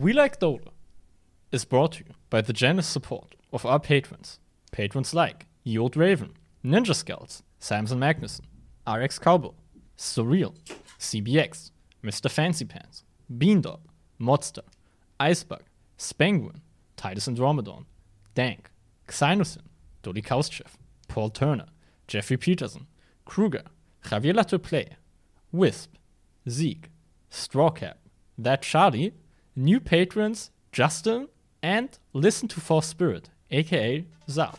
We 0.00 0.14
Like 0.14 0.40
Dota 0.40 0.68
is 1.52 1.66
brought 1.66 1.92
to 1.92 1.98
you 1.98 2.14
by 2.30 2.40
the 2.40 2.54
generous 2.54 2.86
support 2.86 3.34
of 3.52 3.66
our 3.66 3.78
patrons. 3.78 4.38
Patrons 4.72 5.12
like 5.12 5.44
Yold 5.62 5.94
Raven, 5.94 6.32
Ninja 6.64 6.94
Scouts, 6.94 7.42
Samson 7.58 8.00
Magnuson, 8.00 8.46
RX 8.90 9.18
Cowboy, 9.18 9.50
Surreal, 9.98 10.56
CBX, 10.98 11.70
Mr. 12.02 12.30
Fancy 12.30 12.64
Pants, 12.64 13.04
Beandog, 13.30 13.80
Modster, 14.18 14.62
Icebug, 15.20 15.64
Spenguin, 15.98 16.62
Titus 16.96 17.28
Andromedon, 17.28 17.84
Dank, 18.34 18.70
Xynosin, 19.06 19.66
Dolly 20.00 20.22
Kauschev, 20.22 20.78
Paul 21.08 21.28
Turner, 21.28 21.66
Jeffrey 22.08 22.38
Peterson, 22.38 22.86
Kruger, 23.26 23.64
Javier 24.06 24.32
Latoplay, 24.32 24.94
Wisp, 25.52 25.92
Zeke, 26.48 26.88
Strawcap, 27.30 27.96
That 28.38 28.62
Charlie, 28.62 29.12
new 29.56 29.80
patrons 29.80 30.50
Justin, 30.72 31.28
and 31.62 31.98
Listen 32.12 32.48
to 32.48 32.60
Fourth 32.60 32.84
Spirit, 32.84 33.30
aka 33.50 34.04
Zart. 34.28 34.58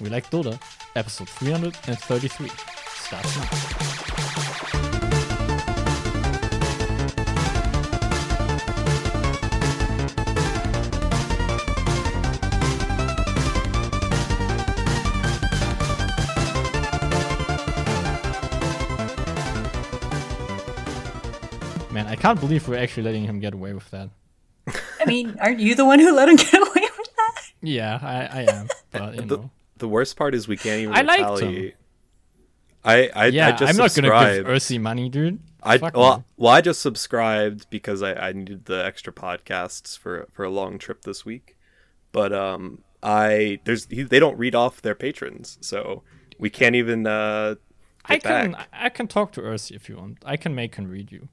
We 0.00 0.08
Like 0.08 0.30
Dota, 0.30 0.60
episode 0.94 1.28
333. 1.28 2.48
Starts 2.94 3.36
now. 3.36 4.11
Can't 22.22 22.38
believe 22.40 22.68
we're 22.68 22.78
actually 22.78 23.02
letting 23.02 23.24
him 23.24 23.40
get 23.40 23.52
away 23.52 23.72
with 23.72 23.90
that. 23.90 24.08
I 25.00 25.04
mean, 25.06 25.36
aren't 25.40 25.58
you 25.58 25.74
the 25.74 25.84
one 25.84 25.98
who 25.98 26.14
let 26.14 26.28
him 26.28 26.36
get 26.46 26.54
away 26.54 26.88
with 26.98 27.10
that? 27.16 27.42
Yeah, 27.60 27.98
I, 28.00 28.40
I 28.40 28.42
am. 28.52 28.68
But, 28.92 29.14
you 29.16 29.22
The, 29.22 29.36
know. 29.38 29.50
the 29.78 29.88
worst 29.88 30.16
part 30.16 30.34
is 30.34 30.46
we 30.46 30.56
can't 30.56 30.80
even 30.82 30.94
I 30.94 31.02
liked 31.02 31.40
him. 31.40 31.72
I 32.84 33.10
I, 33.14 33.26
Yeah, 33.26 33.48
I 33.48 33.52
just 33.52 33.62
I'm 33.70 33.76
not 33.76 33.94
gonna 33.94 34.08
subscribed. 34.08 34.46
give 34.46 34.54
Ursi 34.56 34.80
money, 34.80 35.08
dude. 35.08 35.40
I 35.64 35.78
Fuck 35.78 35.96
well, 35.96 36.18
me. 36.18 36.24
well, 36.36 36.52
I 36.52 36.60
just 36.60 36.80
subscribed 36.80 37.70
because 37.70 38.02
I, 38.02 38.14
I 38.14 38.32
needed 38.32 38.64
the 38.66 38.84
extra 38.84 39.12
podcasts 39.12 39.98
for 39.98 40.28
for 40.32 40.44
a 40.44 40.50
long 40.50 40.78
trip 40.78 41.02
this 41.02 41.24
week. 41.24 41.56
But 42.12 42.32
um, 42.32 42.82
I 43.02 43.60
there's 43.64 43.86
he, 43.86 44.02
they 44.02 44.18
don't 44.20 44.38
read 44.38 44.54
off 44.54 44.82
their 44.82 44.94
patrons, 44.94 45.58
so 45.60 46.02
we 46.38 46.50
can't 46.50 46.76
even 46.76 47.06
uh. 47.06 47.56
I 48.04 48.18
can 48.18 48.52
back. 48.52 48.68
I 48.72 48.88
can 48.88 49.06
talk 49.06 49.30
to 49.32 49.40
Ursi 49.40 49.76
if 49.76 49.88
you 49.88 49.96
want. 49.96 50.18
I 50.24 50.36
can 50.36 50.54
make 50.54 50.74
him 50.74 50.88
read 50.88 51.12
you. 51.12 51.28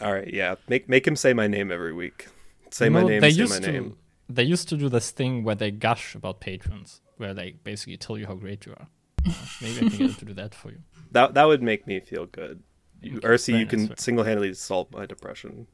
All 0.00 0.12
right, 0.12 0.32
yeah. 0.32 0.54
Make 0.68 0.88
make 0.88 1.06
him 1.06 1.16
say 1.16 1.32
my 1.32 1.46
name 1.46 1.72
every 1.72 1.92
week. 1.92 2.28
Say 2.70 2.88
my 2.88 3.00
No, 3.02 3.08
name. 3.08 3.20
They 3.20 3.30
Say 3.32 3.40
used 3.42 3.60
my 3.60 3.66
to 3.66 3.72
name. 3.72 3.96
they 4.28 4.42
used 4.44 4.68
to 4.68 4.76
do 4.76 4.88
this 4.88 5.10
thing 5.10 5.42
where 5.44 5.54
they 5.54 5.70
gush 5.70 6.14
about 6.14 6.40
patrons, 6.40 7.00
where 7.16 7.34
they 7.34 7.52
basically 7.64 7.96
tell 7.96 8.16
you 8.18 8.26
how 8.26 8.34
great 8.34 8.66
you 8.66 8.72
are. 8.72 8.86
Uh, 9.26 9.32
maybe 9.62 9.86
I 9.86 9.88
can 9.88 10.06
get 10.08 10.18
to 10.18 10.24
do 10.24 10.34
that 10.34 10.54
for 10.54 10.70
you. 10.70 10.78
That 11.12 11.34
that 11.34 11.44
would 11.44 11.62
make 11.62 11.86
me 11.86 11.98
feel 12.00 12.26
good. 12.26 12.62
You, 13.00 13.20
Ursi, 13.20 13.58
you 13.58 13.66
can 13.66 13.86
very- 13.86 13.94
single 13.98 14.24
handedly 14.24 14.54
solve 14.54 14.90
my 14.92 15.06
depression. 15.06 15.66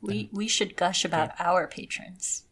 We 0.00 0.28
we 0.32 0.48
should 0.48 0.76
gush 0.76 1.04
about 1.04 1.30
our 1.38 1.66
patrons. 1.66 2.44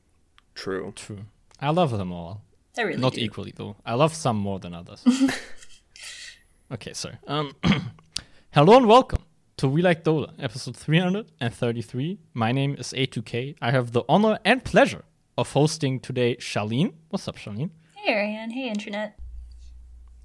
True. 0.54 0.92
True. 0.96 1.24
I 1.60 1.70
love 1.70 1.90
them 1.96 2.12
all. 2.12 2.42
I 2.78 2.82
really 2.82 3.00
Not 3.00 3.14
do. 3.14 3.20
equally 3.20 3.52
though. 3.56 3.76
I 3.86 3.94
love 3.94 4.14
some 4.14 4.36
more 4.36 4.58
than 4.58 4.74
others. 4.74 5.04
okay, 6.72 6.92
sorry. 6.92 7.16
Um, 7.26 7.54
hello 8.52 8.76
and 8.76 8.86
welcome 8.86 9.22
to 9.60 9.68
We 9.68 9.82
Like 9.82 10.04
Dota, 10.04 10.32
episode 10.38 10.74
333. 10.74 12.18
My 12.32 12.50
name 12.50 12.76
is 12.78 12.94
A2K. 12.94 13.56
I 13.60 13.70
have 13.70 13.92
the 13.92 14.04
honor 14.08 14.38
and 14.42 14.64
pleasure 14.64 15.04
of 15.36 15.52
hosting 15.52 16.00
today 16.00 16.36
Charlene. 16.36 16.94
What's 17.10 17.28
up, 17.28 17.36
Charlene? 17.36 17.68
Hey 17.94 18.14
Ariane, 18.14 18.48
hey 18.52 18.70
internet. 18.70 19.18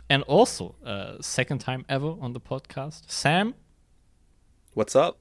And 0.10 0.24
also, 0.24 0.76
uh, 0.86 1.16
second 1.20 1.60
time 1.60 1.84
ever 1.90 2.16
on 2.22 2.32
the 2.32 2.40
podcast, 2.40 3.12
Sam 3.12 3.56
What's 4.74 4.96
up? 4.96 5.18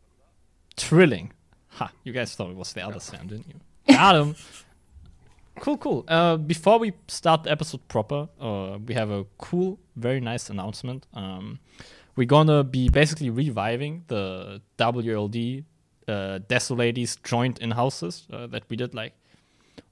Trilling. 0.77 1.33
Ha, 1.71 1.91
you 2.05 2.13
guys 2.13 2.37
thought 2.37 2.51
it 2.51 2.57
was 2.57 2.73
the 2.73 2.87
other 2.87 3.01
Sam, 3.01 3.27
didn't 3.27 3.49
you? 3.49 3.97
Got 3.97 4.15
him. 4.15 4.37
cool, 5.59 5.77
cool. 5.77 6.05
Uh, 6.07 6.37
before 6.37 6.79
we 6.79 6.93
start 7.09 7.43
the 7.43 7.51
episode 7.51 7.89
proper, 7.89 8.29
uh, 8.41 8.79
we 8.87 8.95
have 8.95 9.11
a 9.11 9.25
cool, 9.39 9.81
very 9.97 10.21
nice 10.21 10.51
announcement. 10.51 11.05
Um, 11.15 11.59
we're 12.17 12.27
gonna 12.27 12.65
be 12.65 12.89
basically 12.89 13.31
reviving 13.31 14.05
the 14.09 14.61
WLD 14.79 15.65
uh, 16.07 16.39
joint 17.25 17.59
in 17.59 17.71
houses 17.73 18.27
uh, 18.33 18.47
that 18.47 18.65
we 18.69 18.77
did 18.77 18.95
like 18.95 19.15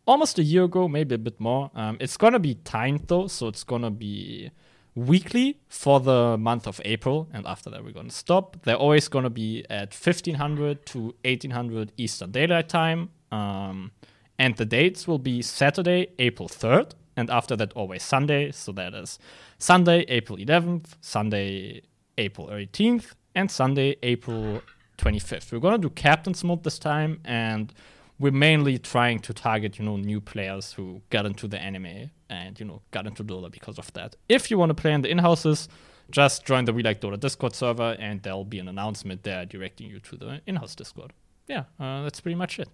almost 0.06 0.38
a 0.38 0.42
year 0.42 0.64
ago, 0.64 0.88
maybe 0.88 1.14
a 1.14 1.18
bit 1.18 1.40
more. 1.40 1.70
Um, 1.74 1.96
it's 2.00 2.16
gonna 2.16 2.38
be 2.38 2.54
timed 2.56 3.08
though, 3.08 3.26
so 3.26 3.48
it's 3.48 3.64
gonna 3.64 3.90
be 3.90 4.50
weekly 4.94 5.60
for 5.68 6.00
the 6.00 6.36
month 6.38 6.66
of 6.66 6.80
April, 6.84 7.28
and 7.32 7.46
after 7.46 7.70
that 7.70 7.84
we're 7.84 7.92
gonna 7.92 8.10
stop. 8.10 8.56
They're 8.64 8.76
always 8.76 9.08
gonna 9.08 9.30
be 9.30 9.64
at 9.70 9.94
1500 9.94 10.84
to 10.86 11.14
1800 11.24 11.92
Eastern 11.96 12.30
Daylight 12.30 12.68
Time, 12.68 13.10
um, 13.30 13.92
and 14.38 14.56
the 14.56 14.64
dates 14.64 15.06
will 15.06 15.18
be 15.18 15.40
Saturday, 15.42 16.08
April 16.18 16.48
3rd, 16.48 16.92
and 17.16 17.30
after 17.30 17.56
that 17.56 17.72
always 17.74 18.02
Sunday. 18.02 18.52
So 18.52 18.72
that 18.72 18.94
is 18.94 19.18
Sunday, 19.58 20.00
April 20.08 20.38
11th, 20.38 20.96
Sunday, 21.00 21.82
April 22.18 22.48
18th, 22.48 23.12
and 23.34 23.50
Sunday, 23.50 23.96
April 24.02 24.62
25th. 24.98 25.52
We're 25.52 25.58
gonna 25.58 25.78
do 25.78 25.90
captain's 25.90 26.44
mode 26.44 26.64
this 26.64 26.78
time, 26.78 27.20
and 27.24 27.72
we're 28.18 28.30
mainly 28.30 28.78
trying 28.78 29.18
to 29.20 29.34
target, 29.34 29.78
you 29.78 29.84
know, 29.84 29.96
new 29.96 30.20
players 30.20 30.72
who 30.72 31.02
got 31.10 31.26
into 31.26 31.48
the 31.48 31.58
anime 31.58 32.10
and, 32.30 32.58
you 32.60 32.64
know, 32.64 32.80
got 32.92 33.06
into 33.06 33.24
Dota 33.24 33.50
because 33.50 33.78
of 33.78 33.92
that. 33.94 34.14
If 34.28 34.50
you 34.50 34.58
want 34.58 34.70
to 34.70 34.74
play 34.74 34.92
in 34.92 35.02
the 35.02 35.10
in-houses, 35.10 35.68
just 36.10 36.44
join 36.44 36.64
the 36.64 36.72
We 36.72 36.82
Like 36.84 37.00
Dota 37.00 37.18
Discord 37.18 37.54
server 37.54 37.96
and 37.98 38.22
there'll 38.22 38.44
be 38.44 38.60
an 38.60 38.68
announcement 38.68 39.24
there 39.24 39.44
directing 39.44 39.88
you 39.90 39.98
to 40.00 40.16
the 40.16 40.40
in-house 40.46 40.74
Discord. 40.76 41.12
Yeah, 41.48 41.64
uh, 41.80 42.02
that's 42.02 42.20
pretty 42.20 42.36
much 42.36 42.60
it. 42.60 42.68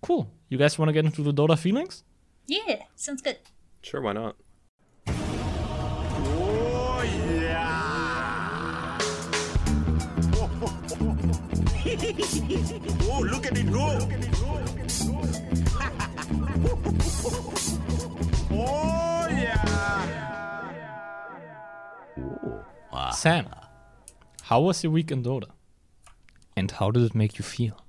Cool. 0.00 0.30
You 0.48 0.56
guys 0.56 0.78
want 0.78 0.88
to 0.88 0.92
get 0.94 1.04
into 1.04 1.22
the 1.22 1.34
Dota 1.34 1.58
feelings? 1.58 2.02
Yeah, 2.46 2.84
sounds 2.96 3.20
good. 3.20 3.38
Sure, 3.82 4.00
why 4.00 4.14
not? 4.14 4.36
Oh, 13.10 13.20
look 13.20 13.46
at 13.46 13.58
it 13.58 13.72
go! 13.72 13.98
Look 13.98 14.12
at 14.12 14.22
it 14.22 14.30
go! 14.30 14.50
Oh, 18.52 19.26
yeah! 19.28 19.90
Sam, 23.10 23.48
how 24.42 24.60
was 24.60 24.84
your 24.84 24.92
week 24.92 25.10
in 25.10 25.24
Dota? 25.24 25.50
And 26.56 26.70
how 26.70 26.92
did 26.92 27.02
it 27.02 27.14
make 27.16 27.38
you 27.38 27.44
feel? 27.44 27.84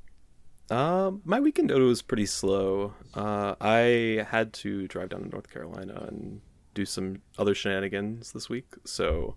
Uh, 0.72 1.12
my 1.24 1.40
weekend 1.40 1.70
Dota 1.70 1.86
was 1.86 2.02
pretty 2.02 2.26
slow. 2.26 2.96
Uh, 3.14 3.54
I 3.62 4.26
had 4.30 4.52
to 4.54 4.88
drive 4.88 5.10
down 5.10 5.22
to 5.22 5.30
North 5.30 5.52
Carolina 5.52 6.06
and 6.08 6.42
do 6.74 6.86
some 6.86 7.22
other 7.38 7.54
shenanigans 7.54 8.32
this 8.32 8.50
week, 8.50 8.74
so 8.84 9.36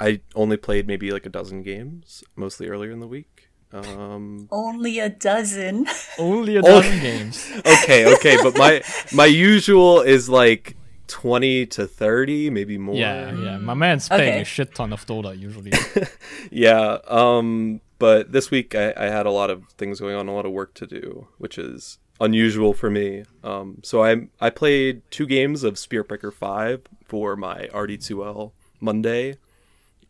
I 0.00 0.22
only 0.34 0.56
played 0.56 0.88
maybe 0.88 1.12
like 1.12 1.24
a 1.24 1.28
dozen 1.28 1.62
games, 1.62 2.24
mostly 2.34 2.66
earlier 2.68 2.90
in 2.90 2.98
the 2.98 3.06
week. 3.06 3.48
Um, 3.72 4.48
Only 4.50 4.98
a 4.98 5.08
dozen. 5.08 5.86
Only 6.18 6.56
a 6.56 6.62
dozen 6.62 7.00
games. 7.00 7.50
okay, 7.58 8.12
okay, 8.14 8.36
but 8.42 8.56
my 8.56 8.82
my 9.12 9.26
usual 9.26 10.00
is 10.02 10.28
like 10.28 10.76
twenty 11.06 11.66
to 11.66 11.86
thirty, 11.86 12.50
maybe 12.50 12.76
more. 12.78 12.94
Yeah, 12.94 13.32
yeah. 13.32 13.58
My 13.58 13.74
man's 13.74 14.08
playing 14.08 14.32
Okay. 14.34 14.40
a 14.42 14.44
shit 14.44 14.74
ton 14.74 14.92
of 14.92 15.04
Dota 15.06 15.38
usually. 15.38 15.72
Yeah, 16.50 16.98
um, 17.06 17.80
but 17.98 18.32
this 18.32 18.50
week 18.50 18.74
I, 18.74 18.92
I 18.96 19.04
had 19.06 19.26
a 19.26 19.30
lot 19.30 19.48
of 19.48 19.64
things 19.78 20.00
going 20.00 20.16
on, 20.16 20.28
a 20.28 20.34
lot 20.34 20.44
of 20.44 20.52
work 20.52 20.74
to 20.74 20.86
do, 20.86 21.28
which 21.38 21.56
is 21.56 21.98
unusual 22.20 22.74
for 22.74 22.90
me. 22.90 23.24
Um, 23.42 23.78
so 23.82 24.04
I 24.04 24.28
I 24.40 24.50
played 24.50 25.02
two 25.10 25.26
games 25.26 25.64
of 25.64 25.78
Spirit 25.78 26.08
Breaker 26.08 26.30
Five 26.30 26.82
for 27.06 27.36
my 27.36 27.68
RD2L 27.72 28.52
Monday 28.80 29.36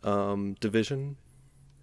um, 0.02 0.54
division, 0.60 1.16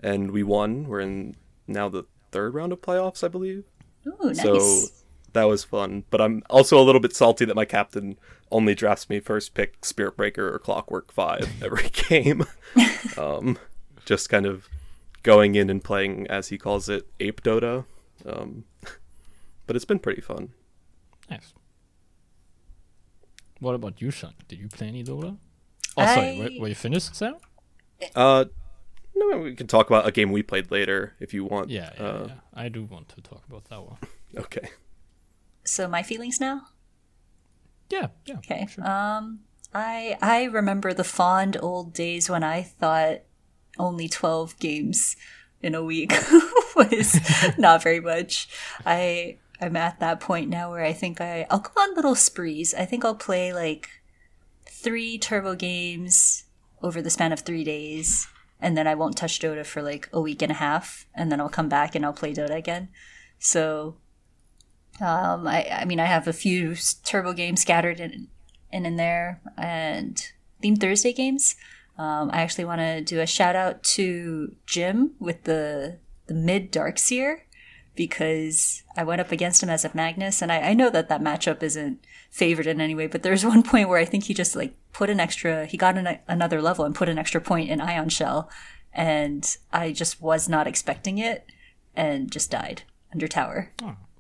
and 0.02 0.32
we 0.32 0.44
won. 0.44 0.88
We're 0.88 1.00
in 1.02 1.36
now 1.70 1.90
the 1.90 2.06
third 2.32 2.54
round 2.54 2.74
of 2.74 2.82
playoffs, 2.82 3.24
I 3.24 3.28
believe. 3.28 3.64
Ooh, 4.08 4.16
nice. 4.22 4.42
So 4.42 4.88
that 5.34 5.44
was 5.44 5.64
fun. 5.64 6.04
But 6.10 6.22
I'm 6.22 6.44
also 6.50 6.80
a 6.80 6.84
little 6.84 7.02
bit 7.02 7.16
salty 7.16 7.46
that 7.46 7.56
my 7.56 7.66
captain 7.66 8.18
only 8.52 8.76
drafts 8.76 9.10
me 9.10 9.20
first 9.20 9.54
pick 9.54 9.86
Spirit 9.86 10.18
Breaker 10.18 10.54
or 10.54 10.60
Clockwork 10.60 11.12
Five 11.12 11.50
every 11.64 11.90
game. 11.90 12.46
um, 13.18 13.58
just 14.06 14.30
kind 14.30 14.46
of 14.46 14.68
going 15.24 15.56
in 15.56 15.70
and 15.70 15.84
playing, 15.84 16.28
as 16.28 16.48
he 16.48 16.58
calls 16.58 16.90
it, 16.90 17.08
Ape 17.20 17.42
Dota. 17.44 17.86
Um, 18.26 18.66
but 19.68 19.76
it's 19.76 19.86
been 19.86 20.00
pretty 20.00 20.22
fun. 20.22 20.50
nice. 21.30 21.54
What 23.60 23.76
about 23.76 24.02
you, 24.02 24.10
Sean? 24.10 24.34
Did 24.48 24.60
you 24.60 24.70
play 24.70 24.88
any 24.88 25.04
Dota? 25.04 25.38
Oh, 25.98 26.06
sorry. 26.06 26.40
Were, 26.40 26.62
were 26.62 26.68
you 26.70 26.76
finished, 26.76 27.14
Sam? 27.14 27.36
Uh, 28.16 28.46
no, 29.28 29.38
we 29.40 29.56
can 29.56 29.68
talk 29.68 29.88
about 29.88 30.08
a 30.08 30.12
game 30.12 30.32
we 30.32 30.44
played 30.44 30.72
later 30.72 31.16
if 31.20 31.34
you 31.34 31.44
want. 31.46 31.70
Yeah, 31.70 31.92
yeah, 31.98 32.04
Uh, 32.06 32.26
yeah. 32.28 32.34
I 32.54 32.70
do 32.70 32.84
want 32.84 33.10
to 33.10 33.22
talk 33.22 33.44
about 33.48 33.66
that 33.70 33.82
one. 33.84 33.98
Okay. 34.38 34.70
so 35.64 35.88
my 35.88 36.04
feelings 36.04 36.40
now. 36.40 36.68
Yeah, 37.90 38.08
yeah. 38.26 38.38
Okay. 38.38 38.68
sure. 38.70 38.86
Um, 38.88 39.40
I 39.74 40.18
I 40.22 40.44
remember 40.44 40.94
the 40.94 41.04
fond 41.04 41.58
old 41.60 41.94
days 41.94 42.30
when 42.30 42.44
I 42.44 42.62
thought 42.62 43.22
only 43.78 44.08
twelve 44.08 44.58
games 44.60 45.16
in 45.62 45.74
a 45.76 45.84
week 45.84 46.14
was 46.76 47.18
not 47.58 47.82
very 47.84 48.00
much. 48.00 48.48
I 48.86 49.38
I'm 49.60 49.76
at 49.76 50.00
that 50.00 50.20
point 50.20 50.50
now 50.50 50.72
where 50.72 50.84
I 50.86 50.94
think 50.94 51.20
I 51.20 51.46
I'll 51.50 51.60
go 51.60 51.72
on 51.82 51.96
little 51.96 52.16
sprees. 52.16 52.74
I 52.74 52.86
think 52.86 53.04
I'll 53.04 53.16
play 53.16 53.52
like 53.54 53.90
three 54.66 55.18
turbo 55.18 55.56
games 55.56 56.46
over 56.82 57.02
the 57.02 57.10
span 57.10 57.34
of 57.34 57.42
three 57.42 57.64
days, 57.64 58.28
and 58.60 58.78
then 58.78 58.88
I 58.88 58.96
won't 58.96 59.18
touch 59.18 59.40
Dota 59.40 59.66
for 59.66 59.82
like 59.82 60.10
a 60.12 60.22
week 60.22 60.42
and 60.42 60.52
a 60.52 60.56
half, 60.56 61.06
and 61.14 61.32
then 61.32 61.40
I'll 61.40 61.50
come 61.50 61.70
back 61.70 61.96
and 61.96 62.06
I'll 62.06 62.14
play 62.14 62.34
Dota 62.34 62.56
again. 62.56 62.90
So 63.40 63.96
um, 65.02 65.48
I, 65.48 65.68
I 65.70 65.86
mean, 65.86 66.00
I 66.00 66.06
have 66.06 66.28
a 66.28 66.34
few 66.34 66.76
turbo 67.06 67.34
games 67.34 67.62
scattered 67.62 68.00
in, 68.00 68.28
in 68.72 68.86
in 68.86 68.96
there, 68.98 69.42
and 69.58 70.22
Theme 70.62 70.76
Thursday 70.76 71.14
games. 71.14 71.56
Um, 71.98 72.30
I 72.32 72.42
actually 72.42 72.66
want 72.66 72.80
to 72.80 73.02
do 73.02 73.20
a 73.20 73.26
shout 73.26 73.56
out 73.56 73.84
to 73.96 74.56
Jim 74.66 75.12
with 75.20 75.44
the 75.44 76.00
the 76.28 76.34
mid 76.34 76.72
Darkseer 76.72 77.42
because 77.96 78.84
I 78.96 79.04
went 79.04 79.20
up 79.20 79.32
against 79.32 79.64
him 79.64 79.70
as 79.70 79.84
a 79.84 79.92
Magnus, 79.94 80.42
and 80.42 80.52
I, 80.52 80.60
I 80.60 80.74
know 80.74 80.90
that 80.90 81.10
that 81.10 81.22
matchup 81.22 81.64
isn't 81.64 82.00
favored 82.30 82.68
in 82.68 82.82
any 82.82 82.96
way, 82.96 83.08
but 83.08 83.24
there's 83.24 83.46
one 83.54 83.64
point 83.64 83.90
where 83.90 84.00
I 84.00 84.06
think 84.06 84.26
he 84.26 84.34
just 84.34 84.56
like 84.56 84.76
put 84.94 85.10
an 85.10 85.20
extra, 85.20 85.66
he 85.66 85.78
got 85.78 85.98
an, 85.98 86.20
another 86.28 86.62
level 86.62 86.86
and 86.86 86.96
put 86.96 87.10
an 87.10 87.20
extra 87.20 87.42
point 87.42 87.70
in 87.70 87.82
Ion 87.82 88.10
Shell, 88.10 88.50
and 88.94 89.58
I 89.72 89.92
just 89.92 90.22
was 90.22 90.50
not 90.50 90.68
expecting 90.68 91.18
it, 91.18 91.46
and 91.96 92.32
just 92.32 92.52
died 92.52 92.84
under 93.14 93.28
tower. 93.28 93.72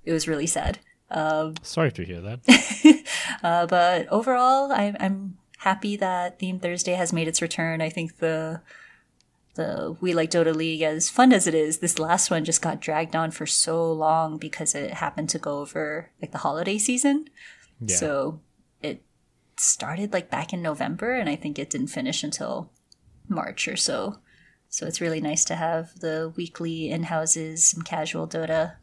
It 0.05 0.13
was 0.13 0.27
really 0.27 0.47
sad. 0.47 0.79
Sorry 1.63 1.91
to 1.91 2.03
hear 2.03 2.21
that. 2.21 2.39
Uh, 3.43 3.65
but 3.67 4.07
overall, 4.09 4.71
I, 4.71 4.93
I'm 4.99 5.37
happy 5.59 5.95
that 5.97 6.39
Theme 6.39 6.59
Thursday 6.59 6.93
has 6.93 7.13
made 7.13 7.27
its 7.27 7.41
return. 7.41 7.81
I 7.81 7.89
think 7.89 8.17
the 8.17 8.61
the 9.55 9.97
We 9.99 10.13
Like 10.13 10.31
Dota 10.31 10.55
League, 10.55 10.81
as 10.81 11.09
fun 11.09 11.33
as 11.33 11.45
it 11.45 11.53
is, 11.53 11.79
this 11.79 11.99
last 11.99 12.31
one 12.31 12.45
just 12.45 12.61
got 12.61 12.79
dragged 12.79 13.15
on 13.15 13.31
for 13.31 13.45
so 13.45 13.91
long 13.91 14.37
because 14.37 14.73
it 14.73 14.93
happened 14.95 15.29
to 15.29 15.39
go 15.39 15.59
over 15.59 16.11
like 16.21 16.31
the 16.31 16.37
holiday 16.39 16.77
season. 16.77 17.25
Yeah. 17.79 17.95
So 17.95 18.41
it 18.81 19.03
started 19.57 20.13
like 20.13 20.29
back 20.29 20.53
in 20.53 20.61
November, 20.61 21.13
and 21.15 21.29
I 21.29 21.35
think 21.35 21.57
it 21.59 21.69
didn't 21.69 21.87
finish 21.87 22.23
until 22.23 22.71
March 23.27 23.67
or 23.67 23.75
so. 23.75 24.19
So 24.69 24.85
it's 24.85 25.01
really 25.01 25.21
nice 25.21 25.43
to 25.45 25.55
have 25.55 25.99
the 25.99 26.31
weekly 26.35 26.89
in 26.89 27.03
houses, 27.03 27.67
some 27.67 27.81
casual 27.81 28.27
Dota. 28.27 28.75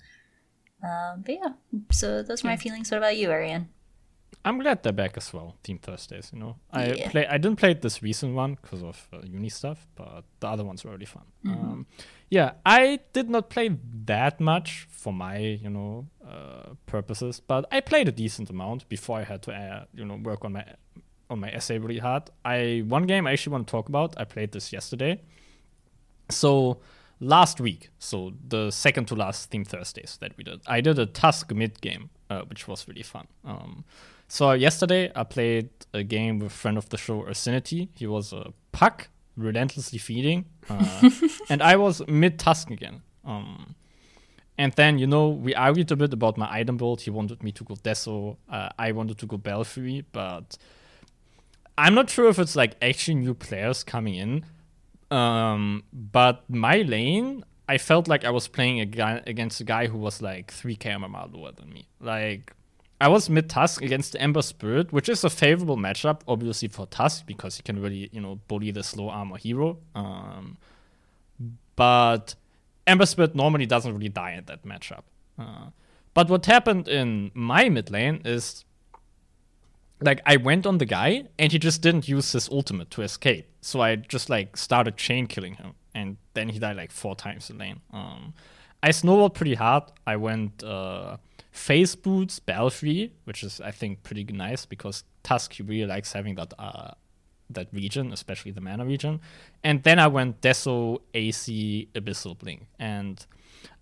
Um, 0.82 1.22
but 1.24 1.34
yeah, 1.34 1.52
so 1.92 2.22
those 2.22 2.44
are 2.44 2.48
my 2.48 2.56
feelings. 2.56 2.90
What 2.90 2.98
about 2.98 3.16
you, 3.16 3.30
Ariane? 3.30 3.68
I'm 4.44 4.58
glad 4.58 4.82
they're 4.82 4.92
back 4.92 5.16
as 5.16 5.32
well. 5.32 5.56
Theme 5.64 5.78
Thursdays, 5.78 6.30
you 6.32 6.38
know. 6.38 6.56
I 6.70 6.92
Yeah. 6.92 7.10
play. 7.10 7.26
I 7.26 7.38
didn't 7.38 7.56
play 7.58 7.74
this 7.74 8.02
recent 8.02 8.34
one 8.34 8.54
because 8.60 8.82
of 8.82 9.08
uh, 9.12 9.18
uni 9.24 9.48
stuff, 9.48 9.86
but 9.96 10.24
the 10.40 10.48
other 10.48 10.64
ones 10.64 10.84
were 10.84 10.92
really 10.92 11.06
fun. 11.06 11.24
Um, 11.46 11.86
yeah, 12.28 12.52
I 12.64 13.00
did 13.12 13.30
not 13.30 13.50
play 13.50 13.76
that 14.04 14.40
much 14.40 14.86
for 14.90 15.12
my, 15.12 15.38
you 15.38 15.70
know, 15.70 16.06
uh, 16.26 16.74
purposes, 16.86 17.40
but 17.40 17.66
I 17.70 17.80
played 17.80 18.08
a 18.08 18.12
decent 18.12 18.50
amount 18.50 18.88
before 18.88 19.18
I 19.18 19.24
had 19.24 19.42
to, 19.42 19.52
uh, 19.52 19.84
you 19.94 20.04
know, 20.04 20.16
work 20.16 20.44
on 20.44 20.52
my 20.52 20.64
on 21.28 21.40
my 21.40 21.50
essay 21.50 21.78
really 21.78 21.98
hard. 21.98 22.30
I 22.44 22.84
one 22.86 23.04
game 23.04 23.26
I 23.26 23.32
actually 23.32 23.52
want 23.52 23.66
to 23.66 23.70
talk 23.70 23.88
about. 23.88 24.14
I 24.18 24.24
played 24.24 24.52
this 24.52 24.72
yesterday. 24.72 25.20
So 26.30 26.80
last 27.20 27.60
week, 27.60 27.90
so 27.98 28.32
the 28.48 28.70
second 28.70 29.06
to 29.08 29.14
last 29.14 29.50
theme 29.50 29.64
Thursdays 29.64 30.18
that 30.20 30.36
we 30.36 30.44
did, 30.44 30.60
I 30.66 30.80
did 30.80 30.98
a 30.98 31.06
Tusk 31.06 31.52
mid 31.52 31.80
game, 31.80 32.10
uh, 32.30 32.42
which 32.42 32.68
was 32.68 32.86
really 32.88 33.02
fun. 33.02 33.26
Um, 33.44 33.84
so 34.28 34.52
yesterday 34.52 35.12
I 35.14 35.24
played 35.24 35.70
a 35.94 36.02
game 36.02 36.40
with 36.40 36.52
friend 36.52 36.76
of 36.76 36.88
the 36.88 36.96
show 36.96 37.22
Ursinity. 37.22 37.88
He 37.94 38.06
was 38.06 38.32
a 38.32 38.52
puck, 38.72 39.08
relentlessly 39.36 39.98
feeding, 39.98 40.46
uh, 40.68 41.10
and 41.48 41.62
I 41.62 41.76
was 41.76 42.06
mid 42.08 42.38
Tusk 42.38 42.70
again. 42.70 43.02
Um, 43.24 43.74
and 44.58 44.72
then, 44.72 44.98
you 44.98 45.06
know, 45.06 45.28
we 45.28 45.54
argued 45.54 45.90
a 45.92 45.96
bit 45.96 46.12
about 46.12 46.38
my 46.38 46.48
item 46.50 46.76
build. 46.76 47.02
He 47.02 47.10
wanted 47.10 47.42
me 47.42 47.52
to 47.52 47.64
go 47.64 47.74
Deso. 47.74 48.38
Uh, 48.48 48.70
I 48.78 48.92
wanted 48.92 49.18
to 49.18 49.26
go 49.26 49.36
Belfry, 49.36 50.04
but 50.12 50.56
I'm 51.76 51.94
not 51.94 52.08
sure 52.08 52.28
if 52.28 52.38
it's 52.38 52.56
like 52.56 52.76
actually 52.80 53.16
new 53.16 53.34
players 53.34 53.84
coming 53.84 54.14
in. 54.14 54.46
Um, 55.10 55.84
but 55.92 56.48
my 56.48 56.78
lane, 56.78 57.44
I 57.68 57.78
felt 57.78 58.08
like 58.08 58.24
I 58.24 58.30
was 58.30 58.48
playing 58.48 58.80
a 58.80 58.86
guy 58.86 59.22
against 59.26 59.60
a 59.60 59.64
guy 59.64 59.88
who 59.88 59.98
was 59.98 60.22
like 60.22 60.52
3k 60.52 60.78
MMR 60.78 61.34
lower 61.34 61.52
than 61.52 61.70
me. 61.70 61.88
Like, 62.00 62.52
I 63.00 63.08
was 63.08 63.28
mid 63.28 63.50
Tusk 63.50 63.82
against 63.82 64.16
Ember 64.18 64.42
Spirit, 64.42 64.92
which 64.92 65.08
is 65.08 65.22
a 65.22 65.30
favorable 65.30 65.76
matchup, 65.76 66.20
obviously, 66.26 66.68
for 66.68 66.86
Tusk 66.86 67.26
because 67.26 67.56
he 67.56 67.62
can 67.62 67.80
really, 67.80 68.08
you 68.12 68.20
know, 68.20 68.40
bully 68.48 68.70
the 68.70 68.82
slow 68.82 69.10
armor 69.10 69.36
hero. 69.36 69.78
Um, 69.94 70.56
but 71.76 72.34
Ember 72.86 73.06
Spirit 73.06 73.34
normally 73.34 73.66
doesn't 73.66 73.92
really 73.92 74.08
die 74.08 74.32
in 74.32 74.44
that 74.46 74.64
matchup. 74.64 75.02
Uh, 75.38 75.66
but 76.14 76.30
what 76.30 76.46
happened 76.46 76.88
in 76.88 77.30
my 77.34 77.68
mid 77.68 77.90
lane 77.90 78.22
is 78.24 78.64
like 80.00 80.20
I 80.24 80.36
went 80.36 80.66
on 80.66 80.78
the 80.78 80.86
guy 80.86 81.24
and 81.38 81.52
he 81.52 81.58
just 81.58 81.82
didn't 81.82 82.08
use 82.08 82.32
his 82.32 82.48
ultimate 82.48 82.90
to 82.92 83.02
escape. 83.02 83.46
So 83.60 83.80
I 83.80 83.96
just 83.96 84.30
like 84.30 84.56
started 84.56 84.96
chain 84.96 85.26
killing 85.26 85.54
him 85.54 85.74
and 85.94 86.16
then 86.34 86.48
he 86.48 86.58
died 86.58 86.76
like 86.76 86.92
four 86.92 87.14
times 87.14 87.50
in 87.50 87.58
lane. 87.58 87.80
Um, 87.92 88.34
I 88.82 88.90
snowballed 88.90 89.34
pretty 89.34 89.54
hard. 89.54 89.84
I 90.06 90.16
went 90.16 90.62
uh, 90.62 91.16
phase 91.56 91.96
boots, 91.96 92.38
Belfry, 92.38 93.12
which 93.24 93.42
is 93.42 93.60
I 93.60 93.70
think 93.70 94.02
pretty 94.02 94.24
nice 94.24 94.66
because 94.66 95.04
Tusk 95.22 95.54
he 95.54 95.62
really 95.62 95.86
likes 95.86 96.12
having 96.12 96.34
that 96.36 96.52
uh, 96.58 96.92
that 97.50 97.68
regen, 97.72 98.12
especially 98.12 98.50
the 98.50 98.60
mana 98.60 98.84
regen. 98.84 99.20
And 99.62 99.82
then 99.82 99.98
I 99.98 100.06
went 100.08 100.40
Deso, 100.40 101.00
AC, 101.14 101.88
Abyssal 101.94 102.38
Blink. 102.38 102.66
And 102.78 103.24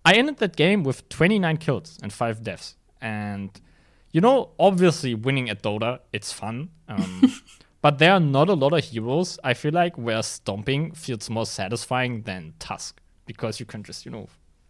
I 0.03 0.13
ended 0.13 0.37
that 0.37 0.55
game 0.55 0.83
with 0.83 1.07
29 1.09 1.57
kills 1.57 1.99
and 2.01 2.13
5 2.13 2.43
deaths. 2.43 2.75
And, 3.01 3.49
you 4.11 4.21
know, 4.21 4.51
obviously 4.59 5.13
winning 5.13 5.49
at 5.49 5.63
Dota, 5.63 5.99
it's 6.13 6.31
fun. 6.31 6.69
Um, 6.87 7.33
but 7.81 7.97
there 7.97 8.13
are 8.13 8.19
not 8.19 8.49
a 8.49 8.53
lot 8.53 8.73
of 8.73 8.83
heroes, 8.83 9.39
I 9.43 9.53
feel 9.53 9.73
like, 9.73 9.97
where 9.97 10.21
stomping 10.23 10.91
feels 10.91 11.29
more 11.29 11.45
satisfying 11.45 12.21
than 12.21 12.53
Tusk. 12.59 13.01
Because 13.25 13.59
you 13.59 13.65
can 13.65 13.81
just, 13.81 14.05
you 14.05 14.11
know, 14.11 14.27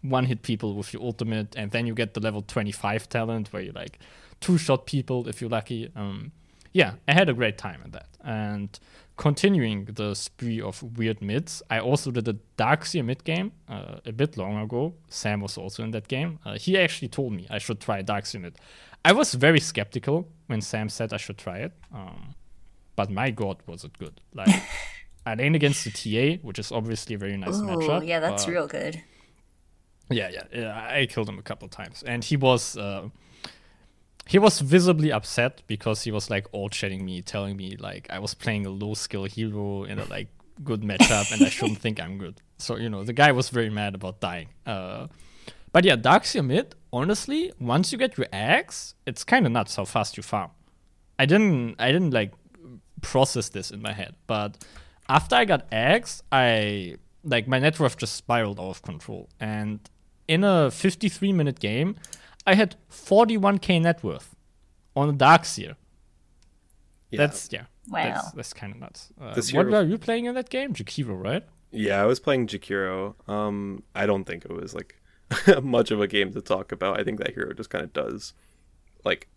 one 0.09 0.25
hit 0.25 0.41
people 0.41 0.73
with 0.75 0.93
your 0.93 1.01
ultimate, 1.03 1.55
and 1.55 1.71
then 1.71 1.85
you 1.87 1.93
get 1.93 2.13
the 2.13 2.19
level 2.19 2.41
25 2.41 3.09
talent 3.09 3.51
where 3.53 3.61
you 3.61 3.71
like 3.71 3.99
two 4.41 4.57
shot 4.57 4.85
people 4.85 5.27
if 5.27 5.41
you're 5.41 5.49
lucky. 5.49 5.89
Um, 5.95 6.31
yeah, 6.73 6.95
I 7.07 7.13
had 7.13 7.29
a 7.29 7.33
great 7.33 7.57
time 7.57 7.81
at 7.85 7.91
that. 7.93 8.07
And 8.23 8.77
continuing 9.17 9.85
the 9.85 10.13
spree 10.13 10.59
of 10.59 10.83
weird 10.97 11.21
mids, 11.21 11.63
I 11.69 11.79
also 11.79 12.11
did 12.11 12.27
a 12.27 12.35
Darkseer 12.57 13.05
mid 13.05 13.23
game 13.23 13.51
uh, 13.69 13.99
a 14.05 14.11
bit 14.11 14.35
long 14.37 14.57
ago. 14.61 14.93
Sam 15.07 15.39
was 15.41 15.57
also 15.57 15.83
in 15.83 15.91
that 15.91 16.07
game. 16.07 16.39
Uh, 16.45 16.57
he 16.57 16.77
actually 16.77 17.07
told 17.07 17.31
me 17.33 17.47
I 17.49 17.59
should 17.59 17.79
try 17.79 18.03
Darkseer 18.03 18.41
mid. 18.41 18.57
I 19.05 19.13
was 19.13 19.33
very 19.35 19.59
skeptical 19.59 20.27
when 20.47 20.61
Sam 20.61 20.89
said 20.89 21.13
I 21.13 21.17
should 21.17 21.37
try 21.37 21.59
it. 21.59 21.71
Um, 21.93 22.35
but 22.95 23.09
my 23.09 23.29
god, 23.31 23.57
was 23.67 23.83
it 23.83 23.97
good! 23.97 24.19
Like 24.33 24.49
I 25.25 25.35
lane 25.35 25.55
against 25.55 25.83
the 25.85 25.91
TA, 25.91 26.41
which 26.41 26.59
is 26.59 26.71
obviously 26.71 27.15
a 27.15 27.17
very 27.17 27.37
nice 27.37 27.55
Oh, 27.55 27.61
matchup. 27.63 28.07
yeah, 28.07 28.19
that's 28.19 28.47
real 28.47 28.67
good. 28.67 29.01
Yeah, 30.09 30.29
yeah, 30.29 30.43
yeah. 30.53 30.87
I 30.91 31.05
killed 31.05 31.29
him 31.29 31.39
a 31.39 31.41
couple 31.41 31.67
times, 31.67 32.03
and 32.03 32.23
he 32.23 32.37
was 32.37 32.77
uh, 32.77 33.09
he 34.27 34.39
was 34.39 34.59
visibly 34.59 35.11
upset 35.11 35.61
because 35.67 36.03
he 36.03 36.11
was 36.11 36.29
like 36.29 36.47
all 36.51 36.69
chatting 36.69 37.05
me, 37.05 37.21
telling 37.21 37.57
me 37.57 37.75
like 37.79 38.07
I 38.09 38.19
was 38.19 38.33
playing 38.33 38.65
a 38.65 38.69
low 38.69 38.93
skill 38.93 39.25
hero 39.25 39.83
in 39.83 39.99
a 39.99 40.05
like 40.05 40.27
good 40.63 40.81
matchup, 40.81 41.31
and 41.31 41.43
I 41.43 41.49
shouldn't 41.49 41.79
think 41.79 41.99
I'm 41.99 42.17
good. 42.17 42.41
So 42.57 42.77
you 42.77 42.89
know, 42.89 43.03
the 43.03 43.13
guy 43.13 43.31
was 43.31 43.49
very 43.49 43.69
mad 43.69 43.95
about 43.95 44.19
dying. 44.19 44.49
Uh, 44.65 45.07
but 45.71 45.83
yeah, 45.83 45.95
Darkseer 45.95 46.45
mid. 46.45 46.75
Honestly, 46.93 47.51
once 47.59 47.91
you 47.91 47.97
get 47.97 48.17
your 48.17 48.27
axe, 48.31 48.95
it's 49.05 49.23
kind 49.25 49.45
of 49.45 49.51
nuts 49.51 49.75
how 49.75 49.83
fast 49.83 50.15
you 50.15 50.23
farm. 50.23 50.51
I 51.19 51.25
didn't, 51.25 51.75
I 51.77 51.91
didn't 51.91 52.11
like 52.11 52.33
process 53.01 53.49
this 53.49 53.71
in 53.71 53.81
my 53.81 53.91
head, 53.91 54.15
but 54.27 54.63
after 55.09 55.35
I 55.35 55.43
got 55.45 55.67
axe, 55.73 56.23
I 56.31 56.95
like 57.23 57.47
my 57.47 57.59
net 57.59 57.79
worth 57.79 57.97
just 57.97 58.15
spiraled 58.15 58.59
out 58.59 58.69
of 58.69 58.81
control, 58.81 59.29
and 59.39 59.79
in 60.27 60.43
a 60.43 60.71
53 60.71 61.33
minute 61.33 61.59
game, 61.59 61.95
I 62.45 62.55
had 62.55 62.75
41k 62.91 63.81
net 63.81 64.03
worth 64.03 64.35
on 64.95 65.09
a 65.09 65.13
Darkseer. 65.13 65.75
Yeah. 67.11 67.17
That's 67.17 67.49
yeah. 67.51 67.65
Wow. 67.89 68.03
That's, 68.13 68.31
that's 68.31 68.53
kind 68.53 68.73
of 68.73 68.79
nuts. 68.79 69.09
Uh, 69.21 69.33
This 69.35 69.53
what 69.53 69.67
hero- 69.67 69.83
were 69.83 69.87
you 69.89 69.97
playing 69.97 70.25
in 70.25 70.35
that 70.35 70.49
game? 70.49 70.73
Jakiro, 70.73 71.21
right? 71.21 71.43
Yeah, 71.71 72.01
I 72.01 72.05
was 72.05 72.19
playing 72.19 72.47
Jakiro. 72.47 73.15
Um, 73.29 73.83
I 73.93 74.05
don't 74.05 74.23
think 74.23 74.45
it 74.45 74.51
was 74.51 74.73
like 74.73 74.95
much 75.61 75.91
of 75.91 76.01
a 76.01 76.07
game 76.07 76.31
to 76.33 76.41
talk 76.41 76.71
about. 76.71 76.99
I 76.99 77.03
think 77.03 77.19
that 77.19 77.33
hero 77.33 77.53
just 77.53 77.69
kind 77.69 77.83
of 77.83 77.93
does 77.93 78.33
like 79.03 79.27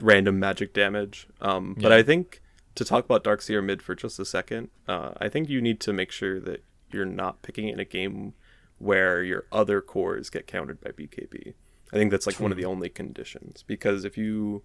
random 0.00 0.38
magic 0.38 0.72
damage. 0.74 1.28
Um, 1.40 1.76
but 1.80 1.92
I 1.92 2.02
think 2.02 2.42
to 2.74 2.84
talk 2.84 3.04
about 3.04 3.24
Darkseer 3.24 3.62
mid 3.62 3.82
for 3.82 3.94
just 3.94 4.18
a 4.18 4.24
second, 4.24 4.70
uh, 4.86 5.10
I 5.20 5.28
think 5.28 5.48
you 5.48 5.60
need 5.60 5.80
to 5.80 5.92
make 5.92 6.10
sure 6.10 6.40
that 6.40 6.64
you're 6.90 7.04
not 7.04 7.42
picking 7.42 7.68
in 7.68 7.78
a 7.78 7.84
game 7.84 8.34
where 8.78 9.22
your 9.22 9.44
other 9.52 9.80
cores 9.80 10.30
get 10.30 10.46
countered 10.46 10.80
by 10.80 10.90
BKB. 10.90 11.54
I 11.92 11.96
think 11.96 12.10
that's 12.10 12.26
like 12.26 12.38
one 12.40 12.50
of 12.52 12.58
the 12.58 12.64
only 12.64 12.88
conditions 12.88 13.64
because 13.66 14.04
if 14.04 14.16
you 14.18 14.62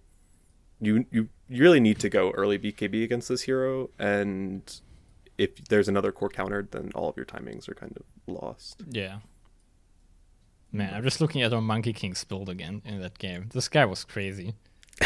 you 0.80 1.06
you 1.10 1.28
really 1.48 1.80
need 1.80 1.98
to 2.00 2.08
go 2.08 2.30
early 2.32 2.58
BKB 2.58 3.02
against 3.04 3.28
this 3.28 3.42
hero, 3.42 3.90
and 3.98 4.80
if 5.38 5.64
there's 5.68 5.88
another 5.88 6.12
core 6.12 6.28
countered, 6.28 6.70
then 6.72 6.90
all 6.94 7.08
of 7.08 7.16
your 7.16 7.26
timings 7.26 7.68
are 7.68 7.74
kind 7.74 7.96
of 7.96 8.02
lost. 8.32 8.82
Yeah. 8.88 9.18
Man, 10.70 10.92
I'm 10.92 11.04
just 11.04 11.20
looking 11.20 11.42
at 11.42 11.52
our 11.52 11.60
Monkey 11.60 11.92
King's 11.92 12.24
build 12.24 12.48
again 12.48 12.82
in 12.84 13.00
that 13.00 13.18
game. 13.18 13.48
This 13.52 13.68
guy 13.68 13.84
was 13.84 14.04
crazy. 14.04 14.54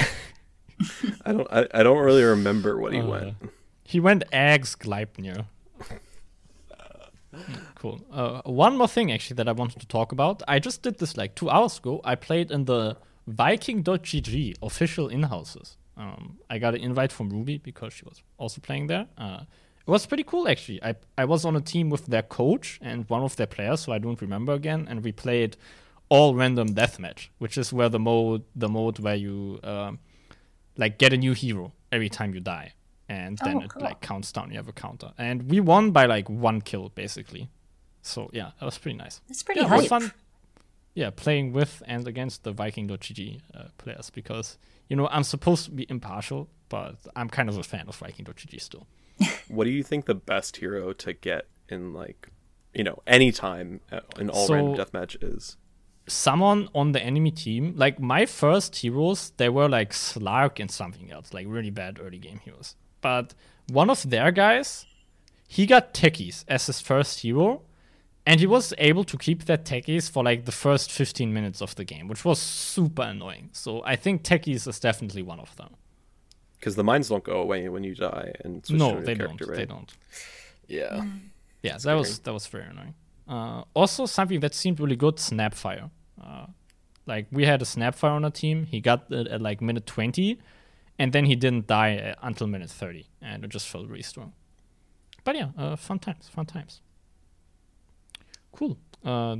I 1.25 1.33
don't 1.33 1.47
I, 1.53 1.67
I 1.75 1.83
don't 1.83 1.99
really 1.99 2.23
remember 2.25 2.79
what 2.79 2.93
he 2.93 3.01
Uh, 3.01 3.07
went. 3.07 3.35
He 3.85 4.01
went 4.01 4.25
Aghs 4.33 4.77
Gleipnir. 4.77 5.47
cool. 7.75 8.01
Uh, 8.11 8.43
one 8.45 8.77
more 8.77 8.89
thing, 8.89 9.13
actually, 9.13 9.37
that 9.37 9.49
I 9.49 9.53
wanted 9.53 9.81
to 9.81 9.87
talk 9.87 10.13
about. 10.13 10.43
I 10.49 10.59
just 10.59 10.83
did 10.83 10.99
this 10.99 11.17
like 11.17 11.35
two 11.35 11.51
hours 11.51 11.79
ago. 11.79 12.01
I 12.05 12.15
played 12.15 12.51
in 12.51 12.65
the 12.65 12.97
Viking.gg 13.27 14.57
official 14.63 15.09
in 15.09 15.25
houses. 15.25 15.77
Um, 15.97 16.39
I 16.49 16.59
got 16.59 16.75
an 16.75 16.81
invite 16.81 17.13
from 17.13 17.31
Ruby 17.31 17.59
because 17.59 17.93
she 17.93 18.05
was 18.05 18.23
also 18.39 18.61
playing 18.61 18.87
there. 18.87 19.07
Uh, 19.19 19.41
it 19.87 19.91
was 19.91 20.07
pretty 20.07 20.23
cool, 20.23 20.49
actually. 20.49 20.83
I, 20.83 20.95
I 21.17 21.25
was 21.25 21.45
on 21.45 21.57
a 21.57 21.61
team 21.61 21.91
with 21.91 22.07
their 22.07 22.23
coach 22.23 22.79
and 22.83 23.09
one 23.09 23.23
of 23.23 23.37
their 23.37 23.47
players, 23.47 23.81
so 23.81 23.93
I 23.93 23.99
don't 23.99 24.21
remember 24.21 24.53
again, 24.53 24.87
and 24.89 25.03
we 25.03 25.13
played 25.13 25.57
all 26.09 26.35
random 26.35 26.75
deathmatch, 26.75 27.29
which 27.39 27.59
is 27.59 27.73
where 27.73 27.89
the 27.89 27.99
mode 27.99 28.45
the 28.57 28.69
mode 28.69 28.99
where 28.99 29.15
you 29.15 29.61
um, 29.63 29.99
like 30.77 30.99
get 30.99 31.13
a 31.13 31.17
new 31.17 31.33
hero 31.33 31.73
every 31.93 32.09
time 32.09 32.33
you 32.33 32.41
die 32.41 32.73
and 33.09 33.39
then 33.45 33.57
Oh, 33.57 33.61
it 33.61 33.71
cool. 33.71 33.83
like 33.83 34.01
counts 34.01 34.33
down. 34.33 34.51
You 34.51 34.57
have 34.57 34.69
a 34.69 34.73
counter. 34.73 35.13
And 35.19 35.51
we 35.51 35.61
won 35.61 35.91
by 35.93 36.07
like 36.07 36.29
one 36.29 36.61
kill 36.61 36.91
basically. 36.91 37.49
So 38.03 38.31
yeah 38.33 38.51
that 38.59 38.65
was 38.67 38.79
pretty 38.79 38.97
nice. 38.99 39.21
That's 39.29 39.43
pretty 39.43 39.61
yeah, 39.61 39.67
it 39.67 39.77
was 39.77 39.81
hype. 39.89 40.03
fun. 40.03 40.13
Yeah 40.95 41.11
playing 41.11 41.53
with 41.53 41.83
and 41.87 42.07
against 42.09 42.45
the 42.45 42.53
viking.gg 42.53 43.41
uh, 43.55 43.65
players 43.79 44.11
because 44.11 44.59
you 44.89 44.97
know 44.97 45.07
i'm 45.09 45.23
supposed 45.23 45.67
to 45.67 45.71
be 45.71 45.87
impartial 45.89 46.49
but 46.69 46.97
i'm 47.15 47.29
kind 47.29 47.49
of 47.49 47.57
a 47.57 47.63
fan 47.63 47.85
of 47.89 47.95
viking.gg 47.97 48.61
still. 48.61 48.87
What 49.49 49.65
do 49.65 49.71
you 49.71 49.83
think 49.85 50.07
the 50.07 50.15
best 50.15 50.57
hero 50.57 50.93
to 50.95 51.13
get 51.13 51.47
in 51.69 51.93
like 51.93 52.29
you 52.75 52.85
know 52.85 52.99
any 53.07 53.31
time 53.33 53.81
uh, 53.93 54.01
in 54.19 54.29
all 54.31 54.47
So- 54.47 54.55
random 54.55 54.75
deathmatch 54.77 55.17
is? 55.23 55.57
someone 56.07 56.69
on 56.75 56.93
the 56.93 57.03
enemy 57.03 57.31
team. 57.31 57.75
Like 57.77 58.01
my 58.01 58.25
first 58.27 58.77
heroes 58.77 59.33
they 59.37 59.49
were 59.51 59.69
like 59.69 59.91
slark 59.93 60.59
and 60.59 60.71
something 60.71 61.13
else 61.13 61.35
like 61.35 61.47
really 61.49 61.71
bad 61.71 61.99
early 62.01 62.19
game 62.19 62.41
heroes 62.45 62.75
but 63.01 63.35
one 63.69 63.91
of 63.91 64.09
their 64.11 64.31
guys 64.33 64.87
he 65.47 65.67
got 65.67 65.95
techies 65.95 66.45
as 66.49 66.67
his 66.67 66.81
first 66.81 67.21
hero 67.21 67.63
and 68.27 68.41
he 68.41 68.47
was 68.47 68.75
able 68.79 69.05
to 69.05 69.17
keep 69.17 69.45
that 69.47 69.65
techies 69.65 70.11
for 70.11 70.23
like 70.23 70.45
the 70.45 70.53
first 70.53 70.93
15 70.93 71.33
minutes 71.33 71.63
of 71.63 71.75
the 71.77 71.85
game 71.85 72.09
which 72.09 72.25
was 72.25 72.39
super 72.39 73.03
annoying 73.03 73.49
so 73.53 73.83
i 73.85 73.97
think 73.97 74.23
techies 74.23 74.67
is 74.69 74.79
definitely 74.81 75.23
one 75.23 75.41
of 75.41 75.55
them 75.57 75.71
Because 76.59 76.75
the 76.77 76.85
mines 76.85 77.09
don't 77.09 77.25
go 77.25 77.41
away 77.41 77.69
when 77.69 77.85
you 77.85 77.95
die 77.95 78.33
and 78.45 78.67
switch 78.67 78.79
no 78.79 78.99
a 78.99 79.01
they 79.03 79.15
character, 79.15 79.45
don't 79.45 79.49
right? 79.49 79.57
they 79.59 79.67
don't 79.67 79.95
Yeah. 80.67 81.05
Yeah, 81.63 81.77
that 81.85 81.95
was 81.95 82.19
that 82.25 82.33
was 82.33 82.47
very 82.47 82.67
annoying. 82.73 82.95
Uh, 83.27 83.63
also, 83.75 84.07
something 84.07 84.41
that 84.41 84.55
seemed 84.55 84.79
really 84.81 84.97
good: 84.97 85.17
Snapfire. 85.17 85.91
Uh, 86.23 86.47
like 87.07 87.27
we 87.33 87.45
had 87.47 87.61
a 87.63 87.65
Snapfire 87.65 88.13
on 88.19 88.25
our 88.25 88.31
team. 88.31 88.67
He 88.73 88.81
got 88.81 89.01
it 89.11 89.27
at 89.35 89.41
like 89.49 89.61
minute 89.61 89.87
twenty, 89.87 90.39
and 90.99 91.13
then 91.13 91.25
he 91.27 91.37
didn't 91.37 91.67
die 91.67 91.97
uh, 91.97 92.15
until 92.23 92.47
minute 92.47 92.71
thirty, 92.71 93.09
and 93.21 93.45
it 93.45 93.51
just 93.51 93.69
felt 93.69 93.89
really 93.89 94.03
strong. 94.03 94.33
But 95.25 95.37
yeah, 95.37 95.49
uh, 95.57 95.77
fun 95.77 95.99
times, 95.99 96.29
fun 96.29 96.47
times. 96.47 96.81
Cool. 98.53 98.79
Uh, 99.05 99.37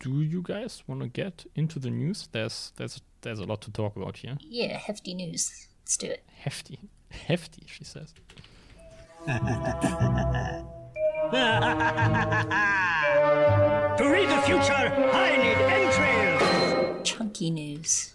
do 0.00 0.22
you 0.22 0.42
guys 0.42 0.82
want 0.86 1.00
to 1.02 1.08
get 1.08 1.46
into 1.54 1.78
the 1.78 1.90
news? 1.90 2.28
There's 2.32 2.72
there's 2.76 3.00
there's 3.22 3.38
a 3.40 3.44
lot 3.44 3.60
to 3.62 3.70
talk 3.70 3.96
about 3.96 4.18
here. 4.18 4.36
Yeah, 4.40 4.76
hefty 4.78 5.14
news. 5.14 5.68
Let's 5.82 5.96
do 5.96 6.06
it. 6.08 6.24
Hefty, 6.38 6.78
hefty, 7.10 7.64
she 7.66 7.84
says. 7.84 8.14
To 13.96 14.04
read 14.10 14.28
the 14.28 14.42
future, 14.42 14.72
I 14.74 15.36
need 15.38 15.56
entrails. 15.56 17.08
Chunky 17.08 17.50
news. 17.50 18.12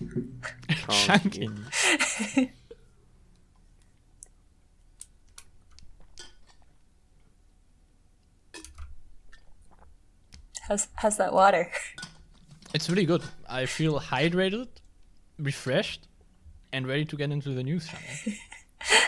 Chunky. 0.88 1.48
How's 10.70 10.86
how's 10.94 11.16
that 11.16 11.32
water? 11.32 11.68
It's 12.72 12.88
really 12.88 13.04
good. 13.04 13.24
I 13.48 13.66
feel 13.66 13.98
hydrated, 13.98 14.68
refreshed, 15.36 16.06
and 16.72 16.86
ready 16.86 17.04
to 17.06 17.16
get 17.16 17.32
into 17.32 17.48
the 17.48 17.64
news. 17.64 17.88
Shani. 17.88 18.38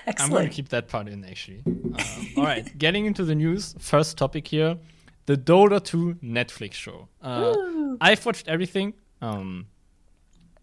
I'm 0.18 0.30
going 0.30 0.48
to 0.48 0.52
keep 0.52 0.70
that 0.70 0.88
part 0.88 1.06
in 1.06 1.24
actually. 1.24 1.62
Um, 1.64 1.94
all 2.36 2.42
right, 2.42 2.76
getting 2.76 3.06
into 3.06 3.24
the 3.24 3.36
news. 3.36 3.76
First 3.78 4.18
topic 4.18 4.48
here: 4.48 4.76
the 5.26 5.36
Dota 5.36 5.82
2 5.82 6.16
Netflix 6.22 6.72
show. 6.72 7.08
Uh, 7.22 7.54
I've 8.00 8.26
watched 8.26 8.48
everything. 8.48 8.94
Um, 9.20 9.66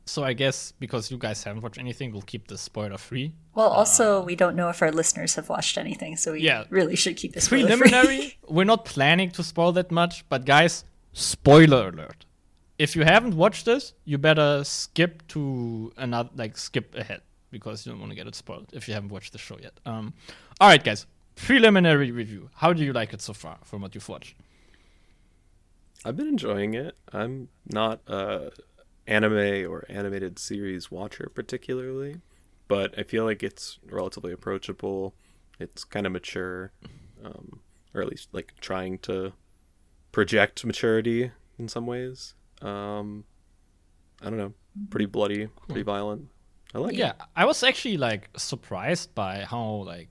so 0.09 0.23
I 0.23 0.33
guess 0.33 0.73
because 0.79 1.11
you 1.11 1.17
guys 1.17 1.43
haven't 1.43 1.61
watched 1.61 1.77
anything, 1.77 2.11
we'll 2.11 2.21
keep 2.33 2.47
this 2.47 2.61
spoiler 2.61 2.97
free. 2.97 3.33
Well, 3.55 3.69
also 3.69 4.21
we 4.23 4.35
don't 4.35 4.55
know 4.55 4.69
if 4.69 4.81
our 4.81 4.91
listeners 4.91 5.35
have 5.35 5.47
watched 5.49 5.77
anything, 5.77 6.17
so 6.17 6.31
we 6.33 6.41
Yeah. 6.41 6.63
really 6.69 6.95
should 6.95 7.15
keep 7.17 7.33
this 7.33 7.45
spoiler 7.45 7.67
free. 7.77 7.89
Preliminary. 7.89 8.37
we're 8.47 8.65
not 8.65 8.85
planning 8.85 9.29
to 9.31 9.43
spoil 9.43 9.71
that 9.73 9.91
much, 9.91 10.27
but 10.29 10.45
guys, 10.45 10.83
spoiler 11.13 11.89
alert. 11.89 12.25
If 12.77 12.95
you 12.95 13.03
haven't 13.03 13.35
watched 13.35 13.65
this, 13.65 13.93
you 14.05 14.17
better 14.17 14.63
skip 14.63 15.27
to 15.29 15.91
another, 15.97 16.29
like 16.35 16.57
skip 16.57 16.95
ahead 16.95 17.21
because 17.51 17.85
you 17.85 17.91
don't 17.91 17.99
want 17.99 18.11
to 18.11 18.15
get 18.15 18.27
it 18.27 18.35
spoiled 18.35 18.67
if 18.73 18.87
you 18.87 18.93
haven't 18.93 19.09
watched 19.09 19.33
the 19.33 19.37
show 19.37 19.57
yet. 19.61 19.73
Um, 19.85 20.13
all 20.61 20.69
right, 20.69 20.83
guys. 20.83 21.05
Preliminary 21.35 22.11
review. 22.11 22.49
How 22.55 22.73
do 22.73 22.83
you 22.83 22.93
like 22.93 23.13
it 23.13 23.21
so 23.21 23.33
far 23.33 23.57
from 23.63 23.81
what 23.81 23.95
you've 23.95 24.07
watched? 24.09 24.35
I've 26.05 26.15
been 26.15 26.27
enjoying 26.27 26.73
it. 26.73 26.95
I'm 27.11 27.49
not 27.65 27.99
a 28.07 28.51
anime 29.09 29.69
or 29.69 29.85
animated 29.89 30.39
series 30.39 30.91
watcher 30.91 31.29
particularly, 31.33 32.21
but 32.67 32.97
I 32.97 33.03
feel 33.03 33.25
like 33.25 33.43
it's 33.43 33.79
relatively 33.89 34.31
approachable. 34.31 35.13
It's 35.59 35.83
kind 35.83 36.05
of 36.05 36.11
mature, 36.13 36.71
um, 37.25 37.59
or 37.93 38.01
at 38.01 38.07
least 38.07 38.29
like 38.31 38.53
trying 38.61 38.99
to 38.99 39.33
project 40.11 40.63
maturity 40.63 41.31
in 41.57 41.67
some 41.67 41.85
ways. 41.85 42.35
Um, 42.61 43.25
I 44.21 44.25
don't 44.29 44.37
know, 44.37 44.53
pretty 44.89 45.05
bloody, 45.07 45.47
pretty 45.67 45.83
violent. 45.83 46.29
I 46.73 46.77
like 46.77 46.95
Yeah, 46.95 47.11
it. 47.11 47.15
I 47.35 47.45
was 47.45 47.63
actually 47.63 47.97
like 47.97 48.29
surprised 48.37 49.15
by 49.15 49.39
how 49.41 49.83
like 49.85 50.09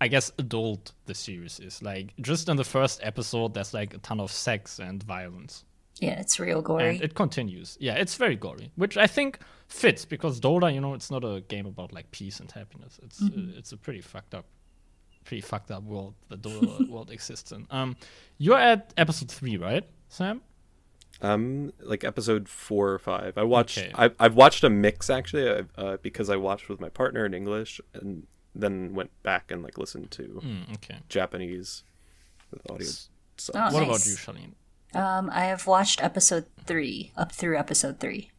I 0.00 0.08
guess 0.08 0.32
adult 0.38 0.92
the 1.06 1.14
series 1.14 1.60
is. 1.60 1.82
Like 1.82 2.14
just 2.20 2.48
in 2.48 2.56
the 2.56 2.64
first 2.64 3.00
episode, 3.02 3.54
there's 3.54 3.74
like 3.74 3.94
a 3.94 3.98
ton 3.98 4.20
of 4.20 4.30
sex 4.32 4.78
and 4.78 5.02
violence. 5.02 5.64
Yeah, 6.00 6.20
it's 6.20 6.38
real 6.38 6.60
gory. 6.62 6.88
and 6.96 7.02
it 7.02 7.14
continues. 7.14 7.76
Yeah, 7.80 7.94
it's 7.94 8.16
very 8.16 8.36
gory, 8.36 8.70
which 8.76 8.96
I 8.98 9.06
think 9.06 9.38
fits 9.68 10.04
because 10.04 10.40
Dota, 10.40 10.72
you 10.72 10.80
know, 10.80 10.92
it's 10.94 11.10
not 11.10 11.24
a 11.24 11.40
game 11.48 11.66
about 11.66 11.92
like 11.92 12.10
peace 12.10 12.38
and 12.40 12.50
happiness. 12.52 13.00
It's 13.02 13.22
uh, 13.22 13.28
it's 13.56 13.72
a 13.72 13.76
pretty 13.78 14.02
fucked 14.02 14.34
up, 14.34 14.44
pretty 15.24 15.40
fucked 15.40 15.70
up 15.70 15.82
world 15.84 16.14
the 16.28 16.36
Dota 16.36 16.86
world 16.92 17.10
exists 17.10 17.50
in. 17.52 17.66
Um, 17.70 17.96
you're 18.38 18.58
at 18.58 18.92
episode 18.98 19.30
three, 19.30 19.56
right, 19.56 19.84
Sam? 20.08 20.42
Um, 21.22 21.72
like 21.80 22.04
episode 22.04 22.46
four 22.46 22.90
or 22.92 22.98
five. 22.98 23.38
I 23.38 23.44
watched. 23.44 23.78
Okay. 23.78 23.90
I, 23.94 24.10
I've 24.20 24.34
watched 24.34 24.64
a 24.64 24.68
mix 24.70 25.08
actually, 25.08 25.48
uh, 25.48 25.62
uh, 25.78 25.96
because 26.02 26.28
I 26.28 26.36
watched 26.36 26.68
with 26.68 26.78
my 26.78 26.90
partner 26.90 27.24
in 27.24 27.32
English, 27.32 27.80
and 27.94 28.26
then 28.54 28.92
went 28.94 29.10
back 29.22 29.50
and 29.50 29.62
like 29.62 29.78
listened 29.78 30.10
to 30.10 30.22
Mm, 30.44 30.74
okay. 30.74 30.98
Japanese 31.08 31.84
with 32.50 32.60
audio. 32.70 32.86
Oh, 32.86 33.08
subs. 33.38 33.72
What 33.74 33.82
about 33.82 34.04
you, 34.06 34.14
Charlene? 34.14 34.52
Um, 34.96 35.30
I 35.32 35.44
have 35.44 35.66
watched 35.66 36.02
episode 36.02 36.46
three 36.64 37.12
up 37.16 37.32
through 37.32 37.58
episode 37.58 38.00
three. 38.00 38.30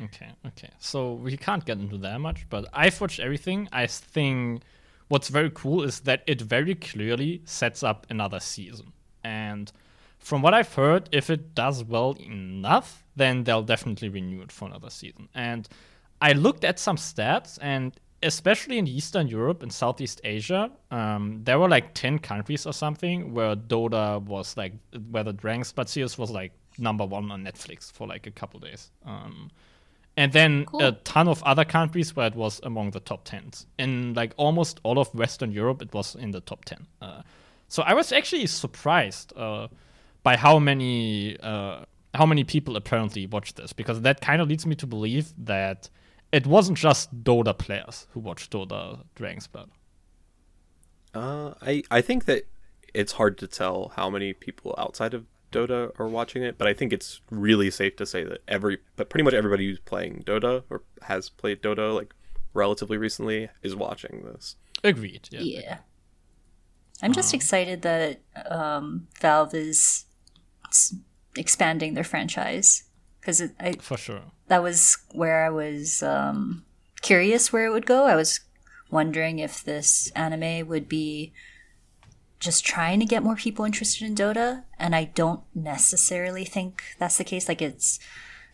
Okay, 0.00 0.30
okay. 0.46 0.70
So 0.78 1.14
we 1.14 1.36
can't 1.36 1.64
get 1.64 1.78
into 1.78 1.98
that 1.98 2.20
much, 2.20 2.46
but 2.48 2.66
I've 2.72 3.00
watched 3.00 3.20
everything. 3.20 3.68
I 3.72 3.86
think 3.86 4.62
what's 5.08 5.28
very 5.28 5.50
cool 5.52 5.82
is 5.82 6.00
that 6.00 6.22
it 6.26 6.40
very 6.40 6.74
clearly 6.74 7.42
sets 7.44 7.82
up 7.82 8.06
another 8.10 8.40
season. 8.40 8.92
And 9.22 9.70
from 10.18 10.42
what 10.42 10.54
I've 10.54 10.72
heard, 10.74 11.08
if 11.12 11.30
it 11.30 11.54
does 11.54 11.84
well 11.84 12.16
enough, 12.20 13.04
then 13.16 13.44
they'll 13.44 13.62
definitely 13.62 14.08
renew 14.08 14.42
it 14.42 14.52
for 14.52 14.66
another 14.66 14.90
season. 14.90 15.28
And 15.34 15.68
I 16.20 16.32
looked 16.32 16.64
at 16.64 16.78
some 16.78 16.96
stats, 16.96 17.58
and 17.60 17.92
especially 18.24 18.78
in 18.78 18.86
Eastern 18.86 19.28
Europe 19.28 19.62
and 19.62 19.72
Southeast 19.72 20.20
Asia, 20.24 20.70
um, 20.90 21.40
there 21.44 21.58
were 21.58 21.68
like 21.68 21.94
10 21.94 22.18
countries 22.18 22.66
or 22.66 22.72
something 22.72 23.34
where 23.34 23.54
Dota 23.54 24.20
was 24.22 24.56
like, 24.56 24.72
where 25.10 25.22
the 25.22 25.32
but 25.76 25.88
Sears 25.88 26.18
was 26.18 26.30
like 26.30 26.52
number 26.78 27.04
one 27.04 27.30
on 27.30 27.44
Netflix 27.44 27.92
for 27.92 28.06
like 28.06 28.26
a 28.26 28.30
couple 28.30 28.58
days. 28.60 28.90
Um, 29.04 29.50
and 30.16 30.32
then 30.32 30.64
Cool. 30.66 30.82
a 30.82 30.92
ton 30.92 31.28
of 31.28 31.42
other 31.42 31.64
countries 31.64 32.16
where 32.16 32.26
it 32.26 32.34
was 32.34 32.60
among 32.62 32.92
the 32.92 33.00
top 33.00 33.26
10s. 33.26 33.66
In 33.78 34.14
like 34.14 34.32
almost 34.36 34.80
all 34.82 34.98
of 34.98 35.12
Western 35.14 35.52
Europe, 35.52 35.82
it 35.82 35.92
was 35.92 36.14
in 36.14 36.30
the 36.30 36.40
top 36.40 36.64
10. 36.64 36.86
Uh, 37.02 37.22
so 37.68 37.82
I 37.82 37.94
was 37.94 38.12
actually 38.12 38.46
surprised 38.46 39.32
uh, 39.36 39.68
by 40.22 40.36
how 40.36 40.58
many 40.58 41.36
uh, 41.40 41.84
how 42.14 42.26
many 42.26 42.44
people 42.44 42.76
apparently 42.76 43.26
watch 43.26 43.54
this 43.54 43.72
because 43.72 44.02
that 44.02 44.20
kind 44.20 44.40
of 44.40 44.48
leads 44.48 44.64
me 44.66 44.76
to 44.76 44.86
believe 44.86 45.32
that 45.36 45.90
it 46.34 46.46
wasn't 46.46 46.76
just 46.76 47.22
Dota 47.22 47.56
players 47.56 48.08
who 48.10 48.20
watched 48.20 48.50
Dota 48.52 49.04
Dragon's 49.14 49.46
Blood. 49.46 49.70
Uh, 51.14 51.54
I 51.62 51.84
I 51.90 52.00
think 52.00 52.24
that 52.24 52.48
it's 52.92 53.12
hard 53.12 53.38
to 53.38 53.46
tell 53.46 53.92
how 53.94 54.10
many 54.10 54.32
people 54.32 54.74
outside 54.76 55.14
of 55.14 55.26
Dota 55.52 55.92
are 56.00 56.08
watching 56.08 56.42
it, 56.42 56.58
but 56.58 56.66
I 56.66 56.74
think 56.74 56.92
it's 56.92 57.20
really 57.30 57.70
safe 57.70 57.94
to 57.96 58.06
say 58.06 58.24
that 58.24 58.42
every, 58.48 58.78
but 58.96 59.08
pretty 59.08 59.22
much 59.22 59.34
everybody 59.34 59.68
who's 59.68 59.78
playing 59.78 60.24
Dota 60.26 60.64
or 60.68 60.82
has 61.02 61.30
played 61.30 61.62
Dota 61.62 61.94
like 61.94 62.12
relatively 62.52 62.96
recently 62.96 63.48
is 63.62 63.76
watching 63.76 64.24
this. 64.24 64.56
Agreed. 64.82 65.28
Yeah. 65.30 65.40
Yeah. 65.40 65.78
I'm 67.02 67.12
just 67.12 67.34
excited 67.34 67.82
that 67.82 68.20
um, 68.50 69.06
Valve 69.20 69.54
is 69.54 70.06
expanding 71.36 71.94
their 71.94 72.04
franchise 72.04 72.84
because 73.20 73.40
I 73.60 73.74
For 73.80 73.96
sure. 73.96 74.32
That 74.48 74.62
was 74.62 74.98
where 75.12 75.44
I 75.44 75.50
was 75.50 76.02
um, 76.02 76.64
curious 77.00 77.52
where 77.52 77.66
it 77.66 77.70
would 77.70 77.86
go. 77.86 78.04
I 78.04 78.16
was 78.16 78.40
wondering 78.90 79.38
if 79.38 79.62
this 79.62 80.10
anime 80.14 80.68
would 80.68 80.88
be 80.88 81.32
just 82.40 82.64
trying 82.64 83.00
to 83.00 83.06
get 83.06 83.22
more 83.22 83.36
people 83.36 83.64
interested 83.64 84.06
in 84.06 84.14
Dota, 84.14 84.64
and 84.78 84.94
I 84.94 85.04
don't 85.04 85.40
necessarily 85.54 86.44
think 86.44 86.82
that's 86.98 87.16
the 87.16 87.24
case. 87.24 87.48
Like 87.48 87.62
it's 87.62 87.98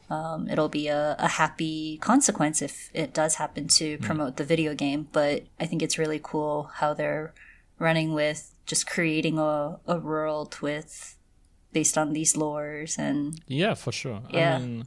um, 0.09 0.49
it'll 0.49 0.69
be 0.69 0.89
a, 0.89 1.17
a 1.19 1.29
happy 1.29 1.99
consequence 1.99 2.63
if 2.63 2.91
it 2.93 3.15
does 3.15 3.37
happen 3.37 3.69
to 3.69 3.99
promote 3.99 4.37
the 4.37 4.45
video 4.45 4.75
game. 4.75 5.09
But 5.13 5.45
I 5.59 5.67
think 5.67 5.83
it's 5.83 5.99
really 5.99 6.21
cool 6.23 6.71
how 6.75 6.95
they're 6.95 7.33
running 7.79 8.13
with 8.13 8.55
just 8.67 8.87
creating 8.89 9.39
a, 9.39 9.79
a 9.87 9.99
world 9.99 10.59
with 10.61 11.17
based 11.73 11.97
on 11.97 12.13
these 12.13 12.35
lores 12.35 12.99
and 12.99 13.41
Yeah, 13.47 13.75
for 13.75 13.93
sure. 13.93 14.23
Yeah. 14.31 14.57
I 14.57 14.59
mean, 14.59 14.87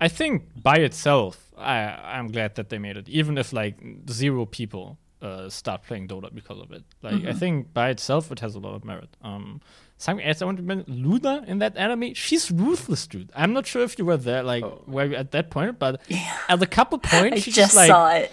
I 0.00 0.08
think 0.08 0.42
by 0.62 0.76
itself, 0.76 1.52
I 1.56 1.76
I'm 2.16 2.28
glad 2.28 2.54
that 2.56 2.68
they 2.68 2.78
made 2.78 2.96
it, 2.96 3.08
even 3.08 3.38
if 3.38 3.52
like 3.52 3.76
zero 4.10 4.44
people 4.46 4.98
uh, 5.22 5.48
start 5.48 5.82
playing 5.84 6.08
Dota 6.08 6.32
because 6.34 6.60
of 6.60 6.70
it. 6.72 6.84
Like 7.02 7.14
I 7.14 7.16
Mm-hmm. 7.16 7.38
think 7.38 7.72
by 7.74 7.88
itself, 7.90 8.30
it 8.30 8.40
has 8.40 8.54
a 8.54 8.58
lot 8.58 8.74
of 8.74 8.84
merit. 8.84 9.08
Um, 9.22 9.60
something 9.96 10.26
else 10.26 10.42
I 10.42 10.44
want 10.44 10.58
to 10.58 10.62
mention: 10.62 11.02
Luna 11.02 11.44
in 11.46 11.58
that 11.60 11.76
anime, 11.78 12.12
she's 12.14 12.50
ruthless, 12.50 13.06
dude. 13.06 13.30
I'm 13.34 13.52
not 13.54 13.66
sure 13.66 13.82
if 13.82 13.98
you 13.98 14.04
were 14.04 14.18
there, 14.18 14.42
like 14.42 14.64
where 14.86 15.06
you 15.06 15.16
at 15.16 15.30
that 15.30 15.50
point, 15.50 15.78
but 15.78 16.00
at 16.48 16.62
a 16.62 16.66
couple 16.66 16.98
points, 16.98 17.36
I 17.38 17.40
she 17.40 17.50
just 17.50 17.74
just 17.74 17.76
like 17.76 17.88
saw 17.88 18.10
it. 18.12 18.30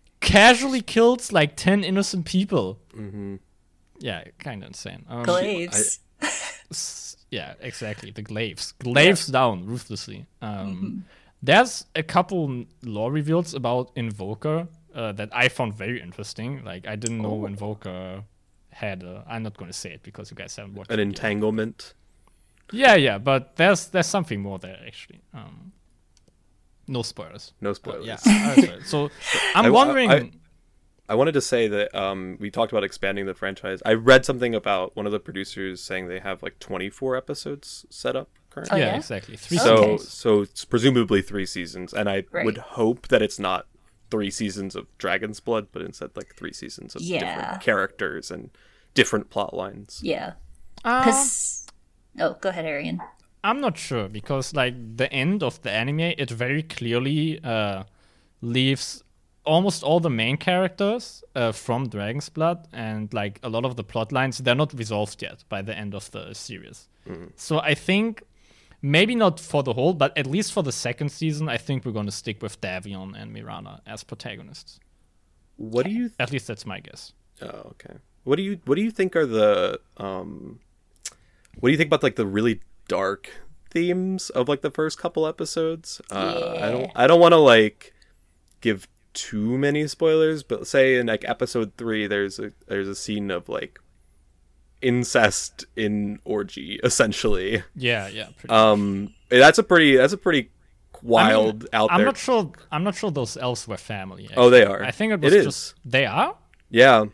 casually 0.20 0.82
kills 0.82 1.32
like 1.32 1.56
ten 1.56 1.82
innocent 1.82 2.26
people. 2.26 2.78
Mm-hmm. 2.94 3.36
Yeah, 4.00 4.24
kind 4.38 4.62
of 4.62 4.68
insane. 4.68 5.06
Um, 5.08 5.22
Glaives. 5.22 6.00
S- 6.70 7.15
yeah, 7.30 7.54
exactly. 7.60 8.10
The 8.10 8.22
glaives, 8.22 8.72
glaives 8.72 9.26
down 9.26 9.66
ruthlessly. 9.66 10.26
Um, 10.42 11.04
There's 11.42 11.84
a 11.94 12.02
couple 12.02 12.64
lore 12.82 13.12
reveals 13.12 13.54
about 13.54 13.90
Invoker 13.96 14.68
uh, 14.94 15.12
that 15.12 15.28
I 15.32 15.48
found 15.48 15.74
very 15.74 16.00
interesting. 16.00 16.64
Like 16.64 16.86
I 16.86 16.96
didn't 16.96 17.20
know 17.22 17.46
Invoker 17.46 18.22
had. 18.70 19.02
A, 19.02 19.24
I'm 19.28 19.42
not 19.42 19.56
going 19.56 19.70
to 19.70 19.76
say 19.76 19.92
it 19.92 20.02
because 20.02 20.30
you 20.30 20.36
guys 20.36 20.56
haven't 20.56 20.74
watched. 20.74 20.90
An 20.90 20.98
it 20.98 21.02
yet. 21.02 21.08
entanglement. 21.08 21.94
Yeah, 22.72 22.94
yeah, 22.96 23.18
but 23.18 23.56
there's 23.56 23.88
there's 23.88 24.06
something 24.06 24.40
more 24.40 24.58
there 24.58 24.80
actually. 24.86 25.20
Um, 25.34 25.72
no 26.88 27.02
spoilers. 27.02 27.52
No 27.60 27.72
spoilers. 27.74 28.06
yeah, 28.06 28.16
spoil 28.16 28.64
it. 28.64 28.82
so 28.86 29.10
I'm 29.54 29.66
I- 29.66 29.70
wondering. 29.70 30.10
I- 30.10 30.14
I 30.16 30.30
wanted 31.14 31.32
to 31.32 31.40
say 31.40 31.68
that 31.68 31.94
um, 31.94 32.36
we 32.40 32.50
talked 32.50 32.72
about 32.72 32.82
expanding 32.84 33.26
the 33.26 33.34
franchise. 33.34 33.80
I 33.86 33.92
read 33.94 34.24
something 34.24 34.54
about 34.54 34.96
one 34.96 35.06
of 35.06 35.12
the 35.12 35.20
producers 35.20 35.80
saying 35.82 36.08
they 36.08 36.18
have 36.18 36.42
like 36.42 36.58
24 36.58 37.16
episodes 37.16 37.86
set 37.90 38.16
up 38.16 38.28
currently. 38.50 38.76
Oh, 38.76 38.80
yeah, 38.84 38.90
yeah? 38.92 38.96
exactly. 38.96 39.36
Three 39.36 39.58
so 39.58 39.74
Okay. 39.76 39.98
so 39.98 40.40
it's 40.42 40.64
presumably 40.64 41.22
three 41.22 41.46
seasons, 41.46 41.92
and 41.94 42.08
I 42.08 42.24
Right. 42.32 42.44
would 42.44 42.58
hope 42.58 43.08
that 43.08 43.22
it's 43.22 43.38
not 43.38 43.66
three 44.10 44.30
seasons 44.30 44.74
of 44.74 44.86
Dragon's 44.98 45.40
Blood, 45.40 45.68
but 45.72 45.82
instead 45.82 46.10
like 46.16 46.34
three 46.36 46.52
seasons 46.52 46.94
of 46.96 47.02
Yeah. 47.02 47.20
different 47.20 47.60
characters 47.62 48.30
and 48.30 48.50
different 48.94 49.30
plot 49.30 49.54
lines. 49.54 50.00
yeah. 50.02 50.32
Because. 50.76 51.66
Oh, 52.18 52.34
go 52.40 52.48
ahead, 52.48 52.64
Arian. 52.64 53.00
I'm 53.44 53.60
not 53.60 53.76
sure 53.78 54.08
because 54.08 54.54
like 54.54 54.74
the 54.96 55.12
end 55.12 55.42
of 55.42 55.60
the 55.62 55.70
anime, 55.70 56.00
it 56.00 56.30
very 56.30 56.62
clearly 56.62 57.38
uh, 57.44 57.84
leaves 58.40 59.02
almost 59.46 59.82
all 59.82 60.00
the 60.00 60.10
main 60.10 60.36
characters 60.36 61.24
uh, 61.34 61.52
from 61.52 61.88
Dragon's 61.88 62.28
Blood, 62.28 62.68
and 62.72 63.12
like 63.14 63.38
a 63.42 63.48
lot 63.48 63.64
of 63.64 63.76
the 63.76 63.84
plot 63.84 64.12
lines, 64.12 64.38
they're 64.38 64.54
not 64.54 64.74
resolved 64.74 65.22
yet 65.22 65.44
by 65.48 65.62
the 65.62 65.76
end 65.76 65.94
of 65.94 66.10
the 66.10 66.34
series. 66.34 66.88
So 67.36 67.60
I 67.60 67.74
think 67.74 68.22
maybe 68.82 69.14
not 69.14 69.38
for 69.40 69.62
the 69.62 69.72
whole, 69.72 69.94
but 69.94 70.16
at 70.18 70.26
least 70.26 70.52
for 70.52 70.62
the 70.62 70.72
second 70.72 71.10
season, 71.10 71.48
I 71.48 71.56
think 71.56 71.84
we're 71.84 71.92
going 71.92 72.06
to 72.06 72.12
stick 72.12 72.42
with 72.42 72.60
Davion 72.60 73.14
and 73.20 73.32
Mirana 73.32 73.80
as 73.86 74.02
protagonists. 74.04 74.80
What 75.56 75.86
do 75.86 75.92
you? 75.92 76.10
At 76.18 76.32
least 76.32 76.46
that's 76.48 76.66
my 76.66 76.80
guess. 76.80 77.12
oh, 77.42 77.46
okay. 77.46 77.94
What 78.24 78.36
do 78.36 78.42
you? 78.42 78.58
What 78.64 78.74
do 78.74 78.82
you 78.82 78.90
think 78.90 79.14
are 79.14 79.24
the? 79.24 79.80
Um, 79.96 80.58
what 81.60 81.68
do 81.68 81.72
you 81.72 81.78
think 81.78 81.88
about 81.88 82.02
like 82.02 82.16
the 82.16 82.26
really 82.26 82.60
dark 82.88 83.30
themes 83.70 84.30
of 84.30 84.48
like 84.48 84.62
the 84.62 84.70
first 84.70 84.98
couple 84.98 85.26
episodes? 85.26 86.00
Uh, 86.10 86.58
I 86.60 86.70
don't. 86.72 86.90
I 86.96 87.06
don't 87.06 87.20
want 87.20 87.32
to 87.32 87.38
like 87.38 87.94
give 88.60 88.88
too 89.16 89.58
many 89.58 89.86
spoilers, 89.88 90.42
but 90.44 90.66
say 90.68 90.96
in 90.96 91.06
like 91.08 91.24
episode 91.28 91.72
three, 91.76 92.06
there's 92.06 92.38
a 92.38 92.52
there's 92.68 92.86
a 92.88 92.94
scene 92.94 93.30
of 93.32 93.48
like 93.48 93.80
incest 94.82 95.64
in 95.76 96.18
orgy, 96.24 96.78
essentially. 96.84 97.62
Yeah, 97.74 98.08
yeah. 98.08 98.28
Pretty 98.38 98.54
Um, 98.54 99.14
that's 99.28 99.58
a 99.58 99.62
pretty 99.62 99.96
that's 99.96 100.12
a 100.12 100.18
pretty 100.18 100.50
wild 101.02 101.66
out 101.72 101.90
I'm 101.90 101.98
there. 101.98 102.06
not 102.06 102.16
sure. 102.16 102.52
I'm 102.70 102.84
not 102.84 102.94
sure 102.94 103.10
those 103.10 103.36
elves 103.36 103.66
were 103.66 103.76
family. 103.76 104.28
Oh, 104.36 104.50
they 104.50 104.64
are. 104.64 104.82
I 104.84 104.90
think 104.90 105.12
it 105.12 105.20
It 105.22 105.24
was 105.24 105.34
is. 105.34 105.44
just 105.44 105.74
they 105.84 106.06
are. 106.06 106.36
yeah, 106.70 107.04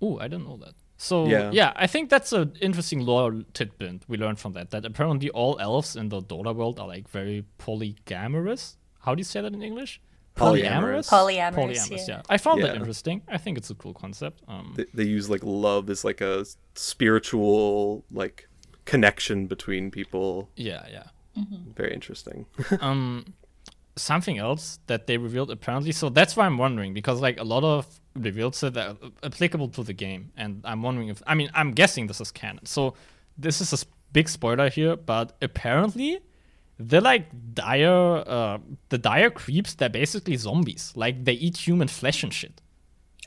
Oh, 0.00 0.18
I 0.18 0.26
didn't 0.28 0.46
know 0.48 0.56
that. 0.58 0.74
So 0.96 1.26
Yeah. 1.26 1.50
yeah. 1.52 1.72
I 1.76 1.86
think 1.86 2.10
that's 2.10 2.32
an 2.32 2.52
interesting 2.60 3.00
lore 3.06 3.42
tidbit 3.54 4.02
we 4.08 4.16
learned 4.16 4.38
from 4.38 4.52
that. 4.52 4.70
That 4.70 4.84
apparently 4.84 5.30
all 5.30 5.58
elves 5.60 5.96
in 5.96 6.08
the 6.08 6.20
Dota 6.20 6.54
world 6.54 6.78
are 6.80 6.86
like 6.88 7.08
very 7.08 7.44
polygamous. 7.58 8.76
How 9.04 9.14
do 9.14 9.20
you 9.20 9.24
say 9.24 9.40
that 9.40 9.52
in 9.52 9.62
English? 9.62 10.00
Polyamorous. 10.34 11.08
Polyamorous, 11.08 12.08
yeah. 12.08 12.22
I 12.28 12.38
found 12.38 12.62
that 12.62 12.74
interesting. 12.74 13.22
I 13.28 13.38
think 13.38 13.58
it's 13.58 13.70
a 13.70 13.74
cool 13.74 13.94
concept. 13.94 14.42
Um, 14.48 14.72
they, 14.76 14.86
they 14.94 15.04
use 15.04 15.28
like 15.28 15.42
love 15.44 15.90
as 15.90 16.04
like 16.04 16.20
a 16.20 16.46
spiritual 16.74 18.04
like 18.10 18.48
connection 18.84 19.46
between 19.46 19.90
people. 19.90 20.48
yeah, 20.56 20.86
yeah. 20.90 21.04
Very 21.76 21.94
interesting. 21.94 22.46
um 22.80 23.34
something 23.96 24.38
else 24.38 24.78
that 24.86 25.06
they 25.06 25.18
revealed 25.18 25.50
apparently 25.50 25.92
so 25.92 26.08
that's 26.08 26.34
why 26.34 26.46
i'm 26.46 26.56
wondering 26.56 26.94
because 26.94 27.20
like 27.20 27.38
a 27.38 27.44
lot 27.44 27.62
of 27.62 28.00
revealed 28.14 28.54
reveals 28.54 28.70
that 28.70 28.76
are 28.78 28.96
applicable 29.22 29.68
to 29.68 29.82
the 29.82 29.92
game 29.92 30.32
and 30.36 30.62
i'm 30.64 30.82
wondering 30.82 31.08
if 31.08 31.22
i 31.26 31.34
mean 31.34 31.50
i'm 31.54 31.72
guessing 31.72 32.06
this 32.06 32.18
is 32.18 32.30
canon 32.30 32.64
so 32.64 32.94
this 33.36 33.60
is 33.60 33.70
a 33.74 33.86
big 34.12 34.30
spoiler 34.30 34.70
here 34.70 34.96
but 34.96 35.36
apparently 35.42 36.20
they're 36.78 37.00
like 37.00 37.26
dire 37.54 38.24
uh, 38.26 38.58
the 38.88 38.98
dire 38.98 39.30
creeps 39.30 39.74
they're 39.74 39.88
basically 39.88 40.36
zombies. 40.36 40.92
Like 40.96 41.24
they 41.24 41.34
eat 41.34 41.56
human 41.66 41.88
flesh 41.88 42.22
and 42.22 42.32
shit. 42.32 42.60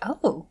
Oh. 0.04 0.48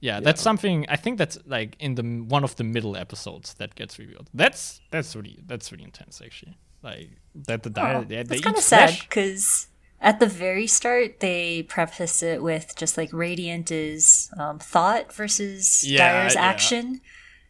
yeah, 0.00 0.20
that's 0.20 0.42
something 0.42 0.84
i 0.88 0.96
think 0.96 1.18
that's 1.18 1.38
like 1.46 1.76
in 1.78 1.94
the 1.94 2.02
one 2.34 2.44
of 2.44 2.56
the 2.56 2.64
middle 2.64 2.96
episodes 2.96 3.54
that 3.54 3.74
gets 3.74 3.98
revealed. 3.98 4.28
That's 4.34 4.80
that's 4.90 5.14
really 5.16 5.38
that's 5.46 5.70
really 5.72 5.84
intense 5.84 6.20
actually. 6.24 6.56
Like 6.82 7.10
that 7.46 7.62
the 7.62 7.70
dire 7.70 7.96
Oh, 7.96 8.00
they, 8.04 8.16
they 8.16 8.22
that's 8.24 8.40
eat 8.40 8.44
kind 8.44 8.56
of 8.56 8.62
sad 8.62 8.98
because 9.00 9.68
at 10.00 10.20
the 10.20 10.26
very 10.26 10.66
start 10.66 11.20
they 11.20 11.62
preface 11.62 12.22
it 12.22 12.42
with 12.42 12.74
just 12.76 12.96
like 12.98 13.10
radiant 13.12 13.70
is 13.70 14.30
um, 14.38 14.58
thought 14.58 15.12
versus 15.12 15.82
Yeah, 15.88 16.12
Dire's 16.12 16.34
yeah. 16.34 16.42
action, 16.44 17.00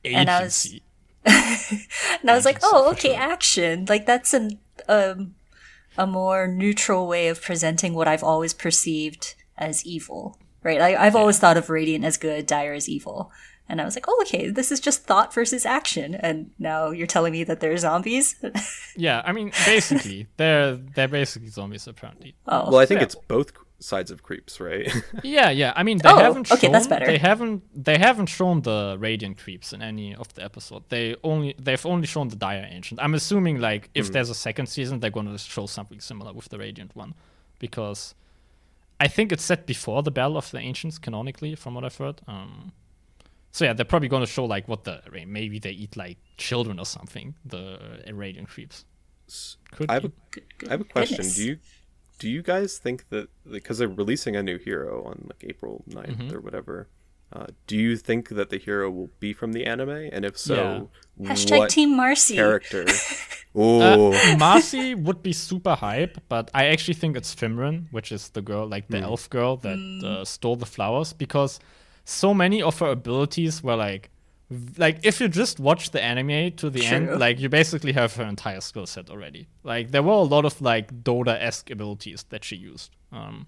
And 0.04 0.30
I 0.30 0.42
was- 0.44 0.66
agency. 0.66 0.82
And 1.26 2.30
I 2.30 2.34
was 2.34 2.44
like, 2.44 2.58
oh, 2.62 2.90
okay, 2.92 3.14
sure. 3.14 3.20
action. 3.20 3.86
Like 3.88 4.06
that's 4.06 4.32
an 4.34 4.58
um, 4.88 5.34
a 5.98 6.06
more 6.06 6.46
neutral 6.46 7.06
way 7.06 7.28
of 7.28 7.42
presenting 7.42 7.94
what 7.94 8.08
I've 8.08 8.22
always 8.24 8.54
perceived 8.54 9.34
as 9.56 9.84
evil, 9.84 10.38
right? 10.62 10.80
I, 10.80 11.06
I've 11.06 11.16
always 11.16 11.38
thought 11.38 11.56
of 11.56 11.70
radiant 11.70 12.04
as 12.04 12.16
good, 12.16 12.46
dire 12.46 12.72
as 12.74 12.88
evil. 12.88 13.32
And 13.68 13.80
I 13.80 13.84
was 13.84 13.96
like, 13.96 14.04
oh, 14.06 14.18
okay, 14.22 14.48
this 14.48 14.70
is 14.70 14.78
just 14.78 15.04
thought 15.04 15.34
versus 15.34 15.66
action. 15.66 16.14
And 16.14 16.52
now 16.58 16.90
you're 16.90 17.08
telling 17.08 17.32
me 17.32 17.42
that 17.44 17.60
they're 17.60 17.76
zombies? 17.76 18.36
Yeah, 18.98 19.20
I 19.26 19.32
mean, 19.32 19.52
basically, 19.66 20.26
they're 20.38 20.76
they're 20.76 21.06
basically 21.06 21.48
zombies 21.48 21.86
apparently. 21.86 22.34
oh, 22.48 22.70
well, 22.70 22.78
I 22.78 22.86
think 22.86 23.00
yeah. 23.00 23.04
it's 23.04 23.14
both 23.14 23.52
sides 23.78 24.10
of 24.10 24.22
creeps, 24.22 24.58
right? 24.60 24.90
Yeah, 25.22 25.50
yeah. 25.50 25.72
I 25.76 25.82
mean, 25.82 25.98
they 25.98 26.08
Oh, 26.08 26.16
haven't 26.18 26.46
shown. 26.46 26.58
okay, 26.58 26.68
that's 26.68 26.86
better. 26.86 27.06
They 27.06 27.18
haven't 27.18 27.62
they 27.84 27.98
haven't 27.98 28.26
shown 28.26 28.62
the 28.62 28.96
radiant 28.98 29.38
creeps 29.38 29.72
in 29.72 29.82
any 29.82 30.14
of 30.14 30.32
the 30.34 30.42
episode. 30.44 30.84
They 30.88 31.16
only 31.22 31.54
they've 31.58 31.84
only 31.86 32.06
shown 32.06 32.28
the 32.28 32.36
dire 32.36 32.66
ancient. 32.70 33.00
I'm 33.02 33.14
assuming 33.14 33.60
like 33.60 33.90
if 33.94 34.10
there's 34.12 34.30
a 34.30 34.34
second 34.34 34.66
season, 34.66 35.00
they're 35.00 35.10
going 35.10 35.30
to 35.30 35.38
show 35.38 35.66
something 35.66 36.00
similar 36.00 36.32
with 36.32 36.48
the 36.48 36.58
radiant 36.58 36.96
one, 36.96 37.14
because 37.58 38.14
I 38.98 39.08
think 39.08 39.30
it's 39.32 39.44
set 39.44 39.66
before 39.66 40.02
the 40.02 40.10
battle 40.10 40.38
of 40.38 40.50
the 40.50 40.58
ancients 40.58 40.98
canonically, 40.98 41.54
from 41.54 41.74
what 41.74 41.84
I've 41.84 41.96
heard. 41.96 42.20
Um, 42.26 42.72
so 43.52 43.64
yeah, 43.66 43.74
they're 43.74 43.84
probably 43.84 44.08
going 44.08 44.22
to 44.24 44.26
show 44.30 44.44
like 44.46 44.68
what 44.68 44.84
the 44.84 45.02
maybe 45.26 45.58
they 45.58 45.70
eat 45.72 45.96
like 45.96 46.16
children 46.38 46.78
or 46.78 46.86
something. 46.86 47.34
The 47.44 47.78
uh, 48.08 48.14
radiant 48.14 48.48
creeps. 48.48 48.86
Could 49.72 49.90
I 49.90 49.94
have 49.94 50.02
be. 50.04 50.08
a 50.08 50.12
Good, 50.30 50.44
good 50.58 50.68
I 50.68 50.72
have 50.72 50.80
a 50.80 50.84
question. 50.84 51.16
goodness. 51.18 51.36
Do 51.36 51.44
you 51.44 51.58
do 52.18 52.28
you 52.28 52.42
guys 52.42 52.78
think 52.78 53.08
that 53.10 53.28
because 53.50 53.78
they're 53.78 53.88
releasing 53.88 54.34
a 54.36 54.42
new 54.42 54.58
hero 54.58 55.04
on 55.04 55.26
like 55.30 55.44
April 55.44 55.84
9th 55.88 56.06
Mm-hmm. 56.16 56.34
or 56.34 56.40
whatever, 56.40 56.88
uh, 57.32 57.46
do 57.66 57.76
you 57.76 57.96
think 57.96 58.28
that 58.30 58.50
the 58.50 58.58
hero 58.58 58.90
will 58.90 59.10
be 59.20 59.32
from 59.32 59.52
the 59.52 59.66
anime? 59.66 59.90
And 60.12 60.24
if 60.24 60.38
so, 60.38 60.90
Hashtag 61.20 61.58
what 61.58 61.70
Team 61.70 61.90
Marci. 61.98 62.34
character? 62.34 62.84
Uh, 63.58 63.58
Oh, 63.58 64.10
Marci 64.36 64.94
would 65.02 65.22
be 65.22 65.32
super 65.32 65.74
hype, 65.74 66.18
but 66.28 66.50
I 66.52 66.66
actually 66.66 66.92
think 66.92 67.16
it's 67.16 67.34
Fymryn, 67.34 67.86
which 67.90 68.12
is 68.12 68.28
the 68.30 68.42
girl, 68.42 68.66
like 68.68 68.88
the 68.88 68.98
elf 68.98 69.30
girl 69.30 69.56
that 69.58 69.78
uh, 70.04 70.26
stole 70.26 70.56
the 70.56 70.66
flowers, 70.66 71.14
because 71.14 71.58
so 72.04 72.34
many 72.34 72.60
of 72.60 72.78
her 72.80 72.88
abilities 72.90 73.62
were 73.62 73.74
like, 73.76 74.02
v- 74.02 74.10
like 74.78 75.00
if 75.02 75.20
you 75.20 75.28
just 75.28 75.58
watch 75.58 75.90
the 75.90 76.02
anime 76.02 76.52
to 76.52 76.70
the 76.70 76.80
True. 76.80 76.96
end, 76.96 77.18
like 77.18 77.40
you 77.40 77.48
basically 77.48 77.92
have 77.92 78.14
her 78.16 78.24
entire 78.24 78.60
skill 78.60 78.86
set 78.86 79.10
already. 79.10 79.48
Like 79.64 79.90
there 79.90 80.02
were 80.02 80.12
a 80.12 80.22
lot 80.22 80.44
of 80.44 80.60
like 80.60 81.02
Dota 81.02 81.36
esque 81.40 81.70
abilities 81.70 82.24
that 82.28 82.44
she 82.44 82.56
used. 82.56 82.90
Um, 83.10 83.46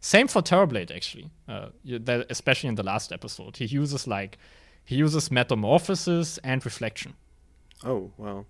same 0.00 0.28
for 0.28 0.42
Terrorblade 0.42 0.94
actually, 0.94 1.30
uh, 1.48 1.68
you, 1.82 1.98
that, 2.00 2.26
especially 2.30 2.68
in 2.68 2.74
the 2.74 2.82
last 2.82 3.12
episode, 3.12 3.56
he 3.56 3.64
uses 3.64 4.06
like 4.06 4.38
he 4.84 4.96
uses 4.96 5.30
metamorphosis 5.30 6.38
and 6.38 6.64
reflection. 6.64 7.14
oh 7.84 8.10
wow. 8.16 8.44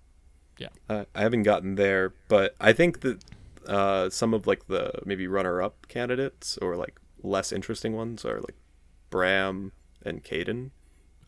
Yeah. 0.59 0.69
Uh, 0.89 1.05
I 1.13 1.21
haven't 1.21 1.43
gotten 1.43 1.75
there, 1.75 2.13
but 2.27 2.55
I 2.59 2.73
think 2.73 3.01
that 3.01 3.23
uh, 3.67 4.09
some 4.09 4.33
of 4.33 4.47
like 4.47 4.67
the 4.67 4.91
maybe 5.05 5.27
runner-up 5.27 5.87
candidates 5.87 6.57
or 6.61 6.75
like 6.75 6.99
less 7.21 7.51
interesting 7.51 7.95
ones 7.95 8.25
are 8.25 8.39
like 8.41 8.55
Bram 9.09 9.71
and 10.03 10.23
Kaden. 10.23 10.71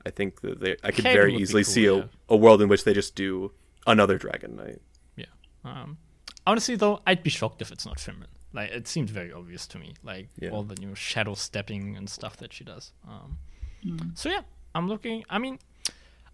I 0.10 0.12
think 0.12 0.41
that 0.41 0.60
they 0.60 0.72
I 0.84 0.89
could 0.91 1.06
Kaden 1.06 1.13
very 1.22 1.36
easily 1.36 1.63
cool, 1.63 1.74
see 1.74 1.86
yeah. 1.86 2.06
a, 2.30 2.34
a 2.36 2.38
world 2.43 2.60
in 2.63 2.67
which 2.67 2.84
they 2.84 2.93
just 2.93 3.13
do 3.13 3.52
another 3.86 4.17
Dragon 4.17 4.56
Knight. 4.56 4.82
Yeah. 5.15 5.26
Um, 5.63 5.98
honestly, 6.48 6.76
though, 6.76 6.95
I'd 7.06 7.22
be 7.22 7.30
shocked 7.30 7.62
if 7.62 7.72
it's 7.72 7.86
not 7.86 7.98
Fymryn. 7.98 8.34
Like, 8.52 8.72
it 8.72 8.88
seems 8.88 9.12
very 9.12 9.32
obvious 9.32 9.67
to 9.67 9.78
me. 9.78 9.93
Like, 10.12 10.30
Yeah. 10.43 10.50
all 10.54 10.63
the 10.63 10.80
new 10.86 10.95
shadow 10.95 11.36
stepping 11.36 11.95
and 11.95 12.10
stuff 12.10 12.38
that 12.38 12.52
she 12.54 12.63
does. 12.63 12.86
Um, 13.08 13.38
So, 14.15 14.30
yeah, 14.30 14.41
I'm 14.76 14.88
looking. 14.93 15.24
I 15.30 15.38
mean, 15.38 15.60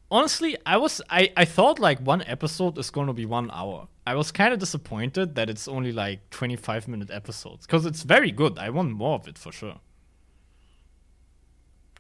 honestly, 0.10 0.52
I 0.66 0.78
was. 0.78 1.02
I, 1.10 1.22
I 1.36 1.46
thought, 1.46 1.78
like, 1.88 2.00
one 2.00 2.22
episode 2.36 2.78
is 2.78 2.90
going 2.90 3.08
to 3.08 3.14
be 3.22 3.26
one 3.26 3.52
hour. 3.52 3.80
I 4.08 4.16
was 4.16 4.32
kind 4.32 4.54
of 4.54 4.60
disappointed 4.60 5.36
that 5.36 5.50
it's 5.50 5.68
only, 5.68 5.92
like, 5.92 6.20
25 6.30 6.88
minute 6.88 7.12
episodes. 7.12 7.66
Because 7.66 7.86
it's 7.86 8.04
very 8.04 8.32
good. 8.32 8.58
I 8.58 8.70
want 8.70 8.92
more 8.92 9.16
of 9.20 9.28
it 9.28 9.38
for 9.38 9.52
sure. 9.52 9.80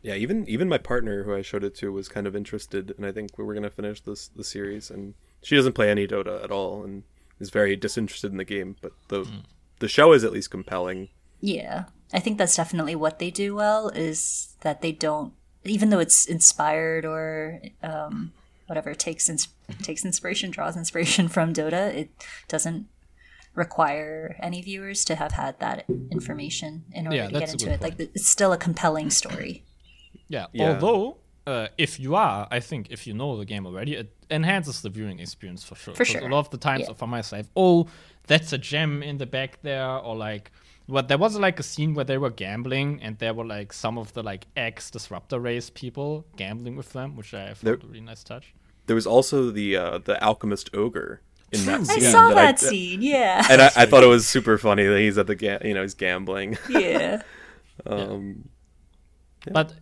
Yeah, 0.05 0.13
even 0.13 0.47
even 0.47 0.69
my 0.69 0.77
partner 0.77 1.23
who 1.23 1.33
I 1.33 1.41
showed 1.41 1.63
it 1.63 1.73
to 1.77 1.91
was 1.91 2.07
kind 2.07 2.27
of 2.27 2.35
interested, 2.35 2.93
and 2.95 3.07
I 3.07 3.11
think 3.11 3.39
we 3.39 3.43
were 3.43 3.55
gonna 3.55 3.71
finish 3.71 4.01
this 4.01 4.27
the 4.27 4.43
series. 4.43 4.91
And 4.91 5.15
she 5.41 5.55
doesn't 5.55 5.73
play 5.73 5.89
any 5.89 6.07
Dota 6.07 6.43
at 6.43 6.51
all, 6.51 6.83
and 6.83 7.01
is 7.39 7.49
very 7.49 7.75
disinterested 7.75 8.29
in 8.31 8.37
the 8.37 8.43
game. 8.45 8.75
But 8.81 8.91
the 9.07 9.27
the 9.79 9.87
show 9.87 10.13
is 10.13 10.23
at 10.23 10.31
least 10.31 10.51
compelling. 10.51 11.09
Yeah, 11.41 11.85
I 12.13 12.19
think 12.19 12.37
that's 12.37 12.55
definitely 12.55 12.95
what 12.95 13.17
they 13.17 13.31
do 13.31 13.55
well 13.55 13.89
is 13.89 14.55
that 14.61 14.81
they 14.81 14.91
don't, 14.91 15.33
even 15.63 15.89
though 15.89 15.99
it's 15.99 16.27
inspired 16.27 17.03
or 17.03 17.59
um, 17.81 18.31
whatever 18.67 18.93
takes 18.93 19.27
ins- 19.27 19.47
takes 19.81 20.05
inspiration, 20.05 20.51
draws 20.51 20.77
inspiration 20.77 21.27
from 21.35 21.51
Dota, 21.51 21.91
it 21.93 22.11
doesn't 22.47 22.85
require 23.55 24.35
any 24.39 24.61
viewers 24.61 25.03
to 25.05 25.15
have 25.15 25.31
had 25.31 25.59
that 25.61 25.85
information 26.11 26.83
in 26.91 27.07
order 27.07 27.17
Yeah, 27.17 27.27
to 27.27 27.39
get 27.39 27.51
into 27.53 27.65
good 27.65 27.71
it. 27.73 27.81
Like 27.81 27.99
it's 27.99 28.27
still 28.27 28.53
a 28.53 28.57
compelling 28.57 29.09
story. 29.09 29.63
Yeah. 30.27 30.47
Yeah. 30.53 30.69
Although, 30.73 31.17
uh, 31.47 31.67
if 31.77 31.99
you 31.99 32.15
are, 32.15 32.47
I 32.51 32.59
think 32.59 32.87
if 32.89 33.05
you 33.07 33.13
know 33.13 33.37
the 33.37 33.45
game 33.45 33.65
already, 33.65 33.93
it 33.95 34.11
enhances 34.31 34.81
the 34.81 34.89
viewing 34.89 35.19
experience 35.19 35.63
for 35.63 35.75
sure. 35.75 35.93
For 35.93 36.03
'Cause 36.03 36.07
sure. 36.13 36.27
A 36.27 36.29
lot 36.29 36.39
of 36.39 36.49
the 36.49 36.57
times 36.57 36.85
Yeah. 36.87 36.93
from 36.95 37.09
my 37.11 37.21
side, 37.21 37.47
oh, 37.55 37.87
that's 38.27 38.51
a 38.53 38.57
gem 38.57 39.03
in 39.03 39.17
the 39.17 39.25
back 39.27 39.61
there, 39.61 39.87
or 39.87 40.15
like, 40.15 40.51
what 40.87 41.07
there 41.07 41.17
was 41.17 41.37
like 41.37 41.59
a 41.59 41.63
scene 41.63 41.93
where 41.93 42.05
they 42.05 42.17
were 42.17 42.31
gambling, 42.31 42.99
and 43.03 43.17
there 43.19 43.33
were 43.33 43.45
like 43.45 43.73
some 43.73 43.97
of 43.99 44.13
the 44.13 44.23
like 44.23 44.45
ex 44.55 44.89
disruptor 44.91 45.39
race 45.39 45.69
people 45.69 46.25
gambling 46.37 46.75
with 46.75 46.93
them, 46.93 47.15
which 47.15 47.33
I 47.33 47.53
There- 47.61 47.75
thought 47.75 47.83
a 47.83 47.87
really 47.87 48.01
nice 48.01 48.23
touch. 48.23 48.53
There 48.87 48.95
was 48.95 49.07
also 49.07 49.49
the 49.51 49.75
uh, 49.77 49.97
the 49.99 50.23
alchemist 50.23 50.69
ogre 50.75 51.21
in 51.51 51.65
that 51.65 51.85
scene. 51.87 52.05
I 52.05 52.11
saw 52.11 52.29
that 52.29 52.35
that 52.35 52.63
I, 52.63 52.69
scene. 52.69 53.01
Yeah, 53.01 53.45
and 53.49 53.61
I, 53.61 53.71
I 53.75 53.85
thought 53.87 54.03
it 54.03 54.07
was 54.07 54.27
super 54.27 54.57
funny 54.59 54.85
that 54.85 54.99
he's 54.99 55.17
at 55.17 55.25
the 55.27 55.35
ga- 55.35 55.59
you 55.63 55.73
know 55.73 55.81
he's 55.81 55.95
gambling. 55.95 56.57
yeah. 56.69 57.21
um, 57.87 58.49
But 59.51 59.71
uh, 59.71 59.73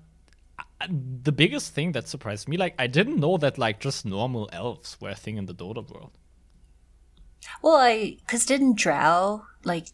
the 0.89 1.31
biggest 1.31 1.73
thing 1.73 1.91
that 1.93 2.07
surprised 2.07 2.47
me, 2.47 2.57
like, 2.57 2.75
I 2.77 2.87
didn't 2.87 3.19
know 3.19 3.37
that 3.37 3.57
like 3.57 3.79
just 3.79 4.05
normal 4.05 4.49
elves 4.51 4.97
were 4.99 5.09
a 5.09 5.15
thing 5.15 5.37
in 5.37 5.45
the 5.45 5.53
Dota 5.53 5.87
world. 5.89 6.17
Well, 7.61 7.75
I 7.75 8.17
because 8.19 8.45
didn't 8.45 8.77
Drow 8.77 9.45
like 9.63 9.87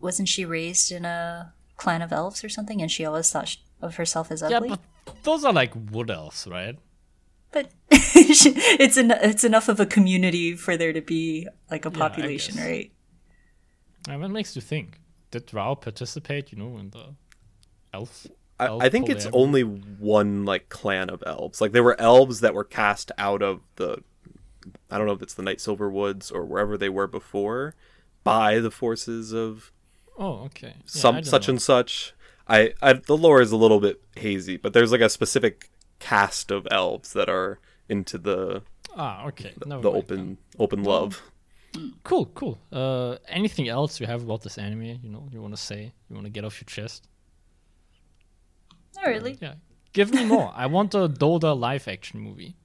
wasn't 0.00 0.28
she 0.28 0.44
raised 0.44 0.92
in 0.92 1.04
a 1.04 1.52
clan 1.76 2.02
of 2.02 2.12
elves 2.12 2.44
or 2.44 2.48
something, 2.48 2.80
and 2.80 2.90
she 2.90 3.04
always 3.04 3.30
thought 3.30 3.56
of 3.80 3.96
herself 3.96 4.30
as 4.30 4.42
ugly. 4.42 4.70
Yeah, 4.70 4.76
but 5.04 5.22
those 5.24 5.44
are 5.44 5.52
like 5.52 5.72
wood 5.90 6.10
elves, 6.10 6.46
right? 6.50 6.78
But 7.50 7.70
it's 7.90 8.96
en- 8.96 9.10
it's 9.10 9.44
enough 9.44 9.68
of 9.68 9.80
a 9.80 9.86
community 9.86 10.56
for 10.56 10.76
there 10.76 10.92
to 10.92 11.00
be 11.00 11.48
like 11.70 11.84
a 11.84 11.90
population, 11.90 12.54
guess. 12.54 12.64
right? 12.64 12.92
And 14.08 14.20
what 14.20 14.30
makes 14.30 14.56
you 14.56 14.62
think? 14.62 14.98
Did 15.30 15.46
Drow 15.46 15.74
participate, 15.74 16.52
you 16.52 16.58
know, 16.58 16.78
in 16.78 16.90
the 16.90 17.14
elf? 17.94 18.26
I, 18.68 18.86
I 18.86 18.88
think 18.88 19.08
it's 19.08 19.26
only 19.32 19.62
one 19.62 20.44
like 20.44 20.68
clan 20.68 21.10
of 21.10 21.22
elves. 21.26 21.60
Like 21.60 21.72
there 21.72 21.82
were 21.82 22.00
elves 22.00 22.40
that 22.40 22.54
were 22.54 22.64
cast 22.64 23.12
out 23.18 23.42
of 23.42 23.62
the 23.76 24.02
I 24.90 24.98
don't 24.98 25.06
know 25.06 25.12
if 25.12 25.22
it's 25.22 25.34
the 25.34 25.42
Nightsilver 25.42 25.90
Woods 25.90 26.30
or 26.30 26.44
wherever 26.44 26.76
they 26.76 26.88
were 26.88 27.06
before 27.06 27.74
by 28.24 28.58
the 28.58 28.70
forces 28.70 29.32
of 29.32 29.72
Oh, 30.18 30.44
okay. 30.44 30.74
Yeah, 30.76 30.82
some 30.86 31.24
such 31.24 31.48
know. 31.48 31.52
and 31.52 31.62
such. 31.62 32.14
I, 32.48 32.74
I 32.82 32.94
the 32.94 33.16
lore 33.16 33.40
is 33.40 33.52
a 33.52 33.56
little 33.56 33.80
bit 33.80 34.02
hazy, 34.16 34.56
but 34.56 34.72
there's 34.72 34.92
like 34.92 35.00
a 35.00 35.08
specific 35.08 35.70
cast 35.98 36.50
of 36.50 36.66
elves 36.70 37.12
that 37.12 37.28
are 37.28 37.58
into 37.88 38.18
the 38.18 38.62
Ah, 38.96 39.26
okay. 39.26 39.52
No, 39.64 39.80
the 39.80 39.90
open 39.90 40.38
open 40.58 40.82
love. 40.84 41.22
Cool, 42.04 42.26
cool. 42.26 42.58
Uh, 42.70 43.16
anything 43.28 43.68
else 43.68 43.98
you 43.98 44.06
have 44.06 44.22
about 44.22 44.42
this 44.42 44.58
anime? 44.58 44.82
You 44.82 45.08
know, 45.08 45.26
you 45.32 45.40
want 45.40 45.54
to 45.54 45.62
say? 45.62 45.92
You 46.08 46.14
want 46.14 46.26
to 46.26 46.30
get 46.30 46.44
off 46.44 46.60
your 46.60 46.66
chest? 46.66 47.08
Not 49.02 49.08
really. 49.10 49.38
Yeah. 49.40 49.54
Give 49.92 50.12
me 50.12 50.24
more. 50.24 50.52
I 50.54 50.66
want 50.66 50.94
a 50.94 51.08
Dota 51.08 51.58
live 51.58 51.86
action 51.88 52.20
movie. 52.20 52.56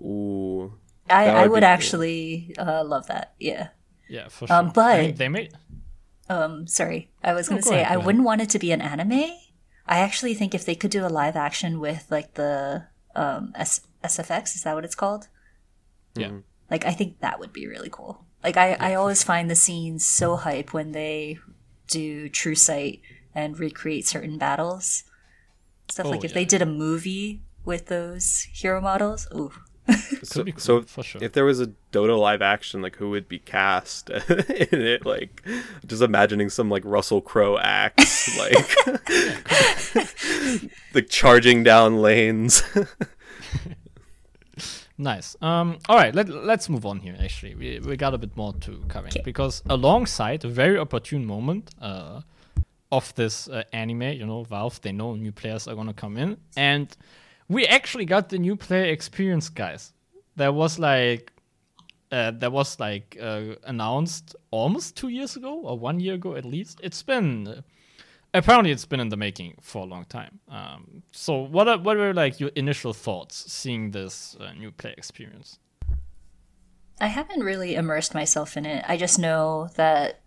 Ooh, 0.00 0.72
I, 1.08 1.26
That 1.26 1.36
I 1.36 1.42
would 1.42 1.50
would 1.52 1.56
be 1.58 1.60
cool. 1.60 1.68
actually 1.68 2.54
uh, 2.58 2.84
love 2.84 3.06
that. 3.08 3.34
Yeah. 3.38 3.68
Yeah, 4.08 4.28
for 4.28 4.46
sure. 4.46 4.56
Um, 4.56 4.72
I 4.76 5.00
mean, 5.02 5.10
but- 5.10 5.16
they 5.18 5.28
made. 5.28 5.52
Um, 6.28 6.66
sorry, 6.66 7.10
I 7.22 7.34
was 7.34 7.50
going 7.50 7.60
to 7.60 7.64
go 7.64 7.70
say 7.74 7.82
ahead, 7.82 7.92
I 7.98 8.00
go 8.00 8.06
wouldn't 8.06 8.24
want 8.24 8.40
it 8.40 8.48
to 8.50 8.58
be 8.58 8.72
an 8.72 8.80
anime. 8.80 9.12
I 9.86 9.98
actually 9.98 10.32
think 10.32 10.54
if 10.54 10.64
they 10.64 10.74
could 10.74 10.90
do 10.90 11.04
a 11.06 11.08
live 11.08 11.36
action 11.36 11.80
with 11.80 12.06
like 12.10 12.32
the 12.34 12.86
um, 13.14 13.52
S- 13.54 13.82
SFX, 14.02 14.54
is 14.56 14.62
that 14.62 14.74
what 14.74 14.86
it's 14.86 14.94
called? 14.94 15.28
Yeah. 16.14 16.30
Like 16.70 16.86
I 16.86 16.92
think 16.92 17.20
that 17.20 17.38
would 17.40 17.52
be 17.52 17.66
really 17.66 17.90
cool. 17.92 18.24
Like 18.42 18.56
I, 18.56 18.72
I 18.80 18.94
always 18.94 19.22
find 19.22 19.50
the 19.50 19.54
scenes 19.54 20.06
so 20.06 20.36
hype 20.36 20.72
when 20.72 20.92
they 20.92 21.38
do 21.88 22.30
True 22.30 22.54
Sight 22.54 23.02
and 23.34 23.58
recreate 23.60 24.06
certain 24.06 24.38
battles. 24.38 25.04
Stuff 25.90 26.06
Oh, 26.06 26.10
like 26.10 26.24
if 26.24 26.30
yeah. 26.30 26.34
they 26.34 26.44
did 26.44 26.62
a 26.62 26.66
movie 26.66 27.40
with 27.64 27.86
those 27.86 28.48
hero 28.52 28.80
models, 28.80 29.26
ooh. 29.34 29.52
so, 30.22 30.44
cool, 30.44 30.52
so 30.56 30.82
for 30.82 31.02
sure. 31.02 31.22
if 31.22 31.32
there 31.34 31.44
was 31.44 31.60
a 31.60 31.70
Dota 31.92 32.18
live 32.18 32.40
action, 32.40 32.80
like 32.80 32.96
who 32.96 33.10
would 33.10 33.28
be 33.28 33.38
cast 33.38 34.08
in 34.10 34.80
it? 34.80 35.04
Like, 35.04 35.42
just 35.86 36.00
imagining 36.02 36.48
some 36.48 36.70
like 36.70 36.82
Russell 36.86 37.20
Crowe 37.20 37.58
axe, 37.58 38.36
like, 38.38 38.76
like 40.94 41.08
charging 41.10 41.62
down 41.62 42.00
lanes. 42.00 42.62
Nice. 44.96 45.34
Um. 45.42 45.78
All 45.88 45.96
right. 45.96 46.14
Let 46.14 46.28
Let's 46.28 46.68
move 46.68 46.86
on 46.86 47.00
here. 47.00 47.16
Actually, 47.20 47.56
we 47.56 47.80
we 47.80 47.96
got 47.96 48.14
a 48.14 48.18
bit 48.18 48.36
more 48.36 48.52
to 48.60 48.84
cover 48.88 49.08
because 49.24 49.60
alongside 49.68 50.44
a 50.44 50.48
very 50.48 50.78
opportune 50.78 51.26
moment 51.26 51.70
uh, 51.80 52.20
of 52.92 53.14
this 53.14 53.48
uh, 53.48 53.64
anime, 53.72 54.02
you 54.02 54.26
know, 54.26 54.44
Valve 54.44 54.80
they 54.82 54.92
know 54.92 55.14
new 55.14 55.32
players 55.32 55.66
are 55.68 55.74
gonna 55.74 55.94
come 55.94 56.16
in, 56.16 56.36
and 56.56 56.96
we 57.48 57.66
actually 57.66 58.04
got 58.04 58.28
the 58.28 58.38
new 58.38 58.56
player 58.56 58.92
experience, 58.92 59.48
guys. 59.48 59.92
There 60.36 60.52
was 60.52 60.78
like. 60.78 61.30
Uh, 62.12 62.30
that 62.30 62.52
was 62.52 62.78
like 62.78 63.16
uh, 63.20 63.56
announced 63.64 64.36
almost 64.52 64.94
two 64.94 65.08
years 65.08 65.34
ago 65.34 65.62
or 65.64 65.76
one 65.76 65.98
year 65.98 66.14
ago 66.14 66.36
at 66.36 66.44
least. 66.44 66.78
It's 66.80 67.02
been 67.02 67.64
apparently 68.34 68.72
it's 68.72 68.84
been 68.84 69.00
in 69.00 69.08
the 69.08 69.16
making 69.16 69.54
for 69.62 69.82
a 69.82 69.86
long 69.86 70.04
time. 70.04 70.40
Um, 70.48 71.02
so 71.12 71.38
what 71.38 71.68
are, 71.68 71.78
what 71.78 71.96
were 71.96 72.12
like 72.12 72.40
your 72.40 72.50
initial 72.56 72.92
thoughts 72.92 73.50
seeing 73.50 73.92
this 73.92 74.36
uh, 74.38 74.52
new 74.52 74.72
play 74.72 74.94
experience? 74.98 75.58
I 77.00 77.06
haven't 77.06 77.42
really 77.42 77.74
immersed 77.74 78.14
myself 78.14 78.56
in 78.56 78.66
it. 78.66 78.84
I 78.86 78.96
just 78.96 79.18
know 79.18 79.68
that 79.76 80.20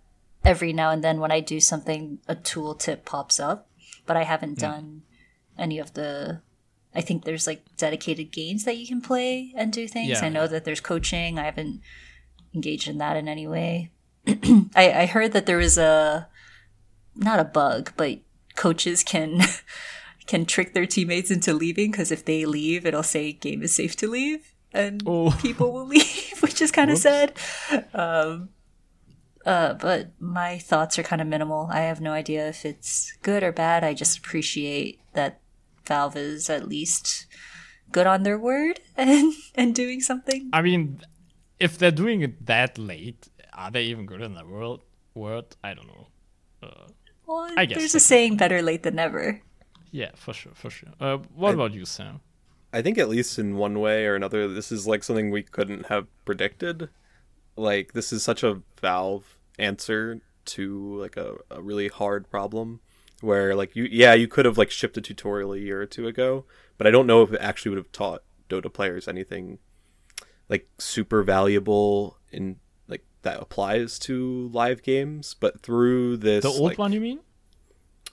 every 0.47 0.73
now 0.73 0.89
and 0.91 1.03
then 1.03 1.19
when 1.19 1.31
I 1.31 1.39
do 1.41 1.59
something, 1.59 2.19
a 2.27 2.35
tooltip 2.35 3.05
pops 3.05 3.39
up, 3.39 3.67
but 4.05 4.17
I 4.17 4.23
haven't 4.23 4.57
done 4.59 5.03
any 5.57 5.77
of 5.79 5.93
the. 5.93 6.41
I 6.95 7.01
think 7.01 7.25
there's 7.25 7.45
like 7.45 7.63
dedicated 7.77 8.31
games 8.31 8.63
that 8.63 8.77
you 8.77 8.87
can 8.87 9.01
play 9.01 9.53
and 9.55 9.71
do 9.71 9.87
things. 9.87 10.09
Yeah, 10.09 10.25
I 10.25 10.29
know 10.29 10.47
that 10.47 10.65
there's 10.65 10.79
coaching. 10.81 11.37
I 11.37 11.43
haven't 11.43 11.81
engaged 12.55 12.87
in 12.87 12.97
that 12.97 13.17
in 13.17 13.27
any 13.27 13.45
way. 13.47 13.91
I, 14.27 14.91
I 15.03 15.05
heard 15.05 15.33
that 15.33 15.45
there 15.45 15.57
was 15.57 15.77
a 15.77 16.27
not 17.15 17.39
a 17.39 17.43
bug, 17.43 17.91
but 17.97 18.19
coaches 18.55 19.03
can 19.03 19.41
can 20.27 20.45
trick 20.45 20.73
their 20.73 20.85
teammates 20.87 21.29
into 21.29 21.53
leaving 21.53 21.91
because 21.91 22.11
if 22.11 22.25
they 22.25 22.45
leave, 22.45 22.85
it'll 22.85 23.03
say 23.03 23.31
game 23.33 23.61
is 23.61 23.75
safe 23.75 23.95
to 23.97 24.07
leave, 24.09 24.53
and 24.73 25.03
Oh. 25.05 25.37
people 25.41 25.71
will 25.71 25.85
leave, 25.95 26.39
which 26.41 26.61
is 26.61 26.71
kind 26.71 26.89
of 26.89 26.97
sad. 26.97 27.33
Um, 27.93 28.49
uh, 29.47 29.75
but 29.75 30.11
my 30.19 30.57
thoughts 30.57 30.99
are 30.99 31.03
kind 31.03 31.21
of 31.21 31.27
minimal. 31.27 31.69
I 31.71 31.79
have 31.79 32.01
no 32.01 32.11
idea 32.11 32.49
if 32.49 32.65
it's 32.65 33.13
good 33.23 33.43
or 33.43 33.53
bad. 33.53 33.81
I 33.81 33.93
just 33.93 34.17
appreciate 34.17 34.99
that 35.13 35.39
Valve 35.85 36.17
is 36.17 36.49
at 36.49 36.67
least 36.67 37.25
good 37.89 38.05
on 38.05 38.23
their 38.23 38.37
word 38.37 38.81
and 38.97 39.33
and 39.55 39.73
doing 39.73 40.01
something. 40.01 40.49
I 40.51 40.61
mean, 40.61 40.99
if 41.59 41.77
they're 41.77 41.91
doing 41.91 42.21
it 42.21 42.45
that 42.45 42.77
late, 42.77 43.29
are 43.53 43.71
they 43.71 43.83
even 43.83 44.05
good 44.05 44.21
in 44.21 44.33
the 44.33 44.45
world? 44.45 44.81
Word? 45.15 45.55
I 45.63 45.73
don't 45.73 45.87
know. 45.87 46.07
Well, 47.25 47.49
I 47.55 47.65
guess 47.65 47.77
there's 47.77 47.95
a 47.95 48.01
saying 48.01 48.35
"better 48.35 48.61
late 48.61 48.83
than 48.83 48.95
never." 48.95 49.41
Yeah, 49.91 50.11
for 50.15 50.33
sure, 50.33 50.51
for 50.55 50.69
sure. 50.69 50.89
Uh, 50.99 51.17
what 51.33 51.53
about 51.53 51.73
you, 51.73 51.85
Sam? 51.85 52.19
I 52.73 52.81
think 52.81 52.97
at 52.97 53.07
least 53.07 53.39
in 53.39 53.55
one 53.55 53.79
way 53.79 54.05
or 54.05 54.15
another, 54.15 54.49
this 54.49 54.73
is 54.73 54.85
like 54.85 55.03
something 55.03 55.31
we 55.31 55.43
couldn't 55.43 55.85
have 55.85 56.07
predicted. 56.25 56.89
Like 57.55 57.93
this 57.93 58.11
is 58.11 58.23
such 58.23 58.43
a 58.43 58.61
Valve 58.81 59.36
answer 59.57 60.21
to 60.45 60.95
like 60.99 61.17
a, 61.17 61.35
a 61.51 61.61
really 61.61 61.87
hard 61.87 62.29
problem 62.29 62.79
where 63.21 63.55
like 63.55 63.75
you 63.75 63.87
yeah 63.91 64.13
you 64.13 64.27
could 64.27 64.45
have 64.45 64.57
like 64.57 64.69
shipped 64.71 64.95
a 64.97 65.01
tutorial 65.01 65.53
a 65.53 65.57
year 65.57 65.81
or 65.81 65.85
two 65.85 66.07
ago 66.07 66.45
but 66.77 66.85
i 66.85 66.91
don't 66.91 67.07
know 67.07 67.21
if 67.23 67.33
it 67.33 67.39
actually 67.41 67.69
would 67.69 67.77
have 67.77 67.91
taught 67.91 68.21
dota 68.49 68.71
players 68.71 69.07
anything 69.07 69.57
like 70.49 70.69
super 70.77 71.23
valuable 71.23 72.17
in 72.31 72.57
like 72.87 73.03
that 73.23 73.41
applies 73.41 73.97
to 73.99 74.49
live 74.53 74.83
games 74.83 75.35
but 75.39 75.61
through 75.61 76.15
this 76.17 76.43
The 76.43 76.49
old 76.49 76.61
like, 76.61 76.77
one, 76.77 76.93
you 76.93 77.01
mean? 77.01 77.19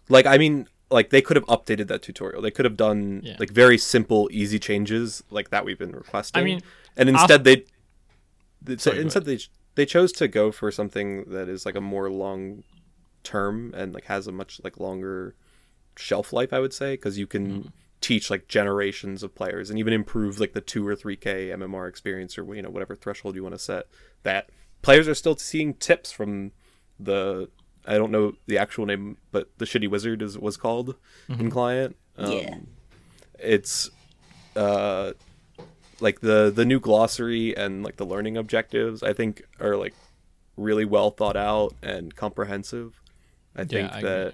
like 0.09 0.26
i 0.26 0.38
mean 0.38 0.66
like 0.90 1.11
they 1.11 1.22
could 1.22 1.37
have 1.37 1.46
updated 1.46 1.87
that 1.88 2.02
tutorial 2.02 2.40
they 2.42 2.50
could 2.50 2.64
have 2.64 2.76
done 2.76 3.20
Yeah. 3.22 3.37
like 3.38 3.50
very 3.50 3.78
simple 3.78 4.28
easy 4.33 4.59
changes 4.59 5.22
like 5.30 5.50
that 5.50 5.64
we've 5.64 5.78
been 5.78 5.92
requesting 5.92 6.40
i 6.40 6.44
mean, 6.44 6.62
and 6.96 7.09
instead 7.11 7.44
they, 7.44 7.64
they 8.62 8.76
go 8.76 8.90
instead 8.92 9.24
they 9.26 9.38
they 9.74 9.87
chose 9.87 10.12
to 10.12 10.28
go 10.28 10.50
for 10.52 10.70
something 10.70 11.24
that 11.24 11.48
is 11.48 11.64
like 11.66 11.74
a 11.74 11.80
more 11.80 12.10
long 12.10 12.62
term 13.22 13.72
and 13.76 13.94
like 13.94 14.04
has 14.04 14.26
a 14.26 14.32
much 14.32 14.60
like 14.62 14.78
longer 14.78 15.34
shelf 15.96 16.32
life 16.32 16.52
i 16.52 16.58
would 16.60 16.72
say 16.74 16.94
because 16.94 17.18
you 17.18 17.26
can 17.26 17.46
Mm-hmm. 17.46 17.68
teach 18.00 18.28
like 18.30 18.48
generations 18.48 19.22
of 19.22 19.34
players 19.34 19.70
and 19.70 19.78
even 19.78 19.92
improve 19.94 20.38
like 20.38 20.52
the 20.52 20.60
2 20.60 20.87
or 20.87 20.94
3k 20.94 21.48
mmr 21.56 21.88
experience 21.88 22.37
or 22.37 22.54
you 22.54 22.60
know 22.62 22.68
whatever 22.70 22.94
threshold 22.94 23.34
you 23.34 23.42
want 23.42 23.54
to 23.54 23.58
set 23.58 23.87
that 24.24 24.50
players 24.82 25.08
are 25.08 25.14
still 25.14 25.37
seeing 25.37 25.72
tips 25.74 26.12
from 26.12 26.52
the 27.00 27.48
i 27.87 27.96
don't 27.96 28.10
know 28.10 28.32
the 28.46 28.58
actual 28.58 28.84
name 28.84 29.16
but 29.32 29.48
the 29.58 29.64
shitty 29.64 29.88
wizard 29.88 30.20
is 30.20 30.37
was 30.38 30.56
called 30.58 30.96
Mm-hmm. 31.30 31.40
in 31.40 31.50
client 31.50 31.96
um, 32.18 32.30
yeah, 32.30 32.58
it's 33.38 33.88
uh 34.54 35.12
like 36.00 36.20
the 36.20 36.50
the 36.54 36.64
new 36.64 36.80
glossary 36.80 37.57
and 37.57 37.83
like 37.83 37.96
the 37.96 38.04
learning 38.07 38.37
objectives 38.37 39.02
i 39.02 39.12
think 39.12 39.42
are 39.61 39.76
like 39.76 39.94
really 40.57 40.85
well 40.85 41.11
thought 41.11 41.37
out 41.37 41.74
and 41.83 42.14
comprehensive 42.14 43.00
i 43.57 43.64
think 43.64 43.92
I 43.92 44.00
that 44.02 44.20
agree. 44.28 44.33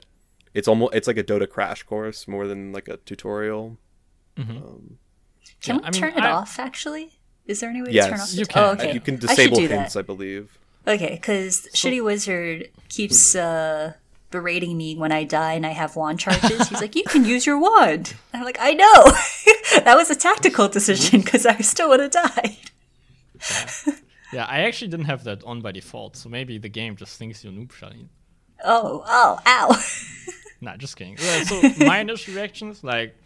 it's 0.54 0.68
almost 0.68 0.94
it's 0.94 1.06
like 1.06 1.16
a 1.18 1.24
dota 1.24 1.48
crash 1.48 1.82
course 1.84 2.26
more 2.28 2.46
than 2.46 2.72
like 2.72 2.88
a 2.88 2.96
tutorial 2.98 3.78
can 4.36 4.56
Yeah, 5.64 5.74
we 5.76 5.80
I 5.80 5.90
mean, 5.90 5.92
turn 5.92 6.12
it 6.14 6.24
I- 6.24 6.30
off? 6.30 6.58
Actually, 6.58 7.18
is 7.46 7.60
there 7.60 7.68
any 7.70 7.82
way 7.82 7.90
Yes. 7.90 8.06
to 8.06 8.10
turn 8.12 8.20
off? 8.20 8.32
You 8.32 8.44
the 8.46 8.52
can. 8.52 8.62
Oh, 8.64 8.70
okay. 8.72 8.94
you 8.94 9.00
can 9.00 9.16
disable 9.16 9.56
do 9.58 9.68
hints 9.68 9.92
that. 9.94 9.98
i 10.00 10.02
believe 10.02 10.56
Okay, 10.88 11.10
because 11.20 11.68
Shitty 11.74 12.02
Wizard 12.02 12.70
keeps 12.88 13.34
uh, 13.34 13.92
berating 14.30 14.78
me 14.78 14.96
when 14.96 15.12
I 15.12 15.24
die 15.24 15.52
and 15.52 15.66
I 15.66 15.70
have 15.72 15.94
wand 15.94 16.18
charges. 16.20 16.68
He's 16.70 16.80
like, 16.80 16.96
"You 16.96 17.04
can 17.04 17.26
use 17.26 17.44
your 17.44 17.58
wand." 17.60 18.14
And 18.32 18.40
I'm 18.40 18.46
like, 18.46 18.56
"I 18.58 18.72
know." 18.72 19.04
that 19.84 19.94
was 19.96 20.10
a 20.10 20.14
tactical 20.16 20.68
decision 20.68 21.20
because 21.20 21.46
I 21.46 21.58
still 21.58 21.88
would 21.88 22.00
have 22.00 22.10
died. 22.10 22.56
Yeah, 24.32 24.44
I 24.44 24.60
actually 24.60 24.88
didn't 24.88 25.06
have 25.06 25.24
that 25.24 25.42
on 25.44 25.60
by 25.60 25.72
default, 25.72 26.16
so 26.16 26.28
maybe 26.28 26.56
the 26.58 26.68
game 26.68 26.94
just 26.94 27.18
thinks 27.18 27.42
you're 27.42 27.52
noob. 27.52 27.72
Oh, 28.64 29.02
oh, 29.06 29.38
ow. 29.46 29.76
Nah, 30.62 30.76
just 30.76 30.96
kidding. 30.96 31.16
Yeah, 31.18 31.42
so 31.44 31.62
my 31.86 32.00
initial 32.00 32.34
reactions, 32.34 32.84
like, 32.84 33.16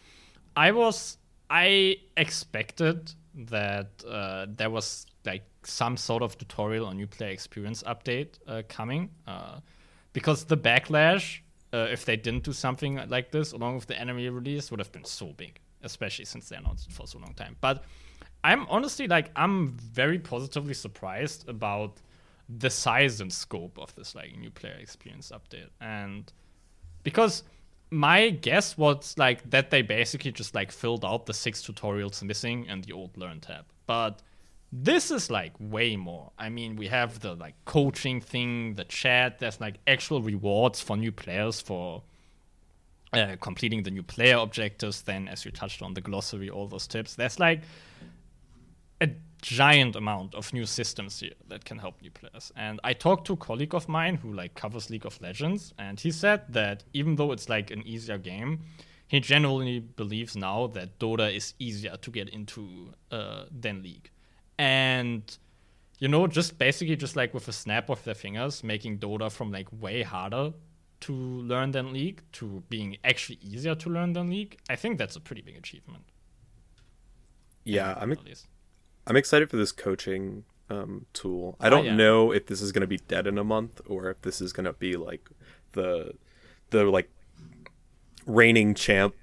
I 0.57 0.70
was, 0.70 1.18
I 1.50 1.96
expected 2.16 3.12
that 3.35 3.88
uh, 4.09 4.46
there 4.48 4.70
was 4.70 5.07
like 5.24 5.42
some 5.64 5.96
sort 5.96 6.22
of 6.22 6.38
tutorial 6.38 6.87
or 6.87 6.94
new 6.94 7.09
player 7.09 7.30
experience 7.30 7.83
update 7.83 8.38
uh, 8.46 8.62
coming, 8.68 9.11
uh, 9.26 9.59
because 10.12 10.44
the 10.44 10.57
backlash, 10.57 11.40
uh, 11.72 11.88
if 11.90 12.04
they 12.04 12.16
didn't 12.16 12.44
do 12.44 12.52
something 12.52 13.00
like 13.09 13.33
this 13.33 13.50
along 13.50 13.74
with 13.74 13.88
the 13.88 13.98
anime 14.00 14.33
release, 14.33 14.70
would 14.70 14.78
have 14.78 14.92
been 14.92 15.04
so 15.04 15.33
big, 15.37 15.59
especially 15.85 16.25
since 16.25 16.49
they 16.49 16.57
announced 16.57 16.88
it 16.88 16.92
for 16.92 17.07
so 17.07 17.18
long 17.18 17.35
time. 17.35 17.57
But 17.61 17.85
I'm 18.42 18.66
honestly 18.68 19.07
like, 19.07 19.31
I'm 19.37 19.68
very 19.79 20.18
positively 20.18 20.75
surprised 20.75 21.49
about 21.49 22.01
the 22.49 22.70
size 22.70 23.20
and 23.20 23.33
scope 23.33 23.79
of 23.79 23.94
this 23.94 24.14
like 24.14 24.37
new 24.37 24.51
player 24.51 24.77
experience 24.79 25.33
update. 25.35 25.70
And 25.81 26.31
because 27.03 27.44
my 27.90 28.31
guess 28.31 28.77
was 28.77 29.14
like 29.16 29.49
that 29.51 29.70
they 29.70 29.83
basically 29.83 30.33
just 30.33 30.55
like 30.55 30.73
filled 30.73 31.05
out 31.05 31.27
the 31.27 31.35
six 31.35 31.62
tutorials 31.62 32.23
missing 32.23 32.66
and 32.68 32.85
the 32.85 32.92
old 32.92 33.16
learn 33.16 33.40
tab. 33.40 33.64
But 33.87 34.23
this 34.73 35.11
is 35.11 35.31
like 35.31 35.53
way 35.59 35.97
more. 35.97 36.33
I 36.38 36.49
mean 36.49 36.77
we 36.77 36.88
have 36.88 37.20
the 37.20 37.35
like 37.35 37.55
coaching 37.64 38.20
thing 38.20 38.75
the 38.75 38.85
chat 38.85 39.38
there's 39.38 39.61
like 39.61 39.77
actual 39.87 40.20
rewards 40.20 40.81
for 40.81 40.97
new 40.97 41.12
players 41.12 41.61
for 41.61 42.03
uh, 43.14 43.37
completing 43.40 43.83
the 43.83 43.90
new 43.90 44.03
player 44.03 44.37
objectives 44.37 45.03
then 45.03 45.29
as 45.29 45.44
you 45.44 45.50
touched 45.50 45.83
on 45.83 45.94
the 45.94 46.00
glossary 46.00 46.50
all 46.50 46.66
those 46.66 46.87
tips 46.87 47.14
there's 47.14 47.38
like 47.38 47.62
a 49.00 49.09
giant 49.44 49.94
amount 49.94 50.35
of 50.35 50.53
new 50.55 50.64
systems 50.64 51.20
here 51.20 51.35
that 51.48 51.64
can 51.66 51.79
help 51.79 52.00
new 52.00 52.11
players. 52.11 52.50
And 52.57 52.81
I 52.83 52.94
talked 52.94 53.27
to 53.27 53.35
a 53.35 53.37
colleague 53.37 53.74
of 53.74 53.88
mine 53.88 54.16
who 54.16 54.33
like 54.33 54.55
covers 54.55 54.88
League 54.88 55.05
of 55.05 55.20
Legends, 55.20 55.74
and 55.79 56.00
he 56.00 56.11
said 56.11 56.42
that 56.48 56.85
even 56.94 57.16
though 57.16 57.31
it's 57.33 57.48
like 57.48 57.70
an 57.70 57.83
easier 57.87 58.16
game, 58.16 58.61
he 59.07 59.20
generally 59.20 59.81
believes 59.81 60.35
now 60.35 60.68
that 60.68 60.98
Dota 60.98 61.31
is 61.31 61.55
easier 61.59 61.96
to 61.98 62.11
get 62.11 62.31
into 62.31 62.94
uh, 63.11 63.44
than 63.50 63.83
League. 63.83 64.11
And 64.59 65.22
you 65.98 66.09
know, 66.09 66.27
just 66.27 66.59
basically 66.59 66.96
just 66.96 67.14
like 67.14 67.35
with 67.35 67.46
a 67.48 67.53
snap 67.53 67.90
of 67.90 68.03
their 68.05 68.14
fingers, 68.14 68.64
making 68.64 68.98
Dota 68.98 69.31
from 69.31 69.53
like 69.53 69.68
way 69.79 70.03
harder 70.03 70.53
to 71.07 71.12
learn 71.53 71.71
than 71.73 71.93
League 71.93 72.23
to 72.38 72.62
being 72.69 72.97
actually 73.05 73.38
easier 73.43 73.75
to 73.77 73.88
learn 73.90 74.12
than 74.14 74.31
League. 74.31 74.59
I 74.69 74.77
think 74.77 74.99
that's 74.99 75.17
a 75.17 75.21
pretty 75.21 75.43
big 75.43 75.57
achievement. 75.57 76.05
yeah 77.64 77.95
i'm 78.01 78.12
i'm 79.07 79.17
excited 79.17 79.49
for 79.51 79.57
this 79.57 79.73
coaching 79.73 80.45
um, 80.71 81.07
tool 81.12 81.57
i 81.61 81.69
don't 81.69 81.85
Oh, 81.87 81.90
yeah. 81.90 81.97
know 81.97 82.33
if 82.33 82.47
this 82.47 82.61
is 82.61 82.73
going 82.73 82.81
to 82.83 82.87
be 82.87 82.99
dead 83.14 83.27
in 83.27 83.38
a 83.38 83.45
month 83.45 83.81
or 83.87 84.11
if 84.11 84.21
this 84.23 84.40
is 84.40 84.53
going 84.53 84.64
to 84.67 84.73
be 84.73 84.97
like 84.97 85.29
the 85.73 86.12
the 86.71 86.85
like 86.85 87.11
reigning 88.27 88.75
champ 88.75 89.14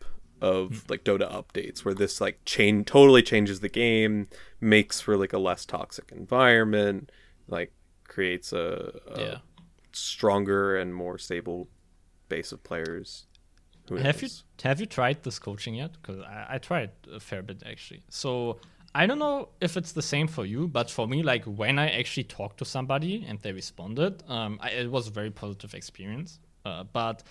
of 0.42 0.90
like 0.90 1.04
Dota 1.04 1.32
updates 1.32 1.86
where 1.86 1.94
this 1.94 2.20
like 2.20 2.40
chain 2.46 2.84
totally 2.84 3.22
changes 3.22 3.60
the 3.60 3.70
game, 3.70 4.28
makes 4.60 5.00
for 5.02 5.16
like 5.16 5.34
a 5.34 5.38
less 5.38 5.66
toxic 5.68 6.12
environment, 6.12 7.12
like 7.48 7.72
creates 8.08 8.52
a, 8.52 9.00
a 9.08 9.20
Yeah. 9.22 9.38
Stronger 9.94 10.78
and 10.78 10.94
more 10.94 11.18
stable 11.18 11.68
base 12.30 12.52
of 12.52 12.64
players. 12.64 13.26
Who 13.90 13.96
Have 13.98 14.22
you 14.22 14.30
have 14.64 14.80
you 14.80 14.86
tried 14.86 15.24
this 15.24 15.40
coaching 15.40 15.76
yet? 15.76 15.92
Because 15.94 16.22
I, 16.22 16.46
I 16.52 16.58
tried 16.58 16.92
a 17.12 17.20
fair 17.20 17.42
bit 17.42 17.64
actually. 17.66 18.04
So 18.10 18.60
I 18.94 19.06
don't 19.06 19.20
know 19.20 19.50
if 19.60 19.78
it's 19.78 19.94
the 19.94 20.02
same 20.02 20.28
for 20.28 20.46
you, 20.46 20.68
but 20.68 20.90
for 20.90 21.08
me, 21.08 21.24
like 21.24 21.46
when 21.46 21.80
I 21.80 21.90
actually 21.90 22.26
talked 22.26 22.58
to 22.60 22.66
somebody 22.66 23.26
and 23.28 23.40
they 23.40 23.54
responded, 23.54 24.24
um, 24.28 24.60
I, 24.62 24.70
it 24.72 24.92
was 24.92 25.08
a 25.08 25.12
very 25.12 25.32
positive 25.32 25.74
experience. 25.74 26.40
Uh, 26.66 26.84
but 26.84 27.24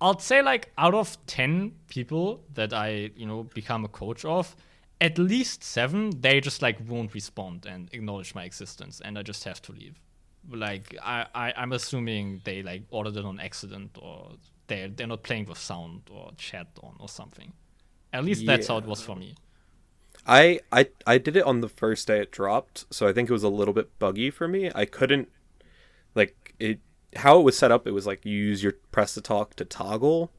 I'll 0.00 0.18
say 0.18 0.42
like 0.42 0.72
out 0.78 0.94
of 0.94 1.16
ten 1.26 1.72
people 1.88 2.44
that 2.54 2.72
I 2.72 3.10
you 3.16 3.26
know 3.26 3.44
become 3.54 3.84
a 3.84 3.88
coach 3.88 4.24
of, 4.24 4.56
at 5.00 5.18
least 5.18 5.62
seven 5.62 6.10
they 6.20 6.40
just 6.40 6.62
like 6.62 6.78
won't 6.88 7.12
respond 7.14 7.66
and 7.66 7.88
acknowledge 7.92 8.34
my 8.34 8.44
existence, 8.44 9.00
and 9.04 9.18
I 9.18 9.22
just 9.22 9.44
have 9.44 9.60
to 9.62 9.72
leave. 9.72 10.00
Like 10.50 10.96
I, 11.02 11.26
I 11.34 11.52
I'm 11.56 11.72
assuming 11.72 12.40
they 12.44 12.62
like 12.62 12.82
ordered 12.90 13.16
it 13.16 13.24
on 13.24 13.40
accident 13.40 13.96
or 14.00 14.32
they're 14.66 14.88
they're 14.88 15.06
not 15.06 15.22
playing 15.22 15.46
with 15.46 15.58
sound 15.58 16.02
or 16.10 16.32
chat 16.36 16.68
on 16.82 16.96
or 16.98 17.08
something. 17.08 17.52
At 18.12 18.24
least 18.24 18.46
that's 18.46 18.68
how 18.68 18.78
it 18.78 18.86
was 18.86 19.02
for 19.02 19.16
me. 19.16 19.34
I, 20.26 20.60
I 20.72 20.88
I 21.06 21.18
did 21.18 21.36
it 21.36 21.44
on 21.44 21.60
the 21.60 21.68
first 21.68 22.06
day 22.06 22.20
it 22.20 22.30
dropped, 22.30 22.86
so 22.90 23.06
I 23.06 23.12
think 23.12 23.28
it 23.28 23.32
was 23.32 23.42
a 23.42 23.48
little 23.48 23.74
bit 23.74 23.98
buggy 23.98 24.30
for 24.30 24.48
me. 24.48 24.70
I 24.74 24.84
couldn't 24.84 25.28
like 26.14 26.54
it 26.58 26.80
how 27.16 27.38
it 27.40 27.42
was 27.42 27.56
set 27.58 27.70
up. 27.70 27.86
It 27.86 27.92
was 27.92 28.06
like 28.06 28.24
you 28.24 28.32
use 28.32 28.62
your 28.62 28.74
press 28.92 29.14
to 29.14 29.20
talk 29.20 29.54
to 29.56 29.64
toggle 29.64 30.30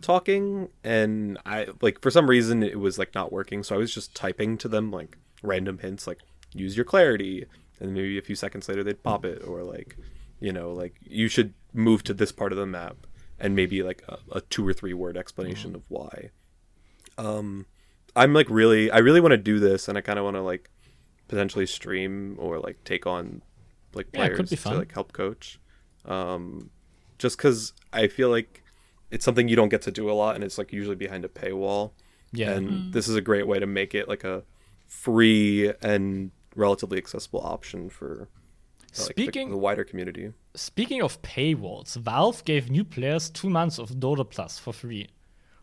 talking, 0.00 0.68
and 0.82 1.38
I 1.44 1.68
like 1.80 2.00
for 2.00 2.10
some 2.10 2.28
reason 2.28 2.62
it 2.62 2.78
was 2.78 2.98
like 2.98 3.14
not 3.14 3.32
working. 3.32 3.62
So 3.62 3.74
I 3.74 3.78
was 3.78 3.92
just 3.92 4.14
typing 4.14 4.56
to 4.58 4.68
them 4.68 4.90
like 4.90 5.16
random 5.42 5.78
hints 5.78 6.06
like 6.06 6.18
use 6.52 6.76
your 6.76 6.84
clarity, 6.84 7.46
and 7.84 7.94
maybe 7.94 8.18
a 8.18 8.22
few 8.22 8.34
seconds 8.34 8.68
later 8.68 8.82
they'd 8.82 9.02
pop 9.02 9.24
it, 9.24 9.42
or 9.46 9.62
like, 9.62 9.96
you 10.40 10.52
know, 10.52 10.72
like 10.72 10.96
you 11.02 11.28
should 11.28 11.54
move 11.72 12.02
to 12.04 12.14
this 12.14 12.32
part 12.32 12.52
of 12.52 12.58
the 12.58 12.66
map, 12.66 13.06
and 13.38 13.54
maybe 13.54 13.82
like 13.82 14.02
a, 14.08 14.18
a 14.32 14.40
two 14.42 14.66
or 14.66 14.72
three 14.72 14.94
word 14.94 15.16
explanation 15.16 15.74
of 15.74 15.82
why. 15.88 16.30
Um, 17.18 17.66
I'm 18.16 18.32
like 18.32 18.48
really, 18.50 18.90
I 18.90 18.98
really 18.98 19.20
want 19.20 19.32
to 19.32 19.38
do 19.38 19.58
this, 19.58 19.88
and 19.88 19.98
I 19.98 20.00
kind 20.00 20.18
of 20.18 20.24
want 20.24 20.36
to 20.36 20.42
like 20.42 20.70
potentially 21.28 21.66
stream 21.66 22.36
or 22.38 22.58
like 22.58 22.82
take 22.84 23.06
on 23.06 23.42
like 23.94 24.08
Yeah, 24.12 24.28
players 24.28 24.50
be 24.50 24.56
to 24.56 24.74
like 24.74 24.92
help 24.92 25.12
coach. 25.12 25.60
Um, 26.04 26.70
just 27.18 27.36
because 27.36 27.72
I 27.92 28.08
feel 28.08 28.30
like 28.30 28.62
it's 29.10 29.24
something 29.24 29.48
you 29.48 29.56
don't 29.56 29.68
get 29.68 29.82
to 29.82 29.90
do 29.90 30.10
a 30.10 30.12
lot, 30.12 30.34
and 30.34 30.44
it's 30.44 30.58
like 30.58 30.72
usually 30.72 30.96
behind 30.96 31.24
a 31.24 31.28
paywall. 31.28 31.92
Yeah. 32.32 32.50
and 32.50 32.92
this 32.92 33.06
is 33.06 33.14
a 33.14 33.20
great 33.20 33.46
way 33.46 33.60
to 33.60 33.66
make 33.66 33.94
it 33.94 34.08
like 34.08 34.24
a 34.24 34.42
free 34.88 35.72
and 35.80 36.32
relatively 36.54 36.98
accessible 36.98 37.40
option 37.40 37.88
for 37.90 38.28
like, 38.96 38.96
the- 38.96 39.02
Speaking- 39.02 39.50
the, 39.50 39.56
wider 39.56 39.84
community. 39.84 40.32
Speaking 40.54 41.02
of 41.02 41.20
paywalls, 41.22 41.96
Valve 41.96 42.44
gave 42.44 42.70
new 42.70 42.84
players 42.84 43.28
two 43.28 43.50
months 43.50 43.78
of 43.78 43.90
Dota 43.90 44.28
Plus 44.28 44.58
for 44.58 44.72
free. 44.72 45.08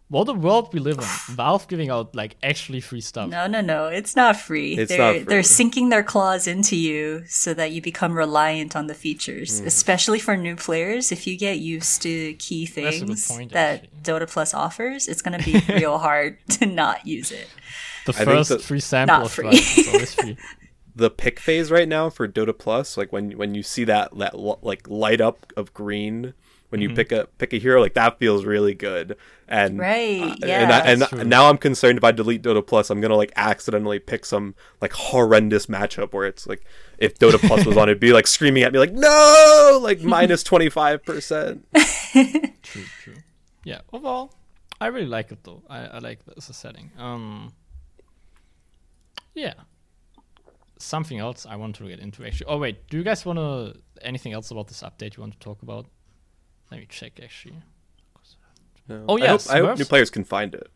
What 0.10 0.28
a 0.28 0.34
world 0.34 0.74
we 0.74 0.82
live 0.82 0.98
in. 0.98 1.06
Valve 1.36 1.66
giving 1.70 1.90
out 1.90 2.14
like 2.14 2.36
actually 2.44 2.82
free 2.82 3.00
stuff. 3.00 3.30
No, 3.30 3.48
no, 3.48 3.62
no. 3.62 3.88
It's 3.88 4.14
not 4.18 4.36
free. 4.36 4.78
It's 4.78 4.90
they're 4.90 4.98
not 4.98 5.16
free. 5.16 5.24
they're 5.24 5.44
sinking 5.44 5.88
their 5.88 6.04
claws 6.04 6.48
into 6.48 6.76
you 6.76 7.24
so 7.28 7.54
that 7.54 7.72
you 7.72 7.82
become 7.82 8.12
reliant 8.18 8.76
on 8.76 8.88
the 8.88 8.94
features. 8.94 9.62
Mm. 9.62 9.68
Especially 9.68 10.20
for 10.20 10.36
new 10.36 10.58
players, 10.58 11.14
if 11.14 11.26
you 11.26 11.38
get 11.38 11.60
used 11.60 12.02
to 12.02 12.34
key 12.34 12.66
That's 12.66 12.98
a 12.98 13.00
good 13.00 13.08
things 13.08 13.28
point, 13.32 13.52
that 13.54 13.84
actually. 13.86 14.00
Dota 14.04 14.30
Plus 14.30 14.54
offers, 14.54 15.08
it's 15.08 15.22
gonna 15.22 15.40
be 15.40 15.64
real 15.70 15.98
hard 16.00 16.38
to 16.60 16.66
not 16.66 17.08
use 17.08 17.32
it. 17.32 17.48
The 18.06 18.12
think 18.12 18.28
first 18.30 18.50
that- 18.50 18.62
free 18.62 18.82
sample 18.82 19.16
Not 19.20 19.26
of 19.28 19.32
free. 19.32 19.46
Riot 19.46 19.78
is 19.78 19.88
always 19.88 20.14
free. 20.16 20.38
The 20.96 21.10
pick 21.10 21.40
phase 21.40 21.72
right 21.72 21.88
now 21.88 22.10
for 22.10 22.28
Dota 22.28 22.58
Plus, 22.58 22.98
like 22.98 23.12
when 23.12 23.32
when 23.38 23.56
you 23.56 23.64
see 23.64 23.84
that 23.86 24.18
that 24.18 24.38
like 24.38 24.90
light 24.90 25.22
up 25.22 25.52
of 25.56 25.74
green 25.74 26.34
when 26.72 26.80
you 26.80 26.90
pick 26.94 27.12
a 27.12 27.28
pick 27.38 27.52
a 27.52 27.58
hero, 27.58 27.82
like 27.82 27.96
that 27.96 28.18
feels 28.18 28.46
really 28.46 28.74
good. 28.74 29.18
And 29.46 29.78
Right, 29.78 30.22
uh, 30.22 30.36
yeah. 30.40 30.84
and, 30.86 31.04
I, 31.04 31.08
and 31.12 31.30
now 31.30 31.50
I'm 31.50 31.58
concerned 31.58 31.98
if 31.98 32.04
I 32.06 32.14
delete 32.14 32.42
Dota 32.42 32.66
Plus, 32.66 32.90
I'm 32.90 33.02
gonna 33.02 33.18
like 33.18 33.34
accidentally 33.36 34.00
pick 34.00 34.26
some 34.26 34.56
like 34.80 34.94
horrendous 34.94 35.66
matchup 35.66 36.14
where 36.14 36.26
it's 36.26 36.48
like 36.48 36.64
if 36.98 37.20
Dota 37.20 37.38
Plus 37.46 37.66
was 37.66 37.76
on, 37.76 37.90
it'd 37.90 38.00
be 38.00 38.14
like 38.14 38.26
screaming 38.36 38.64
at 38.64 38.72
me 38.72 38.80
like 38.80 38.94
no, 38.94 39.80
like 39.84 40.02
minus 40.02 40.44
twenty 40.44 40.70
five 40.70 41.04
percent. 41.04 41.68
True, 42.64 42.86
true. 43.02 43.16
Yeah, 43.66 43.82
overall, 43.92 44.34
I 44.80 44.88
really 44.88 45.08
like 45.08 45.32
it 45.32 45.44
though. 45.44 45.64
I, 45.70 45.80
I 45.80 45.98
like 46.00 46.20
it 46.26 46.34
as 46.38 46.50
a 46.50 46.54
setting. 46.54 46.92
Um, 46.98 47.52
yeah. 49.34 49.54
Something 50.82 51.20
else 51.20 51.46
I 51.46 51.56
want 51.56 51.76
to 51.76 51.88
get 51.88 52.00
into 52.00 52.26
actually. 52.26 52.48
Oh 52.48 52.58
wait, 52.58 52.88
do 52.90 52.98
you 52.98 53.04
guys 53.04 53.26
want 53.26 53.38
to 53.40 53.80
anything 54.02 54.34
else 54.34 54.52
about 54.52 54.68
this 54.68 54.82
update 54.82 55.16
you 55.16 55.22
want 55.22 55.34
to 55.34 55.40
talk 55.40 55.62
about? 55.62 55.86
Let 56.72 56.80
me 56.80 56.88
check 56.90 57.20
actually. 57.22 57.58
Oh, 58.90 59.18
I 59.18 59.24
yeah, 59.24 59.30
hope, 59.30 59.42
I 59.50 59.60
hope 59.60 59.78
new 59.78 59.86
players 59.86 60.10
can 60.10 60.24
find 60.24 60.54
it. 60.54 60.70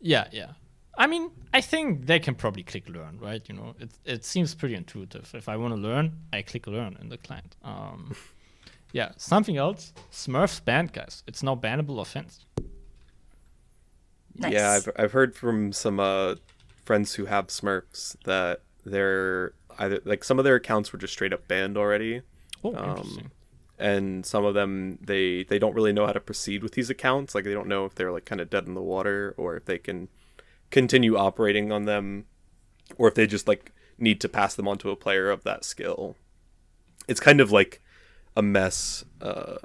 Yeah, 0.00 0.28
yeah. 0.30 0.52
I 0.98 1.06
mean, 1.06 1.30
I 1.52 1.60
think 1.60 2.06
they 2.06 2.18
can 2.18 2.34
probably 2.34 2.62
click 2.62 2.88
learn, 2.88 3.18
right? 3.20 3.42
You 3.48 3.54
know, 3.54 3.74
it 3.78 3.90
it 4.04 4.24
seems 4.24 4.54
pretty 4.54 4.74
intuitive. 4.74 5.30
If 5.34 5.48
I 5.48 5.56
want 5.56 5.74
to 5.74 5.80
learn, 5.80 6.12
I 6.32 6.42
click 6.42 6.66
learn 6.66 6.96
in 7.00 7.08
the 7.08 7.18
client. 7.18 7.56
Um, 7.62 8.14
yeah, 8.92 9.12
something 9.16 9.56
else. 9.56 9.92
Smurfs 10.10 10.64
banned, 10.64 10.92
guys. 10.92 11.22
It's 11.26 11.42
now 11.42 11.56
bannable 11.56 12.00
offense. 12.00 12.44
Nice. 14.36 14.52
Yeah, 14.52 14.70
I've 14.70 14.88
I've 14.96 15.12
heard 15.12 15.34
from 15.34 15.72
some 15.72 16.00
uh, 16.00 16.36
friends 16.84 17.14
who 17.14 17.26
have 17.26 17.48
Smurfs 17.48 18.16
that 18.24 18.62
they're 18.86 19.52
either 19.78 20.00
like 20.04 20.24
some 20.24 20.38
of 20.38 20.44
their 20.44 20.54
accounts 20.56 20.92
were 20.92 20.98
just 20.98 21.12
straight 21.12 21.32
up 21.32 21.46
banned 21.48 21.76
already, 21.76 22.22
Oh, 22.64 22.74
Um, 22.74 22.90
interesting. 22.90 23.30
and 23.78 24.24
some 24.24 24.44
of 24.44 24.54
them 24.54 24.98
they 25.02 25.42
they 25.44 25.58
don't 25.58 25.74
really 25.74 25.92
know 25.92 26.06
how 26.06 26.12
to 26.12 26.20
proceed 26.20 26.62
with 26.62 26.72
these 26.72 26.88
accounts. 26.88 27.34
Like 27.34 27.44
they 27.44 27.52
don't 27.52 27.68
know 27.68 27.84
if 27.84 27.94
they're 27.94 28.12
like 28.12 28.24
kind 28.24 28.40
of 28.40 28.48
dead 28.48 28.66
in 28.66 28.74
the 28.74 28.82
water 28.82 29.34
or 29.36 29.56
if 29.56 29.64
they 29.66 29.78
can 29.78 30.08
continue 30.70 31.16
operating 31.16 31.70
on 31.72 31.84
them, 31.84 32.24
or 32.96 33.08
if 33.08 33.14
they 33.14 33.26
just 33.26 33.46
like 33.46 33.72
need 33.98 34.20
to 34.20 34.28
pass 34.28 34.54
them 34.54 34.66
on 34.68 34.78
to 34.78 34.90
a 34.90 34.96
player 34.96 35.30
of 35.30 35.42
that 35.44 35.64
skill. 35.64 36.16
It's 37.08 37.20
kind 37.20 37.40
of 37.40 37.52
like 37.52 37.80
a 38.36 38.42
mess 38.42 39.04
uh, 39.22 39.56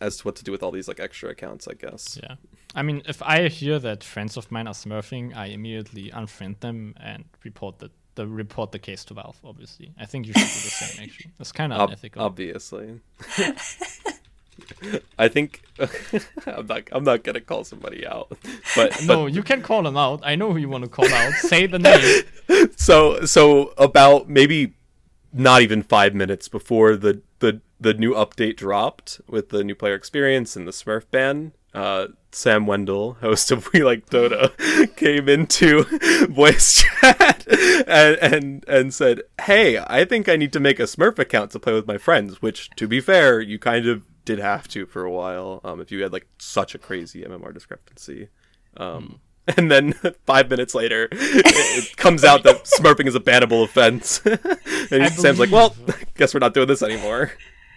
as 0.00 0.16
to 0.18 0.24
what 0.24 0.36
to 0.36 0.44
do 0.44 0.52
with 0.52 0.62
all 0.62 0.70
these 0.72 0.88
like 0.88 1.00
extra 1.00 1.30
accounts. 1.30 1.68
I 1.68 1.74
guess. 1.74 2.18
Yeah. 2.22 2.36
I 2.74 2.82
mean, 2.82 3.02
if 3.06 3.22
I 3.22 3.48
hear 3.48 3.78
that 3.78 4.04
friends 4.04 4.36
of 4.36 4.50
mine 4.50 4.66
are 4.68 4.74
smurfing, 4.74 5.34
I 5.34 5.46
immediately 5.46 6.10
unfriend 6.10 6.60
them 6.60 6.94
and 7.00 7.24
report 7.44 7.78
the, 7.78 7.90
the 8.18 8.26
report 8.26 8.72
the 8.72 8.78
case 8.80 9.04
to 9.06 9.14
Valve. 9.14 9.38
Obviously, 9.44 9.92
I 9.98 10.04
think 10.04 10.26
you 10.26 10.32
should 10.32 10.40
do 10.40 10.46
the 10.46 10.74
same. 10.82 11.04
Actually, 11.04 11.30
that's 11.38 11.52
kind 11.52 11.72
of 11.72 11.80
Ob- 11.80 11.88
unethical. 11.90 12.22
obviously. 12.22 13.00
I 15.18 15.28
think 15.28 15.62
I'm 16.46 16.66
not. 16.66 16.82
I'm 16.90 17.04
not 17.04 17.22
gonna 17.22 17.40
call 17.40 17.62
somebody 17.64 18.04
out, 18.06 18.36
but 18.74 19.04
no, 19.04 19.26
you 19.26 19.42
can 19.42 19.62
call 19.62 19.82
them 19.84 19.96
out. 19.96 20.20
I 20.24 20.34
know 20.34 20.52
who 20.52 20.58
you 20.58 20.68
want 20.68 20.82
to 20.84 20.90
call 20.90 21.06
out. 21.06 21.32
Say 21.34 21.66
the 21.66 21.78
name. 21.78 22.68
so 22.76 23.24
so 23.24 23.72
about 23.78 24.28
maybe 24.28 24.74
not 25.32 25.62
even 25.62 25.82
five 25.82 26.12
minutes 26.14 26.48
before 26.48 26.96
the 26.96 27.22
the 27.38 27.60
the 27.80 27.94
new 27.94 28.14
update 28.14 28.56
dropped 28.56 29.20
with 29.28 29.50
the 29.50 29.62
new 29.62 29.76
player 29.76 29.94
experience 29.94 30.56
and 30.56 30.66
the 30.66 30.72
Smurf 30.72 31.04
ban. 31.12 31.52
Uh, 31.72 32.08
Sam 32.30 32.66
Wendell, 32.66 33.14
host 33.14 33.50
of 33.50 33.72
We 33.72 33.82
Like 33.82 34.06
Dota, 34.06 34.52
came 34.96 35.28
into 35.28 35.84
voice 36.26 36.82
chat 36.82 37.46
and, 37.86 38.16
and 38.16 38.64
and 38.68 38.94
said, 38.94 39.22
"Hey, 39.42 39.78
I 39.78 40.04
think 40.04 40.28
I 40.28 40.36
need 40.36 40.52
to 40.52 40.60
make 40.60 40.78
a 40.78 40.84
Smurf 40.84 41.18
account 41.18 41.50
to 41.52 41.58
play 41.58 41.72
with 41.72 41.86
my 41.86 41.98
friends." 41.98 42.42
Which, 42.42 42.70
to 42.76 42.86
be 42.86 43.00
fair, 43.00 43.40
you 43.40 43.58
kind 43.58 43.86
of 43.86 44.04
did 44.24 44.38
have 44.38 44.68
to 44.68 44.86
for 44.86 45.04
a 45.04 45.10
while. 45.10 45.60
Um, 45.64 45.80
if 45.80 45.90
you 45.90 46.02
had 46.02 46.12
like 46.12 46.26
such 46.38 46.74
a 46.74 46.78
crazy 46.78 47.22
MMR 47.22 47.52
discrepancy. 47.54 48.28
Um, 48.76 49.20
and 49.56 49.70
then 49.70 49.92
five 50.26 50.50
minutes 50.50 50.74
later, 50.74 51.08
it, 51.10 51.90
it 51.92 51.96
comes 51.96 52.24
out 52.24 52.42
that 52.42 52.64
Smurfing 52.64 53.06
is 53.06 53.14
a 53.14 53.20
bannable 53.20 53.64
offense. 53.64 54.20
and 54.24 55.04
I 55.04 55.08
Sam's 55.08 55.38
like, 55.38 55.50
"Well, 55.50 55.74
guess 56.16 56.34
we're 56.34 56.40
not 56.40 56.54
doing 56.54 56.68
this 56.68 56.82
anymore." 56.82 57.32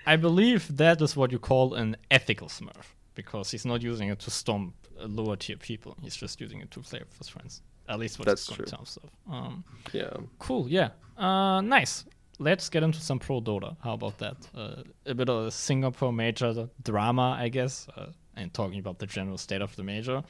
I 0.05 0.15
believe 0.15 0.77
that 0.77 1.01
is 1.01 1.15
what 1.15 1.31
you 1.31 1.39
call 1.39 1.75
an 1.75 1.95
ethical 2.09 2.47
smurf 2.47 2.95
because 3.15 3.51
he's 3.51 3.65
not 3.65 3.81
using 3.81 4.09
it 4.09 4.19
to 4.19 4.31
stomp 4.31 4.73
lower 4.99 5.35
tier 5.35 5.57
people. 5.57 5.97
He's 6.01 6.15
just 6.15 6.39
using 6.39 6.61
it 6.61 6.71
to 6.71 6.79
play 6.81 6.99
with 6.99 7.17
his 7.17 7.29
friends. 7.29 7.61
At 7.89 7.99
least 7.99 8.19
what 8.19 8.27
That's 8.27 8.47
it's 8.47 8.55
true. 8.55 8.65
terms 8.65 8.97
of. 9.03 9.33
Um, 9.33 9.63
Yeah. 9.91 10.11
Cool, 10.39 10.67
yeah. 10.69 10.89
Uh, 11.17 11.61
nice. 11.61 12.05
Let's 12.39 12.69
get 12.69 12.83
into 12.83 12.99
some 12.99 13.19
pro 13.19 13.41
Dota. 13.41 13.75
How 13.83 13.93
about 13.93 14.17
that? 14.19 14.37
Uh, 14.55 14.83
a 15.05 15.13
bit 15.13 15.29
of 15.29 15.47
a 15.47 15.51
Singapore 15.51 16.13
major 16.13 16.69
drama, 16.83 17.37
I 17.39 17.49
guess, 17.49 17.87
uh, 17.95 18.07
and 18.35 18.53
talking 18.53 18.79
about 18.79 18.97
the 18.99 19.05
general 19.05 19.37
state 19.37 19.61
of 19.61 19.75
the 19.75 19.83
major. 19.83 20.23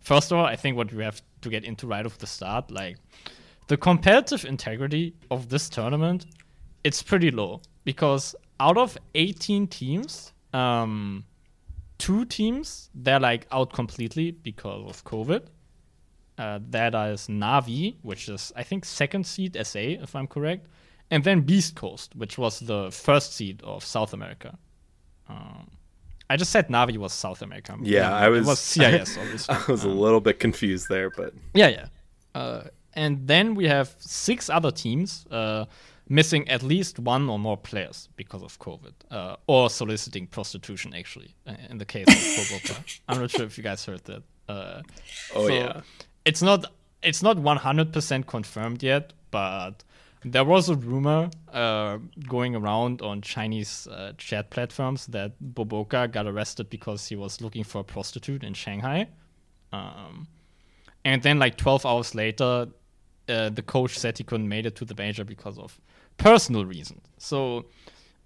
First 0.00 0.32
of 0.32 0.38
all, 0.38 0.44
I 0.44 0.56
think 0.56 0.76
what 0.76 0.92
we 0.92 1.02
have 1.02 1.22
to 1.42 1.48
get 1.48 1.64
into 1.64 1.86
right 1.86 2.04
off 2.04 2.18
the 2.18 2.26
start, 2.26 2.70
like 2.70 2.96
the 3.68 3.76
competitive 3.76 4.44
integrity 4.44 5.14
of 5.30 5.48
this 5.48 5.68
tournament, 5.68 6.26
it's 6.84 7.02
pretty 7.02 7.30
low 7.30 7.60
because 7.84 8.34
out 8.60 8.76
of 8.76 8.98
18 9.14 9.66
teams, 9.68 10.32
um, 10.52 11.24
two 11.98 12.24
teams 12.24 12.90
they're 12.94 13.20
like 13.20 13.46
out 13.50 13.72
completely 13.72 14.30
because 14.30 14.84
of 14.88 15.04
COVID. 15.04 15.46
Uh, 16.38 16.58
that 16.70 16.94
is 16.94 17.28
Navi, 17.28 17.96
which 18.02 18.28
is 18.28 18.52
I 18.56 18.62
think 18.62 18.84
second 18.84 19.26
seed 19.26 19.56
SA, 19.62 19.78
if 19.78 20.14
I'm 20.14 20.26
correct, 20.26 20.66
and 21.10 21.24
then 21.24 21.40
Beast 21.40 21.74
Coast, 21.76 22.14
which 22.14 22.36
was 22.36 22.60
the 22.60 22.90
first 22.90 23.32
seed 23.34 23.62
of 23.64 23.82
South 23.84 24.12
America. 24.12 24.58
Um, 25.28 25.70
I 26.28 26.36
just 26.36 26.50
said 26.50 26.68
Navi 26.68 26.98
was 26.98 27.12
South 27.12 27.40
America. 27.40 27.76
Yeah, 27.80 28.14
I 28.14 28.26
it 28.26 28.30
was- 28.30 28.46
was 28.48 28.58
CIS, 28.58 29.16
obviously. 29.16 29.54
I 29.54 29.64
was 29.70 29.84
a 29.84 29.88
little 29.88 30.20
bit 30.20 30.38
confused 30.38 30.88
there, 30.88 31.08
but 31.10 31.32
Yeah, 31.54 31.68
yeah. 31.68 31.86
Uh, 32.34 32.64
and 32.92 33.26
then 33.26 33.54
we 33.54 33.66
have 33.68 33.94
six 33.98 34.50
other 34.50 34.70
teams 34.70 35.26
uh, 35.30 35.64
missing 36.08 36.48
at 36.48 36.62
least 36.62 36.98
one 36.98 37.28
or 37.28 37.38
more 37.38 37.56
players 37.56 38.08
because 38.16 38.42
of 38.42 38.58
COVID, 38.58 38.92
uh, 39.10 39.36
or 39.46 39.70
soliciting 39.70 40.26
prostitution. 40.26 40.94
Actually, 40.94 41.34
uh, 41.46 41.54
in 41.68 41.78
the 41.78 41.84
case 41.84 42.06
of 42.08 42.14
Boboka. 42.14 43.00
I'm 43.08 43.20
not 43.20 43.30
sure 43.30 43.44
if 43.44 43.56
you 43.58 43.64
guys 43.64 43.84
heard 43.84 44.04
that. 44.04 44.22
Uh, 44.48 44.82
oh 45.34 45.48
so 45.48 45.52
yeah. 45.52 45.80
it's 46.24 46.42
not 46.42 46.72
it's 47.02 47.22
not 47.22 47.36
100% 47.36 48.26
confirmed 48.26 48.82
yet, 48.82 49.12
but 49.30 49.84
there 50.24 50.44
was 50.44 50.68
a 50.68 50.74
rumor 50.74 51.30
uh, 51.52 51.98
going 52.28 52.56
around 52.56 53.00
on 53.02 53.20
Chinese 53.22 53.86
uh, 53.86 54.12
chat 54.18 54.50
platforms 54.50 55.06
that 55.06 55.32
Boboka 55.54 56.10
got 56.10 56.26
arrested 56.26 56.68
because 56.68 57.06
he 57.06 57.16
was 57.16 57.40
looking 57.40 57.62
for 57.64 57.80
a 57.80 57.84
prostitute 57.84 58.42
in 58.42 58.54
Shanghai. 58.54 59.08
Um, 59.72 60.26
and 61.04 61.22
then, 61.22 61.38
like 61.38 61.56
12 61.56 61.86
hours 61.86 62.14
later, 62.14 62.66
uh, 63.28 63.50
the 63.50 63.62
coach 63.62 63.96
said 63.96 64.18
he 64.18 64.24
couldn't 64.24 64.48
make 64.48 64.66
it 64.66 64.74
to 64.76 64.84
the 64.84 64.94
major 64.96 65.24
because 65.24 65.58
of 65.58 65.80
personal 66.18 66.64
reasons. 66.64 67.02
So, 67.18 67.66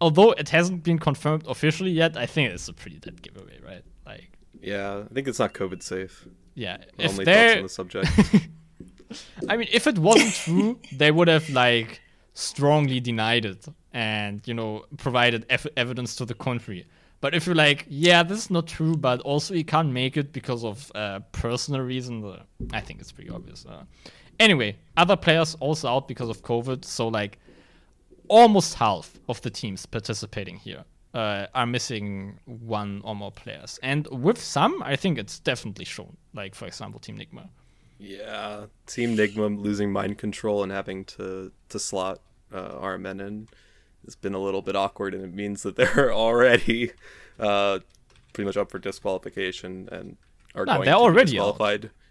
although 0.01 0.33
it 0.33 0.49
hasn't 0.51 0.83
been 0.83 0.99
confirmed 0.99 1.45
officially 1.47 1.91
yet, 1.91 2.17
I 2.17 2.27
think 2.27 2.53
it's 2.53 2.69
a 2.69 2.73
pretty 2.73 2.99
dead 2.99 3.23
giveaway, 3.23 3.59
right? 3.65 3.85
Like, 4.07 4.31
Yeah, 4.61 5.05
I 5.11 5.15
think 5.15 5.29
it's 5.29 5.39
not 5.39 5.53
COVID 5.55 5.83
safe. 5.83 6.27
yeah, 6.55 6.79
My 6.99 7.05
if 7.05 7.11
Only 7.13 7.25
thoughts 7.25 7.57
on 7.57 7.63
the 7.63 7.69
subject. 7.69 8.09
I 9.49 9.57
mean, 9.57 9.69
if 9.73 9.87
it 9.87 9.99
wasn't 9.99 10.35
true, 10.35 10.79
they 10.93 11.11
would 11.11 11.29
have 11.29 11.49
like 11.51 12.01
strongly 12.35 13.01
denied 13.01 13.45
it 13.45 13.67
and 13.93 14.41
you 14.47 14.55
know 14.55 14.85
provided 14.99 15.45
ev- 15.51 15.67
evidence 15.77 16.15
to 16.17 16.25
the 16.25 16.35
contrary. 16.35 16.87
But 17.21 17.35
if 17.35 17.45
you're 17.45 17.57
like, 17.57 17.85
yeah, 17.89 18.23
this 18.23 18.39
is 18.39 18.51
not 18.51 18.67
true, 18.67 18.97
but 18.97 19.21
also 19.23 19.53
he 19.53 19.65
can't 19.65 19.91
make 19.93 20.17
it 20.17 20.33
because 20.33 20.65
of 20.65 20.91
uh, 20.95 21.21
personal 21.33 21.83
reason, 21.83 22.25
uh, 22.25 22.43
I 22.73 22.81
think 22.81 23.01
it's 23.01 23.13
pretty 23.13 23.29
obvious. 23.31 23.67
Uh, 23.67 23.83
anyway, 24.39 24.77
other 24.97 25.17
players 25.17 25.55
also 25.61 25.89
out 25.89 26.09
because 26.09 26.31
of 26.31 26.43
COVID, 26.43 26.85
so 26.85 27.09
like 27.09 27.39
almost 28.31 28.75
half 28.75 29.19
of 29.29 29.41
the 29.43 29.51
teams 29.51 29.87
participating 29.87 30.57
here 30.57 30.85
uh, 31.15 31.47
are 31.55 31.67
missing 31.67 32.39
one 32.47 33.01
or 33.05 33.15
more 33.15 33.33
players, 33.33 33.79
and 33.83 34.07
with 34.07 34.41
some, 34.41 34.83
I 34.83 34.97
think 34.97 35.19
it's 35.19 35.39
definitely 35.41 35.85
shown. 35.85 36.17
Like 36.33 36.55
for 36.55 36.67
example, 36.67 37.01
Team 37.01 37.19
Nigma. 37.19 37.49
Yeah, 37.99 38.67
Team 38.87 39.17
Nigma 39.17 39.61
losing 39.61 39.93
mind 39.93 40.17
control 40.19 40.63
and 40.63 40.73
having 40.73 41.05
to 41.17 41.53
to 41.69 41.79
slot 41.79 42.21
uh, 42.53 42.71
RMN 42.77 43.21
in 43.27 43.49
has 44.05 44.17
been 44.17 44.35
a 44.35 44.39
little 44.39 44.63
bit 44.63 44.77
awkward, 44.77 45.15
and 45.15 45.25
it 45.25 45.35
means 45.35 45.63
that 45.65 45.77
they're 45.81 46.13
already 46.15 46.93
uh, 47.39 47.81
pretty 48.33 48.47
much 48.47 48.57
up 48.57 48.71
for 48.71 48.79
disqualification 48.79 49.89
and 49.93 50.17
are 50.55 50.65
Nah, 50.65 50.77
going 50.77 50.85
they're 50.87 50.95
to 50.95 51.01
already 51.01 51.39
out. 51.39 51.59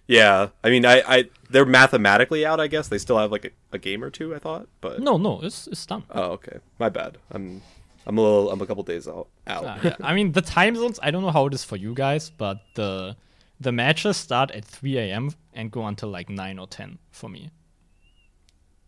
Yeah, 0.10 0.50
I 0.64 0.72
mean, 0.72 0.88
I, 0.88 1.04
I 1.08 1.30
they're 1.52 1.68
mathematically 1.68 2.44
out. 2.44 2.60
I 2.60 2.66
guess 2.66 2.88
they 2.88 2.98
still 2.98 3.20
have 3.20 3.32
like 3.32 3.46
a, 3.46 3.52
a 3.72 3.78
game 3.78 4.04
or 4.04 4.10
two. 4.10 4.34
I 4.34 4.40
thought, 4.40 4.68
but 4.82 5.00
No, 5.00 5.18
no, 5.18 5.40
it's 5.44 5.68
it's 5.68 5.86
done. 5.86 6.04
oh, 6.10 6.32
okay, 6.32 6.58
my 6.80 6.90
bad. 6.90 7.20
I'm 7.30 7.62
I'm 8.08 8.18
a 8.18 8.22
little 8.22 8.50
I'm 8.50 8.60
a 8.60 8.66
couple 8.66 8.82
days 8.82 9.08
out. 9.08 9.28
Out. 9.46 9.64
Uh, 9.66 9.78
yeah, 9.84 9.96
I 10.02 10.16
mean 10.16 10.32
the 10.32 10.42
time 10.42 10.76
zones. 10.76 11.00
I 11.04 11.12
don't 11.12 11.22
know 11.22 11.30
how 11.30 11.46
it 11.46 11.54
is 11.54 11.64
for 11.64 11.76
you 11.76 11.94
guys, 11.94 12.32
but 12.32 12.58
the 12.74 13.18
the 13.60 13.72
matches 13.72 14.18
start 14.18 14.50
at 14.50 14.66
3 14.66 14.98
a.m. 14.98 15.30
and 15.54 15.70
go 15.70 15.86
until 15.86 16.10
like 16.10 16.28
9 16.28 16.58
or 16.58 16.66
10 16.66 16.98
for 17.12 17.30
me. 17.30 17.52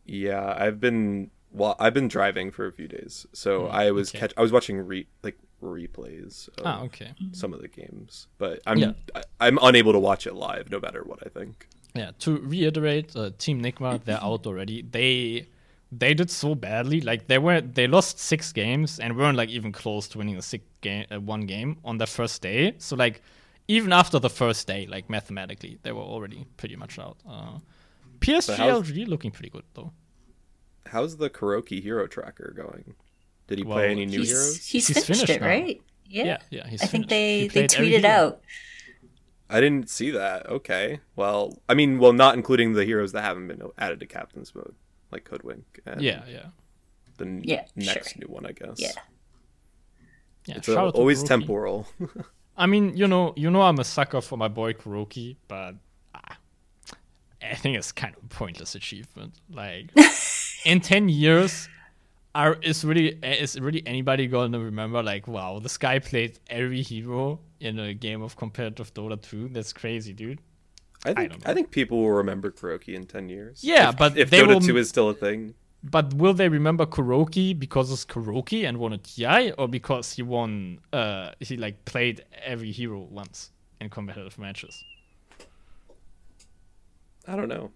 Yeah, 0.05 0.55
I've 0.57 0.79
been 0.79 1.29
well. 1.51 1.75
I've 1.79 1.93
been 1.93 2.07
driving 2.07 2.49
for 2.49 2.65
a 2.65 2.71
few 2.71 2.87
days, 2.87 3.27
so 3.31 3.67
I 3.67 3.91
was 3.91 4.09
okay. 4.09 4.21
catch. 4.21 4.33
I 4.37 4.41
was 4.41 4.51
watching 4.51 4.77
re 4.79 5.05
like 5.21 5.37
replays 5.67 6.47
of 6.57 6.65
Ah, 6.65 6.81
okay. 6.83 7.13
some 7.31 7.53
of 7.53 7.61
the 7.61 7.67
games, 7.67 8.27
but 8.37 8.61
I'm 8.65 8.77
Yeah. 8.77 8.93
I, 9.15 9.23
I'm 9.39 9.57
unable 9.61 9.93
to 9.93 9.99
watch 9.99 10.27
it 10.27 10.33
live, 10.35 10.69
no 10.69 10.79
matter 10.79 11.03
what 11.03 11.19
I 11.25 11.29
think. 11.29 11.67
Yeah, 11.95 12.11
to 12.19 12.37
reiterate, 12.37 13.15
uh, 13.15 13.31
Team 13.37 13.61
Nigma, 13.61 14.03
they're 14.03 14.23
out 14.29 14.45
already. 14.47 14.81
They 14.81 15.47
they 15.91 16.13
did 16.13 16.29
so 16.31 16.55
badly. 16.55 17.01
Like 17.01 17.27
they 17.27 17.37
were 17.37 17.59
they 17.61 17.87
lost 17.87 18.17
six 18.19 18.53
games 18.53 18.99
and 18.99 19.17
weren't 19.17 19.37
like 19.37 19.49
even 19.49 19.71
close 19.71 20.07
to 20.09 20.17
winning 20.17 20.37
a 20.37 20.41
six 20.41 20.63
game 20.81 21.05
uh, 21.11 21.19
one 21.19 21.41
game 21.47 21.77
on 21.83 21.97
their 21.97 22.07
first 22.07 22.41
day. 22.41 22.73
So 22.77 22.95
like 22.95 23.21
even 23.67 23.91
after 23.93 24.19
the 24.19 24.29
first 24.29 24.67
day, 24.67 24.87
like 24.87 25.09
mathematically, 25.09 25.79
they 25.83 25.91
were 25.91 26.01
already 26.01 26.45
pretty 26.57 26.75
much 26.77 26.97
out. 26.97 27.17
Uh, 27.27 27.59
PSG 28.21 28.55
how's- 28.55 28.89
LG 28.89 29.07
looking 29.07 29.31
pretty 29.31 29.49
good 29.49 29.63
though. 29.73 29.91
How's 30.87 31.17
the 31.17 31.29
KuroKy 31.29 31.81
hero 31.81 32.07
tracker 32.07 32.53
going? 32.55 32.95
Did 33.47 33.57
he 33.59 33.63
Well, 33.63 33.77
play 33.77 33.91
any 33.91 34.05
new 34.05 34.19
he's, 34.19 34.29
heroes? 34.29 34.55
he's, 34.65 34.87
He's 34.87 35.05
finished, 35.05 35.07
finished 35.07 35.29
it, 35.29 35.41
now. 35.41 35.47
right? 35.47 35.81
Yeah. 36.07 36.23
Yeah, 36.25 36.37
yeah, 36.49 36.67
he's 36.67 36.81
I 36.83 36.85
think 36.87 37.07
they 37.09 37.47
they 37.47 37.67
tweeted 37.67 38.03
out. 38.05 38.41
I 39.49 39.59
didn't 39.61 39.89
see 39.89 40.11
that. 40.11 40.47
Okay, 40.47 40.99
well, 41.15 41.57
I 41.67 41.73
mean, 41.73 41.99
well, 41.99 42.13
not 42.13 42.35
including 42.35 42.73
the 42.73 42.85
heroes 42.85 43.11
that 43.13 43.23
haven't 43.23 43.47
been 43.47 43.61
added 43.77 43.99
to 44.01 44.05
captain's 44.05 44.53
mode, 44.55 44.75
like 45.11 45.27
Hoodwink. 45.27 45.81
And 45.85 46.01
Yeah, 46.01 46.23
yeah. 46.27 46.45
the 47.17 47.25
n- 47.25 47.41
Yeah, 47.43 47.65
next 47.75 48.13
sure. 48.13 48.21
new 48.27 48.33
one, 48.33 48.45
I 48.45 48.51
guess. 48.53 48.75
Yeah. 48.79 48.91
Yeah, 50.45 50.57
It's 50.57 50.67
shout 50.67 50.77
out 50.77 50.93
to 50.95 50.99
always 50.99 51.23
KuroKy. 51.23 51.27
temporal. 51.27 51.87
I 52.57 52.65
mean, 52.65 52.95
you 52.97 53.07
know, 53.07 53.33
you 53.35 53.49
know, 53.51 53.61
I'm 53.61 53.79
a 53.79 53.83
sucker 53.83 54.21
for 54.21 54.37
my 54.37 54.47
boy 54.47 54.73
KuroKy, 54.73 55.35
but 55.47 55.75
ah, 56.15 56.37
I 57.41 57.55
think 57.55 57.77
it's 57.77 57.91
kind 57.91 58.15
of 58.15 58.23
a 58.23 58.27
pointless 58.27 58.75
achievement. 58.75 59.33
Like, 59.49 59.91
in 60.65 60.79
ten 60.81 61.09
years, 61.09 61.67
are 62.33 62.55
is 62.61 62.83
really 62.85 63.09
is 63.23 63.59
really 63.59 63.83
anybody 63.85 64.27
going 64.27 64.51
to 64.53 64.59
remember? 64.59 65.03
Like, 65.03 65.27
wow, 65.27 65.59
this 65.59 65.77
guy 65.77 65.99
played 65.99 66.39
every 66.49 66.81
hero 66.81 67.39
in 67.59 67.77
a 67.79 67.93
game 67.93 68.21
of 68.21 68.35
competitive 68.35 68.93
Dota 68.93 69.21
2. 69.21 69.49
That's 69.49 69.73
crazy, 69.73 70.13
dude. 70.13 70.39
I 71.03 71.13
think 71.13 71.31
don't 71.31 71.47
I, 71.47 71.53
think 71.55 71.71
people 71.71 71.97
will 71.99 72.11
remember 72.11 72.51
KuroKy 72.51 72.93
in 72.93 73.05
ten 73.07 73.27
years. 73.27 73.63
Yeah, 73.63 73.89
If- 73.89 73.97
but 73.97 74.17
if 74.17 74.29
they 74.29 74.39
Dota 74.41 74.47
will- 74.47 74.59
two 74.61 74.77
is 74.77 74.87
still 74.89 75.09
a 75.09 75.13
thing, 75.15 75.55
But 75.83 76.13
will 76.13 76.35
they 76.35 76.47
remember 76.47 76.85
KuroKy 76.85 77.57
because 77.57 77.91
it's 77.91 78.05
KuroKy 78.05 78.67
and 78.69 78.77
won 78.77 78.93
a 78.93 78.99
TI, 78.99 79.51
or 79.57 79.67
because 79.67 80.13
he 80.13 80.21
won? 80.21 80.77
Uh, 80.93 81.31
he 81.39 81.57
like 81.57 81.83
played 81.85 82.23
every 82.45 82.71
hero 82.71 82.99
once 82.99 83.49
in 83.79 83.89
competitive 83.89 84.37
matches. 84.37 84.83
I 87.27 87.35
don't 87.35 87.49
know. 87.49 87.71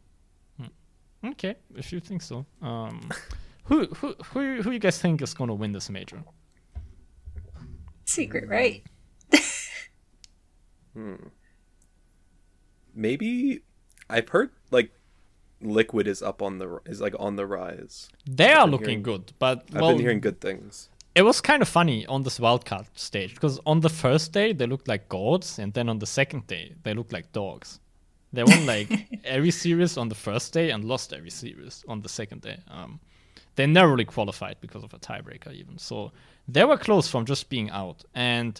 Okay, 1.26 1.56
if 1.76 1.92
you 1.92 2.00
think 2.00 2.22
so. 2.22 2.46
Um, 2.62 3.10
who 3.66 3.86
who 3.88 4.16
who 4.34 4.62
who 4.64 4.72
you 4.72 4.80
guys 4.80 4.98
think 5.00 5.22
is 5.22 5.34
gonna 5.34 5.54
win 5.54 5.72
this 5.74 5.90
major? 5.90 6.24
Secret, 8.06 8.48
right? 8.50 8.84
Maybe 12.94 13.62
I've 14.10 14.30
heard 14.30 14.52
like 14.72 14.92
Liquid 15.62 16.08
is 16.08 16.22
up 16.22 16.42
on 16.42 16.58
the 16.60 16.80
is 16.86 17.02
like 17.02 17.16
on 17.20 17.36
the 17.36 17.46
rise. 17.46 18.10
They 18.30 18.54
are 18.54 18.68
looking 18.68 18.88
hearing- 18.88 19.04
good, 19.04 19.34
but 19.40 19.64
I've 19.74 19.80
been 19.82 20.00
hearing 20.00 20.20
good 20.22 20.40
things. 20.42 20.90
it 21.16 21.24
was 21.24 21.42
kind 21.42 21.62
of 21.62 21.68
funny 21.70 22.06
on 22.08 22.24
this 22.24 22.40
wildcard 22.40 22.88
stage 22.94 23.34
because 23.34 23.60
on 23.66 23.80
the 23.82 23.90
first 23.90 24.32
day 24.34 24.54
they 24.54 24.68
looked 24.68 24.88
like 24.88 25.10
gods, 25.10 25.60
and 25.60 25.74
then 25.74 25.90
on 25.90 26.00
the 26.00 26.06
second 26.06 26.46
day 26.48 26.74
they 26.84 26.94
looked 26.94 27.14
like 27.14 27.32
dogs. 27.32 27.80
They 28.34 28.44
won 28.44 28.66
like 28.66 28.90
every 29.24 29.52
series 29.52 29.98
on 29.98 30.10
the 30.10 30.16
first 30.16 30.54
day 30.54 30.72
and 30.72 30.84
lost 30.84 31.14
every 31.14 31.30
series 31.32 31.84
on 31.88 32.02
the 32.02 32.10
second 32.10 32.42
day. 32.42 32.58
Um, 32.70 33.00
they 33.56 33.66
narrowly 33.66 34.06
qualified 34.06 34.58
because 34.62 34.84
of 34.84 34.94
a 34.94 35.00
tiebreaker, 35.00 35.54
even 35.54 35.78
so 35.78 36.12
they 36.48 36.64
were 36.64 36.78
close 36.78 37.08
from 37.08 37.26
just 37.26 37.50
being 37.50 37.70
out. 37.70 38.04
And 38.14 38.60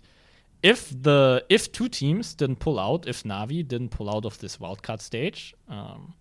if 0.64 0.90
the 0.90 1.46
if 1.50 1.72
two 1.72 1.90
teams 1.90 2.34
didn't 2.34 2.58
pull 2.58 2.80
out, 2.80 3.08
if 3.08 3.24
Navi 3.24 3.68
didn't 3.68 3.90
pull 3.90 4.10
out 4.10 4.26
of 4.26 4.40
this 4.40 4.58
wildcard 4.58 5.02
stage, 5.02 5.54
um, 5.68 6.14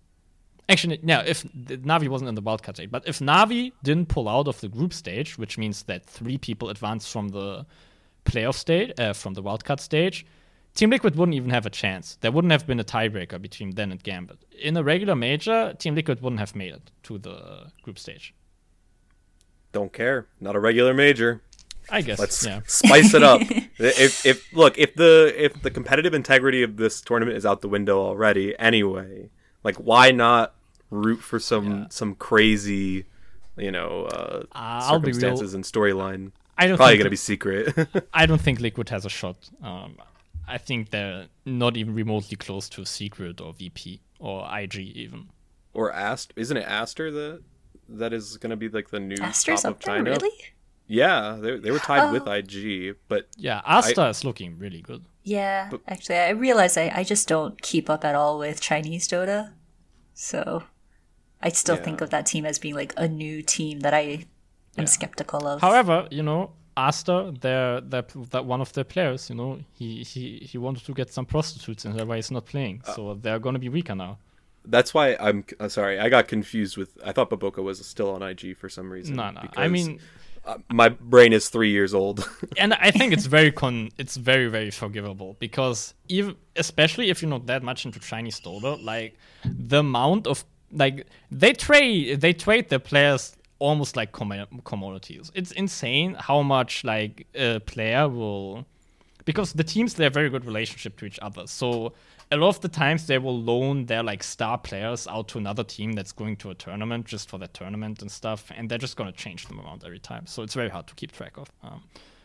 Actually, 0.67 0.99
no, 1.03 1.19
if 1.19 1.43
Navi 1.43 2.07
wasn't 2.07 2.27
in 2.27 2.33
the 2.33 2.41
wildcard 2.41 2.75
stage, 2.75 2.89
but 2.89 3.07
if 3.07 3.19
Navi 3.19 3.71
didn't 3.83 4.07
pull 4.07 4.27
out 4.27 4.47
of 4.47 4.59
the 4.61 4.67
group 4.67 4.93
stage, 4.93 5.37
which 5.37 5.59
means 5.59 5.83
that 5.83 6.05
three 6.05 6.39
people 6.39 6.69
advanced 6.69 7.11
from 7.11 7.29
the 7.29 7.67
playoff 8.25 8.55
stage, 8.55 8.91
uh, 8.97 9.13
from 9.13 9.35
the 9.35 9.43
wildcard 9.43 9.79
stage, 9.79 10.25
Team 10.73 10.89
Liquid 10.89 11.15
wouldn't 11.15 11.35
even 11.35 11.51
have 11.51 11.67
a 11.67 11.69
chance. 11.69 12.17
There 12.21 12.31
wouldn't 12.31 12.51
have 12.51 12.65
been 12.65 12.79
a 12.79 12.83
tiebreaker 12.83 13.39
between 13.39 13.75
them 13.75 13.91
and 13.91 14.01
Gambit. 14.01 14.43
In 14.59 14.75
a 14.75 14.83
regular 14.83 15.15
major, 15.15 15.75
Team 15.77 15.93
Liquid 15.93 16.21
wouldn't 16.21 16.39
have 16.39 16.55
made 16.55 16.73
it 16.73 16.91
to 17.03 17.19
the 17.19 17.71
group 17.83 17.99
stage. 17.99 18.33
Don't 19.75 19.91
care. 19.91 20.25
Not 20.39 20.55
a 20.55 20.59
regular 20.61 20.93
major. 20.93 21.41
I 21.89 22.01
guess. 22.01 22.17
Let's 22.17 22.45
yeah. 22.45 22.61
spice 22.67 23.13
it 23.13 23.23
up. 23.23 23.41
if 23.77 24.25
if 24.25 24.53
look 24.53 24.77
if 24.77 24.95
the 24.95 25.33
if 25.37 25.61
the 25.61 25.69
competitive 25.69 26.13
integrity 26.13 26.63
of 26.63 26.77
this 26.77 27.01
tournament 27.01 27.37
is 27.37 27.45
out 27.45 27.59
the 27.59 27.67
window 27.67 27.99
already 27.99 28.57
anyway, 28.57 29.29
like 29.65 29.75
why 29.75 30.11
not 30.11 30.55
root 30.89 31.19
for 31.19 31.39
some 31.39 31.67
Yeah. 31.71 31.85
some 31.89 32.15
crazy, 32.15 33.05
you 33.57 33.69
know, 33.77 34.05
uh, 34.05 34.43
I'll 34.53 34.99
be 34.99 35.11
real. 35.11 35.19
circumstances 35.19 35.53
and 35.53 35.63
storyline? 35.65 36.31
I 36.57 36.67
don't 36.67 36.77
Probably 36.77 36.93
think 36.93 36.99
gonna 37.01 37.09
be 37.09 37.17
secret. 37.17 37.73
I 38.13 38.25
don't 38.25 38.39
think 38.41 38.61
Liquid 38.61 38.87
has 38.95 39.03
a 39.05 39.09
shot. 39.09 39.49
Um, 39.61 39.97
I 40.47 40.57
think 40.57 40.91
they're 40.91 41.25
not 41.45 41.75
even 41.75 41.93
remotely 41.93 42.37
close 42.37 42.69
to 42.69 42.85
Secret 42.85 43.41
or 43.41 43.51
VP 43.53 43.99
or 44.19 44.47
IG 44.57 44.75
even. 45.03 45.21
or 45.73 45.91
Ast 45.91 46.31
isn't 46.37 46.55
it 46.55 46.65
Aster 46.65 47.11
that 47.11 47.41
that 47.89 48.13
is 48.13 48.37
gonna 48.37 48.55
be 48.57 48.69
like 48.69 48.89
the 48.89 48.99
new 48.99 49.17
Aster's 49.21 49.61
top 49.63 49.73
of 49.75 49.79
China? 49.79 50.11
really? 50.11 50.31
Yeah, 50.87 51.37
they 51.41 51.57
they 51.57 51.71
were 51.71 51.79
tied 51.79 52.11
with 52.11 52.27
Oh. 52.27 52.31
IG, 52.31 52.95
but 53.07 53.27
Yeah, 53.37 53.61
Aster 53.65 54.07
is 54.09 54.23
looking 54.23 54.57
really 54.59 54.81
good. 54.81 55.03
Yeah, 55.23 55.71
actually, 55.87 56.17
I 56.17 56.29
realize 56.29 56.77
I, 56.77 56.91
I 56.95 57.03
just 57.03 57.27
don't 57.27 57.59
keep 57.61 57.89
up 57.89 58.05
at 58.05 58.13
all 58.13 58.37
with 58.37 58.61
Chinese 58.61 59.07
Dota. 59.07 59.53
So 60.13 60.63
I 61.41 61.49
still 61.49 61.75
Yeah. 61.77 61.81
think 61.83 62.01
of 62.01 62.09
that 62.11 62.25
team 62.27 62.45
as 62.45 62.59
being 62.59 62.75
like 62.75 62.93
a 62.97 63.07
new 63.07 63.41
team 63.41 63.79
that 63.79 63.93
I 63.93 64.25
am 64.77 64.85
skeptical 64.87 65.47
of. 65.47 65.61
However, 65.61 66.07
you 66.11 66.21
know, 66.21 66.51
Aster, 66.77 67.31
they're, 67.41 67.81
they're, 67.81 68.05
that 68.31 68.45
one 68.45 68.61
of 68.61 68.71
their 68.73 68.83
players, 68.83 69.29
you 69.29 69.35
know, 69.35 69.59
he, 69.73 70.03
he, 70.03 70.39
he 70.39 70.57
wanted 70.57 70.85
to 70.85 70.93
get 70.93 71.11
some 71.11 71.25
prostitutes 71.25 71.85
and 71.85 71.95
that's 71.95 72.05
why 72.05 72.17
he's 72.17 72.29
not 72.31 72.45
playing. 72.45 72.81
Uh, 72.85 72.93
So 72.93 73.13
they're 73.15 73.39
going 73.39 73.53
to 73.53 73.59
be 73.59 73.69
weaker 73.69 73.95
now. 73.95 74.17
That's 74.67 74.93
why 74.93 75.15
I'm 75.19 75.45
uh, 75.59 75.69
sorry. 75.69 75.99
I 75.99 76.09
got 76.09 76.27
confused 76.27 76.77
with. 76.77 76.97
I 77.03 77.11
thought 77.11 77.29
Boboka 77.29 77.63
was 77.63 77.85
still 77.85 78.11
on 78.11 78.21
IG 78.21 78.57
for 78.57 78.69
some 78.69 78.91
reason. 78.91 79.15
No, 79.15 79.31
no. 79.31 79.41
I 79.55 79.67
mean, 79.67 79.99
uh, 80.45 80.57
my 80.71 80.89
brain 80.89 81.33
is 81.33 81.49
three 81.49 81.71
years 81.71 81.93
old. 81.93 82.27
and 82.57 82.73
I 82.73 82.91
think 82.91 83.13
it's 83.13 83.25
very 83.25 83.51
con 83.61 83.89
it's 83.97 84.15
very 84.15 84.47
very 84.47 84.71
forgivable 84.71 85.35
because 85.39 85.93
even 86.07 86.35
especially 86.55 87.09
if 87.09 87.21
you're 87.21 87.29
not 87.29 87.47
that 87.47 87.63
much 87.63 87.85
into 87.85 87.99
Chinese 87.99 88.39
Dota, 88.39 88.83
like 88.83 89.17
the 89.43 89.79
amount 89.79 90.27
of 90.27 90.45
like 90.71 91.07
they 91.31 91.53
trade 91.53 92.21
they 92.21 92.33
trade 92.33 92.69
their 92.69 92.79
players 92.79 93.35
almost 93.59 93.95
like 93.95 94.11
commo- 94.11 94.63
commodities. 94.63 95.31
It's 95.33 95.51
insane 95.51 96.15
how 96.19 96.41
much 96.41 96.83
like 96.83 97.27
a 97.33 97.59
player 97.61 98.07
will 98.07 98.65
because 99.23 99.53
the 99.53 99.63
teams 99.63 99.95
they 99.95 100.03
have 100.03 100.13
very 100.13 100.29
good 100.29 100.45
relationship 100.45 100.97
to 100.97 101.05
each 101.05 101.19
other. 101.21 101.47
So 101.47 101.93
a 102.31 102.37
lot 102.37 102.49
of 102.49 102.61
the 102.61 102.67
times 102.67 103.07
they 103.07 103.17
will 103.17 103.39
loan 103.39 103.85
their 103.85 104.03
like 104.03 104.23
star 104.23 104.57
players 104.57 105.07
out 105.07 105.27
to 105.29 105.37
another 105.37 105.63
team 105.63 105.93
that's 105.93 106.11
going 106.11 106.35
to 106.37 106.49
a 106.49 106.55
tournament 106.55 107.05
just 107.05 107.29
for 107.29 107.37
that 107.39 107.53
tournament 107.53 108.01
and 108.01 108.11
stuff, 108.11 108.51
and 108.55 108.69
they're 108.69 108.77
just 108.77 108.97
gonna 108.97 109.11
change 109.11 109.47
them 109.47 109.59
around 109.59 109.83
every 109.85 109.99
time. 109.99 110.25
So 110.25 110.43
it's 110.43 110.53
very 110.53 110.69
hard 110.69 110.87
to 110.87 110.95
keep 110.95 111.11
track 111.11 111.37
of. 111.37 111.51
Um, 111.63 111.83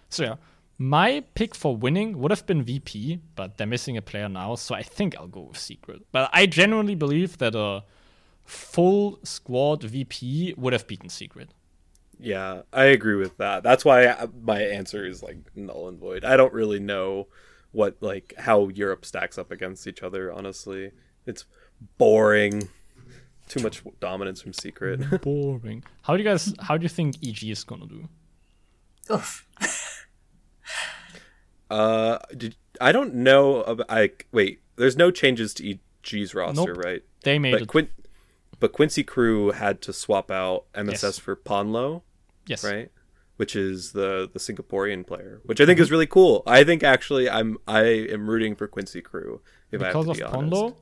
so 0.08 0.24
yeah, 0.24 0.34
my 0.78 1.22
pick 1.34 1.54
for 1.54 1.76
winning 1.76 2.18
would 2.18 2.30
have 2.30 2.46
been 2.46 2.62
VP, 2.62 3.20
but 3.36 3.58
they're 3.58 3.66
missing 3.66 3.96
a 3.96 4.02
player 4.02 4.28
now, 4.28 4.54
so 4.54 4.74
I 4.74 4.82
think 4.82 5.16
I'll 5.16 5.28
go 5.28 5.42
with 5.42 5.58
Secret. 5.58 6.02
But 6.10 6.30
I 6.32 6.46
genuinely 6.46 6.94
believe 6.94 7.38
that 7.38 7.54
a 7.54 7.84
full 8.44 9.18
squad 9.22 9.84
VP 9.84 10.54
would 10.56 10.72
have 10.72 10.86
beaten 10.86 11.08
Secret. 11.08 11.50
Yeah, 12.18 12.62
I 12.72 12.84
agree 12.84 13.16
with 13.16 13.36
that. 13.38 13.62
That's 13.62 13.84
why 13.84 14.08
I, 14.08 14.28
my 14.42 14.60
answer 14.60 15.06
is 15.06 15.22
like 15.22 15.38
null 15.54 15.88
and 15.88 15.98
void. 15.98 16.24
I 16.24 16.36
don't 16.36 16.52
really 16.52 16.80
know 16.80 17.28
what 17.72 17.96
like 18.00 18.34
how 18.38 18.68
Europe 18.68 19.04
stacks 19.04 19.38
up 19.38 19.50
against 19.50 19.86
each 19.86 20.02
other. 20.02 20.32
Honestly, 20.32 20.92
it's 21.26 21.44
boring. 21.98 22.68
Too 23.48 23.62
much 23.62 23.82
dominance 23.98 24.40
from 24.40 24.52
Secret. 24.52 25.00
Boring. 25.22 25.82
How 26.02 26.16
do 26.16 26.22
you 26.22 26.28
guys? 26.28 26.54
How 26.60 26.76
do 26.76 26.84
you 26.84 26.88
think 26.88 27.16
EG 27.26 27.42
is 27.50 27.64
gonna 27.64 27.86
do? 27.86 28.08
Oof. 29.12 29.44
uh, 31.70 32.18
did 32.36 32.56
I 32.80 32.92
don't 32.92 33.14
know. 33.14 33.62
About, 33.62 33.86
I 33.88 34.10
wait. 34.32 34.60
There's 34.76 34.96
no 34.96 35.10
changes 35.10 35.52
to 35.54 35.68
EG's 35.68 36.34
roster, 36.34 36.74
Nope. 36.74 36.84
right? 36.84 37.02
They 37.24 37.38
made 37.38 37.52
But 37.52 37.62
it. 37.62 37.68
Quin- 37.68 37.90
but 38.60 38.72
Quincy 38.72 39.02
Crew 39.02 39.50
had 39.52 39.80
to 39.82 39.92
swap 39.92 40.30
out 40.30 40.66
MSS 40.74 41.02
Yes. 41.02 41.18
for 41.18 41.34
Ponlo, 41.34 42.02
yes. 42.46 42.62
right? 42.64 42.90
Which 43.40 43.56
is 43.56 43.92
the 43.92 44.28
the 44.30 44.38
Singaporean 44.38 45.06
player, 45.06 45.40
which 45.46 45.62
I 45.62 45.64
think 45.66 45.80
is 45.80 45.86
mm-hmm. 45.86 45.94
really 45.94 46.06
cool. 46.06 46.42
I 46.46 46.62
think 46.62 46.82
actually 46.82 47.26
I'm 47.30 47.56
I 47.66 47.84
am 48.14 48.28
rooting 48.28 48.54
for 48.54 48.68
Quincy 48.68 49.00
Crew 49.00 49.40
if 49.70 49.80
Because 49.80 49.94
I 49.94 49.98
of 49.98 50.06
have 50.08 50.16
to 50.16 50.20
be 50.20 50.38
honest. 50.38 50.52
Ponlo, 50.52 50.76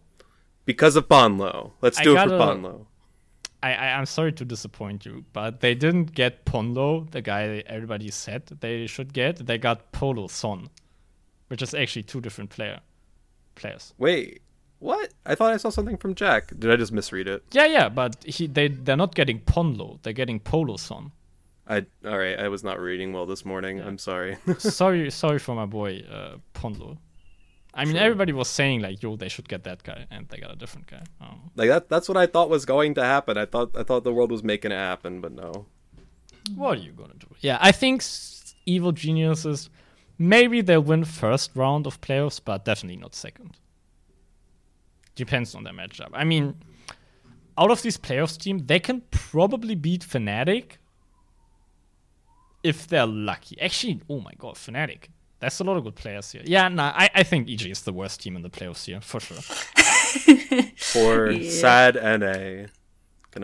Because 0.65 0.97
of 0.97 1.09
Ponlo. 1.09 1.73
Let's 1.83 2.01
I 2.01 2.03
do 2.03 2.17
it 2.17 2.23
for 2.25 2.31
gotta- 2.31 2.59
Ponlo. 2.59 2.87
I, 3.63 3.75
I 3.75 3.87
I'm 3.97 4.07
sorry 4.07 4.33
to 4.33 4.45
disappoint 4.45 5.07
you, 5.07 5.25
but 5.33 5.61
they 5.61 5.77
didn't 5.77 6.15
get 6.15 6.45
Ponlo, 6.45 7.09
the 7.11 7.23
guy 7.23 7.63
everybody 7.67 8.11
said 8.11 8.47
they 8.61 8.89
should 8.89 9.13
get. 9.13 9.47
They 9.47 9.59
got 9.59 9.93
Polo 9.93 10.27
Son, 10.27 10.69
which 11.47 11.63
is 11.63 11.75
actually 11.75 12.05
two 12.05 12.21
different 12.21 12.51
player 12.51 12.81
players. 13.55 13.95
Wait, 13.99 14.43
what? 14.81 15.15
I 15.25 15.37
thought 15.37 15.53
I 15.53 15.59
saw 15.59 15.71
something 15.71 15.97
from 15.97 16.17
Jack. 16.17 16.59
Did 16.59 16.71
I 16.73 16.77
just 16.77 16.93
misread 16.93 17.29
it? 17.29 17.45
Yeah, 17.53 17.67
yeah, 17.67 17.89
but 17.89 18.25
he 18.25 18.49
they 18.49 18.67
they're 18.67 18.97
not 18.97 19.15
getting 19.15 19.41
Ponlo, 19.41 20.03
they're 20.03 20.13
getting 20.13 20.41
Polo 20.41 20.77
Son. 20.77 21.13
I 21.69 21.85
all 22.05 22.19
right. 22.19 22.39
I 22.39 22.49
was 22.49 22.65
not 22.65 22.81
reading 22.81 23.13
well 23.13 23.27
this 23.27 23.45
morning. 23.45 23.81
I'm 23.81 23.99
sorry. 23.99 24.39
sorry, 24.59 25.11
sorry 25.11 25.39
for 25.39 25.55
my 25.55 25.67
boy 25.67 26.03
uh, 26.11 26.37
Ponlo. 26.55 26.97
I 27.75 27.85
mean, 27.85 27.97
everybody 27.97 28.33
was 28.33 28.49
saying 28.49 28.81
like, 28.81 29.03
"Yo, 29.03 29.17
they 29.17 29.29
should 29.29 29.49
get 29.49 29.65
that 29.65 29.83
guy," 29.83 30.07
and 30.11 30.27
they 30.29 30.39
got 30.39 30.51
a 30.51 30.57
different 30.57 30.87
guy. 30.87 31.03
Um, 31.21 31.51
like 31.55 31.69
that. 31.69 31.89
That's 31.91 32.09
what 32.09 32.17
I 32.17 32.27
thought 32.27 32.49
was 32.49 32.65
going 32.65 32.95
to 32.95 33.05
happen. 33.05 33.37
I 33.37 33.45
thought 33.45 33.77
I 33.77 33.83
thought 33.83 34.03
the 34.05 34.13
world 34.13 34.31
was 34.33 34.43
making 34.43 34.73
it 34.73 34.77
happen, 34.77 35.21
but 35.21 35.33
no. 35.33 35.67
what 36.57 36.79
are 36.79 36.81
you 36.81 36.93
gonna 36.93 37.15
do? 37.19 37.29
Yeah, 37.41 37.59
I 37.61 37.73
think 37.73 38.03
Evil 38.65 38.93
Geniuses. 38.93 39.69
Maybe 40.21 40.63
they'll 40.63 40.81
win 40.81 41.05
first 41.05 41.53
round 41.55 41.87
of 41.87 42.01
playoffs, 42.01 42.41
but 42.45 42.65
definitely 42.65 42.97
not 42.97 43.15
second. 43.15 43.59
Depends 45.15 45.55
on 45.55 45.63
their 45.63 45.75
matchup. 45.75 46.09
I 46.13 46.25
mean, 46.25 46.57
out 47.57 47.71
of 47.71 47.83
these 47.83 47.99
playoffs 47.99 48.37
team, 48.39 48.67
they 48.67 48.81
can 48.81 49.03
probably 49.11 49.77
beat 49.77 50.03
Fnatic 50.03 50.79
if 52.63 52.87
they're 52.87 53.07
lucky. 53.07 53.61
Actually, 53.61 54.01
oh 54.09 54.21
my 54.21 54.33
god, 54.39 54.55
Fnatic. 54.57 55.09
That's 55.41 55.61
a 55.61 55.65
lot 55.65 55.77
of 55.77 55.85
good 55.85 55.95
players 55.95 56.33
here. 56.33 56.43
Yeah, 56.45 56.67
nah, 56.69 56.93
I, 56.97 57.09
I 57.15 57.23
think 57.23 57.49
EG 57.49 57.67
is 57.67 57.83
the 57.83 57.93
worst 57.93 58.21
team 58.21 58.35
in 58.35 58.43
the 58.43 58.51
playoffs 58.51 58.85
here, 58.87 59.01
for 59.01 59.21
sure. 59.21 59.37
For 60.77 61.31
Yeah. 61.31 61.51
sad 61.51 61.95
NA. 61.97 62.67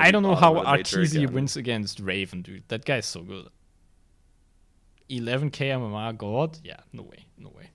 I 0.03 0.11
don't 0.11 0.23
know 0.25 0.35
how 0.35 0.57
of 0.57 0.67
Arteezy 0.67 1.23
again. 1.23 1.33
wins 1.35 1.57
against 1.57 2.01
Raven, 2.01 2.43
dude. 2.43 2.65
That 2.69 2.85
guy's 2.85 3.07
so 3.07 3.21
good. 3.23 3.49
11k 5.11 5.53
MMR 5.79 6.17
God? 6.17 6.59
Yeah, 6.65 6.79
no 6.93 7.03
way, 7.03 7.27
no 7.39 7.51
way. 7.51 7.71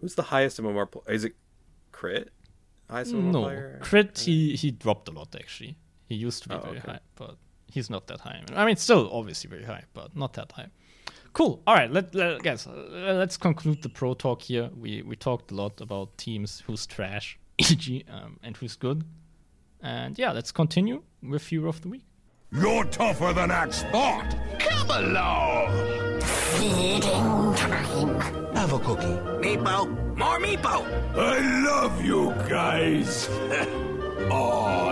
Who's 0.00 0.14
the 0.16 0.24
highest 0.24 0.60
MMR 0.60 0.90
player? 0.90 1.14
Is 1.14 1.24
it 1.24 1.34
Crit? 1.92 2.30
Highest 2.90 3.14
MMR 3.14 3.32
No, 3.32 3.42
player? 3.42 3.78
crit 3.82 4.18
he 4.18 4.56
he 4.56 4.70
dropped 4.72 5.08
a 5.08 5.12
lot 5.12 5.34
actually. 5.34 5.76
He 6.06 6.16
used 6.16 6.42
to 6.42 6.48
be 6.48 6.54
Oh, 6.56 6.60
very 6.60 6.78
okay. 6.78 6.92
high, 6.92 7.00
but 7.14 7.36
he's 7.72 7.90
not 7.90 8.06
that 8.06 8.20
high. 8.20 8.42
I 8.54 8.64
mean, 8.64 8.76
still 8.76 9.08
obviously 9.12 9.48
very 9.50 9.64
high, 9.64 9.84
but 9.94 10.16
not 10.16 10.34
that 10.34 10.52
high. 10.52 10.68
Cool. 11.32 11.62
All 11.66 11.74
right, 11.74 11.90
let, 11.90 12.14
let 12.14 12.42
guys, 12.42 12.66
uh, 12.66 13.14
let's 13.16 13.38
conclude 13.38 13.82
the 13.82 13.88
pro 13.88 14.12
talk 14.14 14.42
here. 14.42 14.70
We 14.78 15.02
we 15.02 15.16
talked 15.16 15.50
a 15.50 15.54
lot 15.54 15.80
about 15.80 16.18
teams 16.18 16.62
who's 16.66 16.86
trash, 16.86 17.38
e.g., 17.58 18.04
um, 18.10 18.38
and 18.42 18.56
who's 18.56 18.76
good. 18.76 19.04
And 19.80 20.18
yeah, 20.18 20.32
let's 20.32 20.52
continue 20.52 21.02
with 21.22 21.46
Hero 21.48 21.68
of 21.70 21.80
the 21.80 21.88
Week. 21.88 22.04
You're 22.52 22.84
tougher 22.84 23.32
than 23.32 23.50
Axe 23.50 23.82
thought. 23.84 24.36
Come 24.58 24.90
along. 24.90 26.20
Feeding 26.20 27.00
time. 27.56 28.54
Have 28.54 28.74
a 28.74 28.78
cookie. 28.78 29.18
Meepo, 29.40 29.88
more 30.18 30.38
Meepo. 30.38 31.16
I 31.16 31.64
love 31.64 32.04
you 32.04 32.34
guys. 32.48 33.26
oh, 34.30 34.91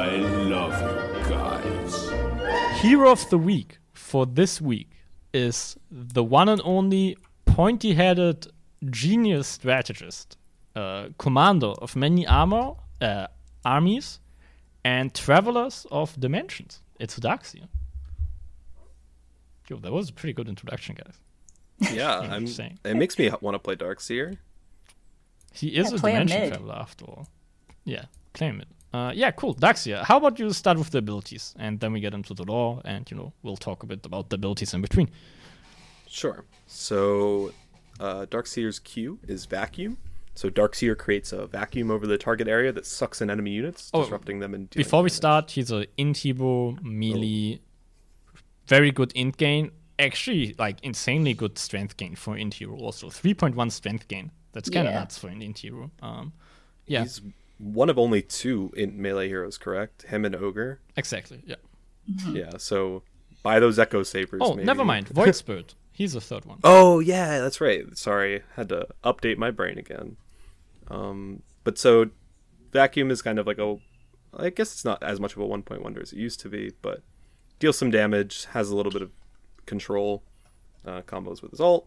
Hero 2.81 3.11
of 3.11 3.28
the 3.28 3.37
week 3.39 3.78
for 3.93 4.24
this 4.24 4.61
week 4.61 4.91
is 5.35 5.76
the 5.91 6.24
one 6.24 6.49
and 6.49 6.61
only 6.64 7.16
pointy 7.45 7.93
headed 7.95 8.47
genius 8.89 9.47
strategist, 9.49 10.39
uh, 10.74 11.09
commander 11.18 11.72
of 11.83 11.95
many 11.95 12.26
armor, 12.26 12.72
uh, 13.03 13.26
armies, 13.64 14.20
and 14.83 15.12
travelers 15.14 15.87
of 15.91 16.18
dimensions. 16.18 16.81
It's 16.99 17.18
Darkseer. 17.18 17.68
Yo, 19.68 19.76
that 19.76 19.93
was 19.93 20.09
a 20.09 20.12
pretty 20.12 20.33
good 20.33 20.49
introduction, 20.49 20.97
guys. 20.97 21.95
Yeah, 21.95 22.18
I'm. 22.20 22.33
Interesting. 22.33 22.78
It 22.85 22.97
makes 22.97 23.18
me 23.18 23.31
want 23.43 23.55
to 23.57 23.59
play 23.59 23.76
Darkseer. 23.76 24.39
He 25.53 25.68
is 25.76 25.91
Yeah, 25.91 25.97
a 25.97 26.01
play 26.01 26.12
a 26.14 26.24
dimension 26.24 26.49
traveler 26.49 26.74
after 26.76 27.05
all. 27.05 27.28
Yeah, 27.85 28.07
play 28.33 28.49
him 28.49 28.59
mid. 28.59 28.68
Uh, 28.93 29.12
yeah, 29.14 29.30
cool. 29.30 29.55
Darkseer. 29.55 30.03
How 30.03 30.16
about 30.16 30.38
you 30.38 30.53
start 30.53 30.76
with 30.78 30.91
the 30.91 30.99
abilities, 30.99 31.55
and 31.59 31.78
then 31.78 31.93
we 31.93 32.01
get 32.01 32.12
into 32.14 32.34
the 32.34 32.43
lore, 32.45 32.80
and 32.84 33.09
you 33.11 33.16
know 33.16 33.32
we'll 33.43 33.57
talk 33.57 33.82
a 33.82 33.86
bit 33.86 34.05
about 34.05 34.30
the 34.30 34.34
abilities 34.36 34.74
in 34.74 34.82
between. 34.82 35.09
Sure. 36.09 36.45
So, 36.66 37.53
uh, 38.01 38.26
Darkseer's 38.26 38.78
Q 38.80 39.20
is 39.28 39.47
vacuum. 39.47 39.97
So 40.34 40.49
Darkseer 40.49 40.97
creates 40.97 41.32
a 41.32 41.47
vacuum 41.47 41.91
over 41.91 42.07
the 42.07 42.16
target 42.16 42.49
area 42.49 42.72
that 42.72 42.86
sucks 42.86 43.20
in 43.20 43.30
enemy 43.30 43.51
units, 43.51 43.91
Oh, 43.93 44.03
disrupting 44.03 44.38
them 44.41 44.55
and 44.55 44.70
dealing 44.70 44.84
Before 44.84 45.03
we 45.03 45.09
damage. 45.11 45.16
start, 45.16 45.51
he's 45.51 45.70
an 45.70 45.86
Intibo 45.99 46.70
hero, 46.72 46.78
melee, 46.82 47.61
very 48.66 48.91
good 48.91 49.12
int 49.14 49.36
gain. 49.36 49.70
Actually, 49.99 50.55
like 50.59 50.78
insanely 50.82 51.34
good 51.34 51.59
strength 51.59 51.97
gain 51.97 52.14
for 52.16 52.36
int 52.36 52.55
hero. 52.55 52.76
Also, 52.78 53.09
3.1 53.11 53.70
strength 53.70 54.09
gain. 54.09 54.30
That's 54.53 54.70
kind 54.70 54.88
of 54.88 54.95
Yeah. 54.95 55.01
nuts 55.01 55.18
for 55.18 55.28
an 55.28 55.43
int 55.43 55.59
hero. 55.59 55.91
Um, 56.01 56.32
yeah, 56.86 57.03
He's 57.03 57.20
one 57.61 57.91
of 57.91 57.99
only 57.99 58.23
two 58.23 58.73
in 58.77 59.01
melee 59.01 59.29
heroes, 59.29 59.59
correct? 59.59 60.03
Him 60.03 60.25
and 60.25 60.35
Ogre. 60.35 60.81
exactly. 60.97 61.43
Yeah. 61.47 61.57
Yeah. 62.29 62.53
So 62.59 63.03
buy 63.43 63.61
those 63.61 63.79
Echo 63.79 64.03
Sabers. 64.03 64.41
Oh, 64.43 64.55
maybe. 64.55 64.67
never 64.67 64.85
mind. 64.85 65.09
Void 65.11 65.37
Spirit. 65.37 65.75
He's 65.93 66.15
the 66.15 66.21
third 66.21 66.47
one. 66.47 66.59
Oh 66.65 66.99
yeah, 66.99 67.41
that's 67.41 67.61
right. 67.61 67.97
Sorry, 67.97 68.43
had 68.57 68.71
to 68.71 68.87
update 69.05 69.37
my 69.37 69.51
brain 69.51 69.79
again. 69.79 70.17
Um, 70.89 71.43
but 71.63 71.79
so 71.79 72.11
vacuum 72.73 73.11
is 73.11 73.21
kind 73.23 73.39
of 73.39 73.47
like 73.47 73.59
a, 73.59 73.77
I 74.35 74.51
guess 74.51 74.73
it's 74.73 74.85
not 74.85 75.03
as 75.03 75.21
much 75.21 75.33
of 75.35 75.39
a 75.43 75.47
one 75.47 75.63
point 75.63 75.83
wonder 75.83 76.01
as 76.01 76.13
it 76.13 76.19
used 76.19 76.41
to 76.41 76.49
be, 76.49 76.73
but 76.83 77.03
deals 77.59 77.77
some 77.77 77.91
damage, 77.91 78.47
has 78.47 78.71
a 78.71 78.77
little 78.77 78.91
bit 78.91 79.03
of 79.03 79.11
control, 79.67 80.23
uh, 80.87 81.03
combos 81.03 81.43
with 81.43 81.51
his 81.51 81.61
ult. 81.61 81.87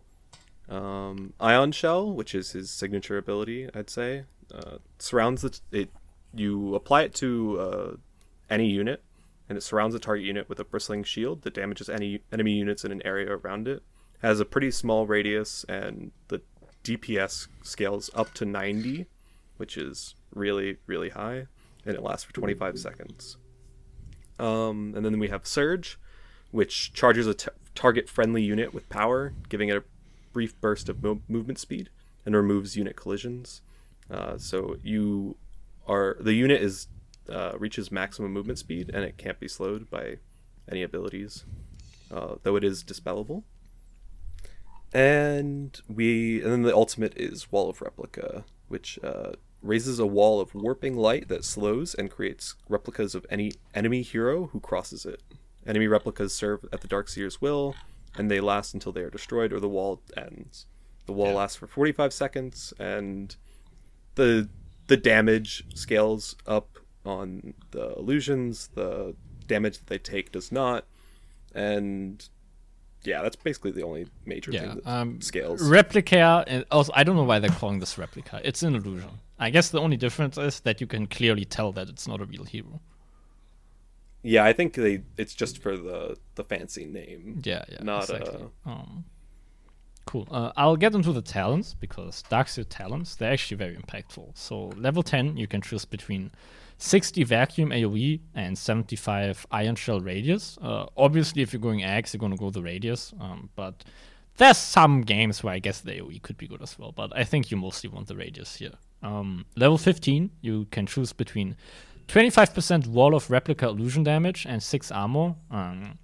Um, 0.70 1.34
Ion 1.40 1.72
Shell, 1.72 2.14
which 2.14 2.34
is 2.36 2.52
his 2.52 2.70
signature 2.70 3.18
ability, 3.18 3.70
I'd 3.74 3.90
say, 3.90 4.24
uh, 4.54 4.78
surrounds 5.00 5.42
the 5.42 5.60
it. 5.72 5.90
You 6.36 6.74
apply 6.76 7.04
it 7.04 7.14
to 7.16 7.60
uh, 7.60 7.96
any 8.50 8.68
unit, 8.68 9.04
and 9.48 9.58
it 9.58 9.62
surrounds 9.62 9.94
the 9.94 10.00
target 10.00 10.26
unit 10.26 10.50
with 10.50 10.60
a 10.60 10.64
bristling 10.64 11.04
shield 11.04 11.44
that 11.44 11.54
damages 11.54 11.90
any 11.90 12.22
enemy 12.32 12.54
units 12.54 12.84
in 12.84 12.92
an 12.92 13.02
area 13.06 13.32
around 13.32 13.68
it. 13.68 13.84
Has 14.22 14.40
a 14.40 14.46
pretty 14.46 14.72
small 14.72 15.06
radius, 15.06 15.66
and 15.70 16.12
the 16.30 16.42
DPS 16.84 17.48
scales 17.62 18.10
up 18.16 18.34
to 18.36 18.46
90, 18.46 19.06
which 19.58 19.78
is 19.78 20.16
really 20.34 20.78
really 20.88 21.10
high, 21.10 21.48
and 21.86 21.96
it 21.96 22.02
lasts 22.02 22.24
for 22.24 22.34
25 22.34 22.80
seconds. 22.80 23.38
Um, 24.40 24.94
and 24.96 25.06
then 25.06 25.20
we 25.20 25.28
have 25.30 25.46
Surge, 25.46 26.00
which 26.52 26.94
charges 26.94 27.28
a 27.28 27.34
t- 27.34 27.50
target 27.76 28.10
friendly 28.10 28.44
unit 28.44 28.74
with 28.74 28.90
power, 28.90 29.34
giving 29.50 29.70
it 29.70 29.78
a 29.78 29.84
brief 30.32 30.60
burst 30.60 30.90
of 30.90 31.04
mo- 31.04 31.22
movement 31.28 31.60
speed 31.60 31.90
and 32.26 32.36
removes 32.36 32.76
unit 32.76 32.96
collisions. 32.96 33.62
Uh, 34.14 34.38
so 34.38 34.78
you 34.84 35.36
are 35.88 36.16
the 36.20 36.34
unit 36.34 36.62
is 36.62 36.88
uh, 37.30 37.54
reaches 37.58 37.92
maximum 37.92 38.32
movement 38.32 38.60
speed 38.60 38.92
and 38.94 39.04
it 39.04 39.18
can't 39.18 39.40
be 39.40 39.48
slowed 39.48 39.90
by 39.90 40.18
any 40.72 40.84
abilities, 40.84 41.46
uh, 42.12 42.36
though 42.44 42.56
it 42.56 42.64
is 42.64 42.84
dispellable. 42.84 43.44
and 44.94 45.82
we 45.88 46.42
and 46.44 46.52
then 46.52 46.62
the 46.62 46.76
ultimate 46.76 47.18
is 47.18 47.52
Wall 47.52 47.70
of 47.70 47.82
Replica, 47.82 48.46
which 48.68 49.00
uh, 49.04 49.32
raises 49.64 49.98
a 49.98 50.06
wall 50.06 50.40
of 50.40 50.54
warping 50.54 50.96
light 50.96 51.28
that 51.30 51.44
slows 51.44 51.96
and 51.96 52.12
creates 52.12 52.56
replicas 52.70 53.16
of 53.16 53.26
any 53.32 53.54
enemy 53.74 54.04
hero 54.04 54.48
who 54.48 54.60
crosses 54.60 55.06
it. 55.06 55.22
Enemy 55.66 55.88
replicas 55.88 56.36
serve 56.36 56.66
at 56.72 56.82
the 56.82 56.88
Darkseer's 56.88 57.42
will, 57.42 57.74
and 58.16 58.30
they 58.30 58.42
last 58.42 58.74
until 58.74 58.92
they 58.92 59.02
are 59.02 59.10
destroyed 59.10 59.54
or 59.54 59.60
the 59.60 59.70
wall 59.70 60.02
ends. 60.16 60.68
The 61.06 61.14
wall 61.14 61.34
lasts 61.34 61.58
for 61.58 61.68
45 61.68 62.14
seconds, 62.14 62.74
and 62.78 63.36
the 64.16 64.50
the 64.88 64.98
damage 64.98 65.64
scales 65.76 66.36
up 66.46 66.78
on 67.06 67.54
the 67.72 67.94
illusions. 67.96 68.70
The 68.76 69.16
damage 69.48 69.78
that 69.80 69.88
they 69.88 69.98
take 69.98 70.32
does 70.32 70.52
not, 70.52 70.86
and 71.54 72.28
yeah, 73.04 73.22
that's 73.22 73.36
basically 73.36 73.72
the 73.72 73.84
only 73.84 74.08
major 74.26 74.52
Yeah. 74.52 74.60
thing 74.62 74.76
that 74.84 74.88
Um, 74.88 75.22
scales. 75.22 75.62
Replica, 75.68 76.44
and 76.48 76.66
also 76.72 76.92
I 76.96 77.04
don't 77.04 77.16
know 77.16 77.24
why 77.24 77.40
they're 77.40 77.50
calling 77.50 77.80
this 77.80 77.98
replica. 77.98 78.40
It's 78.44 78.64
an 78.64 78.76
illusion. 78.76 79.10
I 79.40 79.50
guess 79.50 79.70
the 79.70 79.80
only 79.82 79.98
difference 79.98 80.38
is 80.38 80.62
that 80.62 80.80
you 80.80 80.88
can 80.88 81.08
clearly 81.08 81.44
tell 81.46 81.72
that 81.74 81.90
it's 81.90 82.08
not 82.08 82.22
a 82.22 82.26
real 82.26 82.46
hero. 82.46 82.80
yeah, 84.26 84.46
I 84.46 84.54
think 84.54 84.76
they 84.76 85.04
it's 85.18 85.36
just 85.36 85.58
for 85.62 85.76
the 85.76 86.18
the 86.36 86.44
fancy 86.46 86.86
name. 86.86 87.42
Yeah, 87.44 87.66
yeah, 87.70 87.84
Not, 87.84 88.04
exactly. 88.10 88.46
uh, 88.66 88.70
Um, 88.70 89.04
cool. 90.06 90.28
Uh, 90.32 90.52
I'll 90.56 90.76
get 90.76 90.96
into 90.96 91.12
the 91.12 91.22
talents 91.22 91.74
because 91.74 92.24
Darkseer 92.30 92.66
talents 92.68 93.16
they're 93.16 93.34
actually 93.34 93.58
very 93.58 93.76
impactful. 93.76 94.38
So 94.38 94.72
level 94.78 95.04
ten, 95.04 95.38
you 95.38 95.48
can 95.48 95.62
choose 95.62 95.86
between 95.86 96.32
60 96.78 97.24
vacuum 97.24 97.70
AOE 97.70 98.20
and 98.36 98.58
75 98.58 99.46
ion 99.52 99.76
shell 99.76 100.02
radius. 100.02 100.58
Uh, 100.62 100.86
obviously, 100.98 101.42
if 101.42 101.54
you're 101.54 101.62
going 101.62 101.80
Aghs, 101.80 102.14
you're 102.14 102.20
gonna 102.20 102.36
go 102.36 102.50
the 102.50 102.62
radius. 102.62 103.14
Um, 103.20 103.50
but 103.56 103.84
there's 104.38 104.58
some 104.58 105.02
games 105.02 105.44
where 105.44 105.54
I 105.54 105.60
guess 105.60 105.82
the 105.82 105.92
AOE 105.92 106.22
could 106.22 106.38
be 106.38 106.48
good 106.48 106.62
as 106.62 106.78
well. 106.78 106.92
But 106.92 107.16
I 107.16 107.24
think 107.24 107.52
you 107.52 107.58
mostly 107.58 107.90
want 107.90 108.08
the 108.08 108.16
radius 108.16 108.56
here. 108.58 108.74
Um, 109.02 109.46
level 109.56 109.78
15, 109.78 110.32
you 110.42 110.66
can 110.72 110.86
choose 110.86 111.14
between 111.14 111.56
25% 112.08 112.88
wall 112.88 113.16
of 113.16 113.30
replica 113.30 113.68
illusion 113.68 114.04
damage 114.04 114.46
and 114.48 114.62
6 114.62 114.92
armor. 114.92 115.36
Um, 115.52 116.00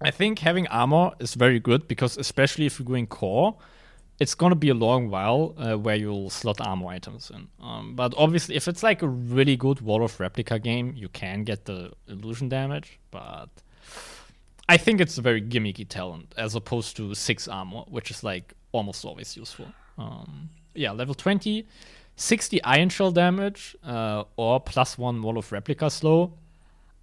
I 0.00 0.10
think 0.10 0.38
having 0.40 0.66
armor 0.68 1.12
is 1.18 1.34
very 1.34 1.58
good 1.58 1.88
because 1.88 2.16
especially 2.16 2.66
if 2.66 2.78
you're 2.78 2.86
going 2.86 3.06
core, 3.06 3.56
it's 4.20 4.34
gonna 4.34 4.54
be 4.54 4.68
a 4.68 4.74
long 4.74 5.10
while 5.10 5.54
uh, 5.58 5.76
where 5.76 5.96
you'll 5.96 6.30
slot 6.30 6.60
armor 6.60 6.88
items 6.88 7.30
in. 7.30 7.48
Um, 7.60 7.94
but 7.94 8.14
obviously, 8.16 8.56
if 8.56 8.68
it's 8.68 8.82
like 8.82 9.02
a 9.02 9.08
really 9.08 9.56
good 9.56 9.80
wall 9.80 10.04
of 10.04 10.18
replica 10.18 10.58
game, 10.58 10.92
you 10.96 11.08
can 11.08 11.44
get 11.44 11.64
the 11.64 11.92
illusion 12.08 12.48
damage. 12.48 12.98
But 13.10 13.48
I 14.68 14.76
think 14.76 15.00
it's 15.00 15.18
a 15.18 15.22
very 15.22 15.40
gimmicky 15.40 15.88
talent 15.88 16.34
as 16.36 16.54
opposed 16.54 16.96
to 16.96 17.14
six 17.14 17.48
armor, 17.48 17.84
which 17.88 18.10
is 18.10 18.22
like 18.22 18.54
almost 18.72 19.04
always 19.04 19.36
useful. 19.36 19.66
Um, 19.96 20.50
yeah, 20.74 20.92
level 20.92 21.14
20, 21.14 21.66
60 22.16 22.64
ion 22.64 22.88
shell 22.88 23.10
damage 23.10 23.76
uh, 23.84 24.24
or 24.36 24.60
plus 24.60 24.98
one 24.98 25.22
wall 25.22 25.38
of 25.38 25.50
replica 25.52 25.90
slow. 25.90 26.32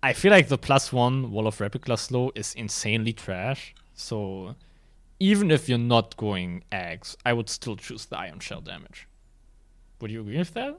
I 0.05 0.13
feel 0.13 0.29
like 0.29 0.49
the 0.49 0.57
plus 0.59 0.93
one 0.93 1.31
wall 1.31 1.47
of 1.47 1.59
replica 1.59 1.97
slow 1.97 2.31
is 2.35 2.53
insanely 2.53 3.11
trash. 3.11 3.73
So 3.95 4.53
even 5.19 5.49
if 5.49 5.67
you're 5.67 5.79
not 5.79 6.15
going 6.15 6.63
Aghs, 6.71 7.15
I 7.25 7.33
would 7.33 7.49
still 7.49 7.75
choose 7.75 8.05
the 8.05 8.19
ion 8.19 8.39
shell 8.39 8.61
damage. 8.61 9.07
Would 9.99 10.11
you 10.11 10.21
agree 10.21 10.37
with 10.37 10.53
that? 10.53 10.77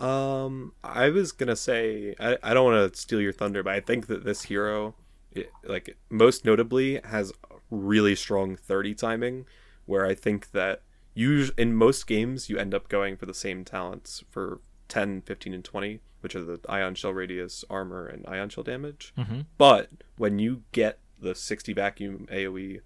Um, 0.00 0.72
I 0.84 1.08
was 1.08 1.32
gonna 1.32 1.56
say 1.56 2.14
I, 2.20 2.38
I 2.44 2.54
don't 2.54 2.66
want 2.66 2.94
to 2.94 2.96
steal 2.96 3.20
your 3.20 3.32
thunder, 3.32 3.64
but 3.64 3.74
I 3.74 3.80
think 3.80 4.06
that 4.06 4.22
this 4.22 4.44
hero, 4.44 4.94
it, 5.32 5.50
like 5.64 5.96
most 6.08 6.44
notably, 6.44 7.00
has 7.02 7.32
really 7.72 8.14
strong 8.14 8.54
thirty 8.54 8.94
timing. 8.94 9.46
Where 9.84 10.06
I 10.06 10.14
think 10.14 10.52
that 10.52 10.82
you 11.12 11.48
in 11.58 11.74
most 11.74 12.06
games 12.06 12.48
you 12.48 12.56
end 12.58 12.72
up 12.72 12.88
going 12.88 13.16
for 13.16 13.26
the 13.26 13.34
same 13.34 13.64
talents 13.64 14.22
for 14.30 14.60
10, 14.86 15.22
15, 15.22 15.54
and 15.54 15.64
twenty, 15.64 15.98
which 16.24 16.34
are 16.34 16.42
the 16.42 16.58
ion 16.68 16.94
shell 16.96 17.12
radius, 17.12 17.64
armor, 17.70 18.06
and 18.06 18.26
ion 18.26 18.48
shell 18.48 18.64
damage. 18.64 19.12
But 19.58 19.90
when 20.16 20.38
you 20.40 20.62
get 20.72 20.98
the 21.20 21.34
sixty 21.36 21.72
vacuum 21.74 22.26
AOE, 22.32 22.80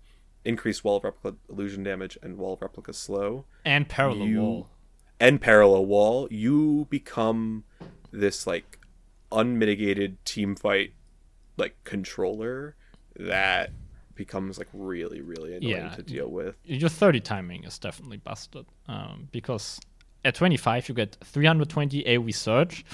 increased 0.45 0.83
wall 0.85 0.97
of 0.97 1.05
replica 1.05 1.39
illusion 1.49 1.83
damage, 1.85 2.19
and 2.23 2.37
wall 2.37 2.55
of 2.55 2.61
replica 2.63 2.93
slow, 2.93 3.47
And 3.65 3.89
parallel 3.89 4.27
You- 4.29 4.41
wall. 4.43 4.71
and 5.21 5.41
parallel 5.41 5.87
wall, 5.87 6.27
you 6.31 6.87
become 6.91 7.63
this 8.11 8.45
like 8.47 8.79
unmitigated 9.31 10.23
team 10.25 10.57
fight 10.57 10.95
like 11.57 11.77
controller 11.85 12.75
that 13.17 13.71
becomes 14.15 14.59
like 14.59 14.69
really 14.73 15.21
really 15.21 15.55
annoying 15.55 15.71
Yeah. 15.71 15.95
to 15.95 16.03
deal 16.03 16.29
with. 16.29 16.57
Your 16.65 16.89
30 16.89 17.21
timing 17.21 17.63
is 17.65 17.79
definitely 17.79 18.17
busted. 18.17 18.67
Um, 18.89 19.29
because 19.31 19.79
at 20.25 20.35
25, 20.35 20.89
you 20.89 20.95
get 20.95 21.17
320 21.25 22.05
AoE 22.05 22.35
Surge. 22.35 22.85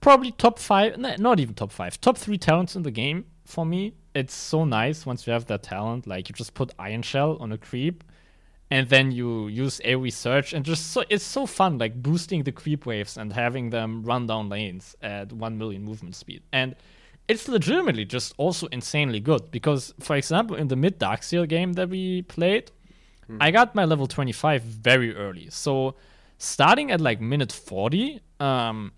Probably 0.00 0.32
top 0.32 0.58
five, 0.58 0.98
not 0.98 1.40
even 1.40 1.54
top 1.54 1.72
five, 1.72 2.00
top 2.00 2.18
three 2.18 2.38
talents 2.38 2.76
in 2.76 2.82
the 2.82 2.90
game 2.90 3.24
for 3.44 3.64
me. 3.64 3.94
It's 4.14 4.34
so 4.34 4.64
nice 4.64 5.06
once 5.06 5.26
you 5.26 5.32
have 5.32 5.46
that 5.46 5.62
talent. 5.62 6.06
Like, 6.06 6.28
you 6.28 6.34
just 6.34 6.54
put 6.54 6.72
Ion 6.78 7.02
Shell 7.02 7.38
on 7.40 7.52
a 7.52 7.58
creep, 7.58 8.04
and 8.70 8.88
then 8.88 9.10
you 9.10 9.48
use 9.48 9.80
AoE 9.84 10.12
Surge, 10.12 10.52
and 10.52 10.64
just 10.64 10.92
so 10.92 11.04
it's 11.08 11.24
so 11.24 11.46
fun, 11.46 11.78
like 11.78 12.02
boosting 12.02 12.42
the 12.44 12.52
creep 12.52 12.86
waves 12.86 13.16
and 13.16 13.32
having 13.32 13.70
them 13.70 14.02
run 14.02 14.26
down 14.26 14.48
lanes 14.48 14.94
at 15.02 15.32
1 15.32 15.58
million 15.58 15.82
movement 15.82 16.14
speed. 16.14 16.42
And 16.52 16.76
it's 17.26 17.48
legitimately 17.48 18.04
just 18.04 18.34
also 18.36 18.66
insanely 18.66 19.20
good 19.20 19.50
because, 19.50 19.94
for 20.00 20.16
example, 20.16 20.56
in 20.56 20.68
the 20.68 20.76
mid 20.76 21.00
Darkseer 21.00 21.48
game 21.48 21.72
that 21.74 21.88
we 21.88 22.22
played, 22.22 22.70
hmm. 23.26 23.38
I 23.40 23.50
got 23.50 23.74
my 23.74 23.84
level 23.84 24.06
25 24.06 24.62
very 24.62 25.16
early. 25.16 25.48
So 25.50 25.94
starting 26.38 26.90
at 26.90 27.00
like 27.00 27.20
minute 27.20 27.52
40, 27.52 28.20
um, 28.40 28.92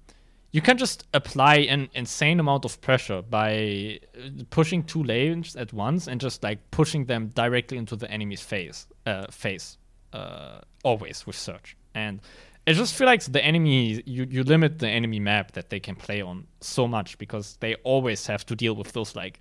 you 0.52 0.62
can 0.62 0.78
just 0.78 1.06
apply 1.12 1.56
an 1.56 1.88
insane 1.92 2.40
amount 2.40 2.64
of 2.64 2.80
pressure 2.80 3.20
by 3.22 4.00
uh, 4.16 4.44
pushing 4.50 4.82
two 4.82 5.02
lanes 5.02 5.54
at 5.56 5.72
once 5.72 6.06
and 6.06 6.20
just 6.20 6.42
like 6.42 6.70
pushing 6.70 7.04
them 7.04 7.28
directly 7.34 7.76
into 7.76 7.96
the 7.96 8.10
enemy's 8.10 8.40
face, 8.40 8.86
uh, 9.04 9.26
face, 9.30 9.76
uh, 10.12 10.60
always 10.82 11.26
with 11.26 11.36
search. 11.36 11.76
And 11.94 12.20
I 12.66 12.72
just 12.72 12.94
feel 12.94 13.06
like 13.06 13.22
the 13.22 13.44
enemy, 13.44 14.02
you, 14.06 14.26
you 14.28 14.42
limit 14.42 14.78
the 14.78 14.88
enemy 14.88 15.20
map 15.20 15.52
that 15.52 15.70
they 15.70 15.78
can 15.78 15.94
play 15.94 16.20
on 16.20 16.46
so 16.60 16.88
much 16.88 17.18
because 17.18 17.56
they 17.60 17.74
always 17.76 18.26
have 18.26 18.44
to 18.46 18.56
deal 18.56 18.74
with 18.74 18.92
those 18.92 19.14
like 19.14 19.40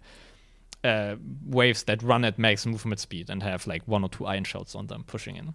uh, 0.83 1.15
waves 1.45 1.83
that 1.83 2.03
run 2.03 2.23
at 2.23 2.37
max 2.37 2.65
movement 2.65 2.99
speed 2.99 3.29
and 3.29 3.41
have 3.41 3.65
like 3.65 3.81
one 3.87 4.03
or 4.03 4.09
two 4.09 4.25
ion 4.25 4.43
shells 4.43 4.75
on 4.75 4.87
them 4.87 5.03
pushing 5.07 5.35
in. 5.37 5.53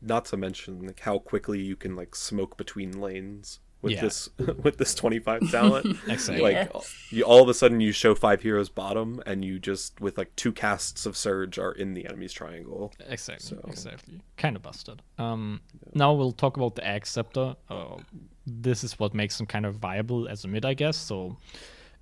Not 0.00 0.24
to 0.26 0.36
mention 0.36 0.80
like 0.86 1.00
how 1.00 1.18
quickly 1.18 1.60
you 1.60 1.76
can 1.76 1.96
like 1.96 2.14
smoke 2.14 2.56
between 2.56 3.00
lanes 3.00 3.60
with 3.82 3.92
Yeah. 3.92 4.02
this 4.02 4.28
with 4.64 4.76
this 4.78 4.94
25 4.94 5.50
talent. 5.50 5.86
Exactly. 6.08 6.42
Like 6.42 6.54
Yeah. 6.72 6.80
you 7.10 7.22
all 7.24 7.42
of 7.42 7.48
a 7.48 7.54
sudden 7.54 7.80
you 7.80 7.92
show 7.92 8.14
five 8.14 8.42
heroes 8.42 8.68
bottom 8.68 9.22
and 9.26 9.44
you 9.44 9.58
just 9.58 10.00
with 10.00 10.16
like 10.18 10.34
two 10.36 10.52
casts 10.52 11.06
of 11.06 11.16
surge 11.16 11.58
are 11.58 11.72
in 11.72 11.94
the 11.94 12.06
enemy's 12.06 12.32
triangle. 12.32 12.92
Exactly. 13.08 13.44
So- 13.56 13.64
Exactly. 13.68 14.20
Kind 14.36 14.56
of 14.56 14.62
busted. 14.62 15.02
Um, 15.18 15.60
Now 15.94 16.12
we'll 16.12 16.32
talk 16.32 16.56
about 16.56 16.74
the 16.76 16.82
Aghs 16.82 17.06
Scepter. 17.06 17.56
Uh, 17.68 17.96
this 18.46 18.82
is 18.84 18.98
what 18.98 19.14
makes 19.14 19.36
them 19.38 19.46
kind 19.46 19.66
of 19.66 19.74
viable 19.76 20.26
as 20.28 20.44
a 20.44 20.48
mid, 20.48 20.64
I 20.64 20.74
guess. 20.74 20.96
So 20.96 21.36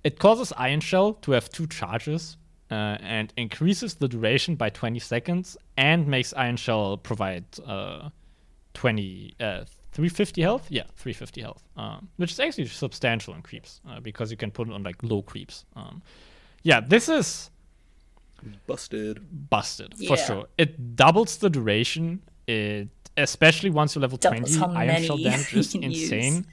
it 0.03 0.17
causes 0.19 0.53
Ion 0.57 0.79
Shell 0.79 1.13
to 1.23 1.31
have 1.33 1.49
two 1.49 1.67
charges 1.67 2.37
uh, 2.71 2.97
and 3.01 3.33
increases 3.37 3.95
the 3.95 4.07
duration 4.07 4.55
by 4.55 4.69
20 4.69 4.99
seconds 4.99 5.57
and 5.77 6.07
makes 6.07 6.33
Ion 6.33 6.57
Shell 6.57 6.97
provide 6.97 7.45
uh, 7.65 8.09
20, 8.73 9.35
uh, 9.39 9.63
350 9.93 10.41
health. 10.41 10.67
Yeah, 10.69 10.83
350 10.97 11.41
health, 11.41 11.63
um, 11.77 12.09
which 12.17 12.31
is 12.31 12.39
actually 12.39 12.65
substantial 12.67 13.33
in 13.33 13.41
creeps 13.41 13.81
uh, 13.89 13.99
because 13.99 14.31
you 14.31 14.37
can 14.37 14.51
put 14.51 14.67
it 14.67 14.73
on 14.73 14.83
like 14.83 15.01
low 15.03 15.21
creeps. 15.21 15.65
Um, 15.75 16.01
yeah, 16.63 16.79
this 16.81 17.07
is 17.09 17.49
Busted. 18.67 19.49
busted 19.49 19.95
for 20.07 20.15
sure. 20.17 20.45
It 20.57 20.95
doubles 20.95 21.37
the 21.37 21.49
duration. 21.49 22.21
It 22.47 22.89
especially 23.17 23.71
once 23.71 23.95
you 23.95 24.01
level 24.01 24.17
Doubles 24.19 24.55
twenty, 24.55 24.59
how 24.59 24.79
ion 24.79 25.03
shell 25.03 25.17
damage 25.17 25.53
is 25.55 25.73
insane. 25.75 26.35
use. 26.35 26.45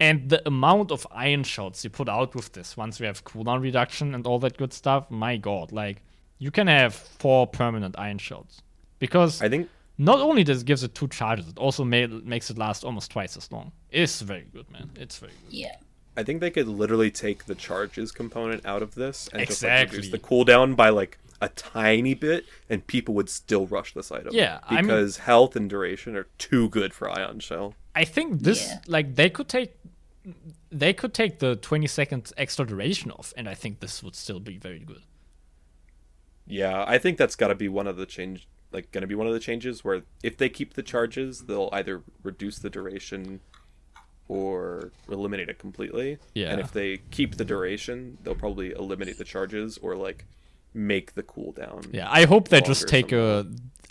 Insane. 0.00 0.20
And 0.22 0.30
the 0.30 0.46
amount 0.46 0.90
of 0.92 1.06
iron 1.10 1.42
shots 1.44 1.84
you 1.84 1.90
put 1.90 2.08
out 2.08 2.34
with 2.34 2.52
this, 2.52 2.76
once 2.76 3.00
we 3.00 3.06
have 3.06 3.24
cooldown 3.24 3.60
reduction 3.60 4.14
and 4.14 4.26
all 4.26 4.38
that 4.40 4.56
good 4.56 4.72
stuff, 4.72 5.10
my 5.10 5.36
god, 5.36 5.72
like 5.72 6.02
you 6.38 6.50
can 6.50 6.66
have 6.66 6.94
four 6.94 7.46
permanent 7.46 7.94
iron 7.98 8.18
shots. 8.18 8.62
Because 8.98 9.42
I 9.42 9.48
think 9.48 9.68
not 9.98 10.20
only 10.20 10.44
does 10.44 10.62
it 10.62 10.66
gives 10.66 10.82
it 10.82 10.94
two 10.94 11.08
charges, 11.08 11.48
it 11.48 11.58
also 11.58 11.84
ma- 11.84 12.06
makes 12.06 12.50
it 12.50 12.58
last 12.58 12.84
almost 12.84 13.10
twice 13.10 13.36
as 13.36 13.50
long. 13.52 13.72
It's 13.90 14.20
very 14.20 14.46
good, 14.52 14.70
man. 14.70 14.90
It's 14.96 15.18
very 15.18 15.32
good. 15.44 15.52
Yeah. 15.54 15.76
I 16.18 16.22
think 16.22 16.40
they 16.40 16.50
could 16.50 16.66
literally 16.68 17.10
take 17.10 17.44
the 17.44 17.54
charges 17.54 18.10
component 18.10 18.64
out 18.64 18.80
of 18.82 18.94
this 18.94 19.28
and 19.34 19.46
just 19.46 19.62
like 19.62 19.92
reduce 19.92 20.10
the 20.10 20.18
cooldown 20.18 20.74
by 20.74 20.88
like 20.88 21.18
a 21.42 21.50
tiny 21.50 22.14
bit, 22.14 22.46
and 22.70 22.86
people 22.86 23.12
would 23.14 23.28
still 23.28 23.66
rush 23.66 23.92
this 23.92 24.10
item. 24.10 24.30
Yeah, 24.32 24.60
I 24.66 24.76
mean- 24.76 24.84
because 24.84 25.18
health 25.18 25.54
and 25.56 25.68
duration 25.68 26.16
are 26.16 26.26
too 26.38 26.70
good 26.70 26.94
for 26.94 27.10
Ion 27.10 27.40
Shell. 27.40 27.74
I 27.96 28.04
think 28.04 28.42
this 28.42 28.68
Yeah. 28.68 28.78
like 28.86 29.14
they 29.16 29.30
could 29.30 29.48
take 29.48 29.72
they 30.70 30.92
could 30.92 31.14
take 31.14 31.38
the 31.38 31.56
20 31.56 31.86
seconds 31.86 32.32
extra 32.36 32.66
duration 32.66 33.10
off 33.10 33.32
and 33.36 33.48
I 33.48 33.54
think 33.54 33.80
this 33.80 34.02
would 34.02 34.14
still 34.14 34.40
be 34.40 34.58
very 34.58 34.80
good. 34.80 35.02
Yeah, 36.46 36.84
I 36.86 36.98
think 36.98 37.16
that's 37.18 37.34
got 37.36 37.48
to 37.48 37.54
be 37.54 37.68
one 37.68 37.86
of 37.86 37.96
the 37.96 38.06
change 38.06 38.46
like 38.72 38.90
going 38.92 39.02
to 39.02 39.06
be 39.06 39.14
one 39.14 39.26
of 39.26 39.32
the 39.32 39.40
changes 39.40 39.84
where 39.84 40.02
if 40.22 40.36
they 40.36 40.48
keep 40.48 40.74
the 40.74 40.82
charges, 40.82 41.42
they'll 41.46 41.70
either 41.72 42.02
reduce 42.22 42.58
the 42.58 42.68
duration 42.68 43.40
or 44.28 44.90
eliminate 45.08 45.48
it 45.48 45.58
completely. 45.58 46.18
Yeah. 46.34 46.50
And 46.50 46.60
if 46.60 46.72
they 46.72 46.98
keep 47.10 47.36
the 47.36 47.44
duration, 47.44 48.18
they'll 48.22 48.34
probably 48.34 48.72
eliminate 48.72 49.18
the 49.18 49.24
charges 49.24 49.78
or 49.78 49.94
like 49.96 50.24
make 50.74 51.14
the 51.14 51.22
cooldown. 51.22 51.92
Yeah, 51.92 52.08
I 52.10 52.26
hope 52.26 52.48
they 52.48 52.60
just 52.60 52.82
longer 52.82 52.90
take 52.90 53.12
a. 53.12 53.46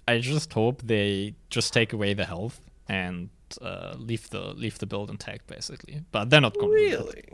I 0.07 0.19
just 0.19 0.53
hope 0.53 0.81
they 0.83 1.33
just 1.49 1.73
take 1.73 1.93
away 1.93 2.13
the 2.13 2.25
health 2.25 2.59
and 2.87 3.29
uh, 3.61 3.95
leave 3.97 4.29
the 4.29 4.53
leave 4.53 4.79
the 4.79 4.85
build 4.85 5.09
intact, 5.09 5.47
basically. 5.47 6.01
But 6.11 6.29
they're 6.29 6.41
not 6.41 6.57
going 6.57 6.69
to. 6.69 6.75
Really? 6.75 7.25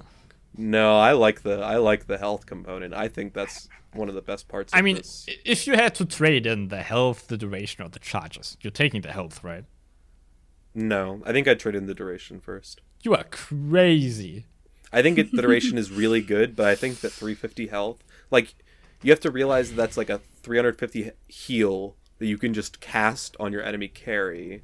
No, 0.57 0.97
I 0.97 1.13
like 1.13 1.43
the 1.43 1.61
I 1.61 1.77
like 1.77 2.07
the 2.07 2.17
health 2.17 2.45
component. 2.45 2.93
I 2.93 3.07
think 3.07 3.33
that's 3.33 3.69
one 3.93 4.09
of 4.09 4.15
the 4.15 4.21
best 4.21 4.47
parts. 4.47 4.73
I 4.73 4.81
mean, 4.81 4.97
this. 4.97 5.25
if 5.45 5.67
you 5.67 5.73
had 5.73 5.95
to 5.95 6.05
trade 6.05 6.45
in 6.45 6.67
the 6.67 6.81
health, 6.81 7.27
the 7.27 7.37
duration, 7.37 7.85
or 7.85 7.89
the 7.89 7.99
charges, 7.99 8.57
you're 8.61 8.71
taking 8.71 9.01
the 9.01 9.11
health, 9.11 9.43
right? 9.43 9.65
no, 10.73 11.21
I 11.25 11.31
think 11.31 11.47
I'd 11.47 11.59
trade 11.59 11.75
in 11.75 11.85
the 11.85 11.93
duration 11.93 12.39
first. 12.39 12.81
You 13.01 13.13
are 13.15 13.25
crazy. 13.25 14.45
I 14.93 15.01
think 15.01 15.17
it, 15.17 15.31
the 15.31 15.41
duration 15.41 15.77
is 15.77 15.91
really 15.91 16.21
good, 16.35 16.55
but 16.55 16.65
I 16.67 16.75
think 16.75 16.99
that 17.01 17.11
350 17.11 17.67
health, 17.67 18.03
like, 18.29 18.55
you 19.01 19.11
have 19.11 19.19
to 19.21 19.31
realize 19.31 19.69
that 19.69 19.75
that's 19.75 19.97
like 19.97 20.09
a 20.09 20.19
350 20.43 21.11
heal 21.27 21.95
that 22.19 22.27
you 22.27 22.37
can 22.37 22.53
just 22.53 22.79
cast 22.79 23.35
on 23.39 23.51
your 23.51 23.63
enemy 23.63 23.87
carry. 23.87 24.61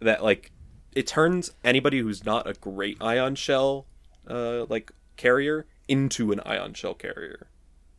That 0.00 0.22
like, 0.22 0.52
it 0.96 1.06
turns 1.06 1.52
anybody 1.62 2.00
who's 2.00 2.24
not 2.24 2.48
a 2.48 2.54
great 2.54 2.96
ion 3.02 3.34
shell, 3.34 3.84
uh, 4.28 4.64
like 4.64 4.90
carrier 5.18 5.66
into 5.86 6.32
an 6.32 6.40
ion 6.40 6.72
shell 6.72 6.94
carrier, 6.94 7.48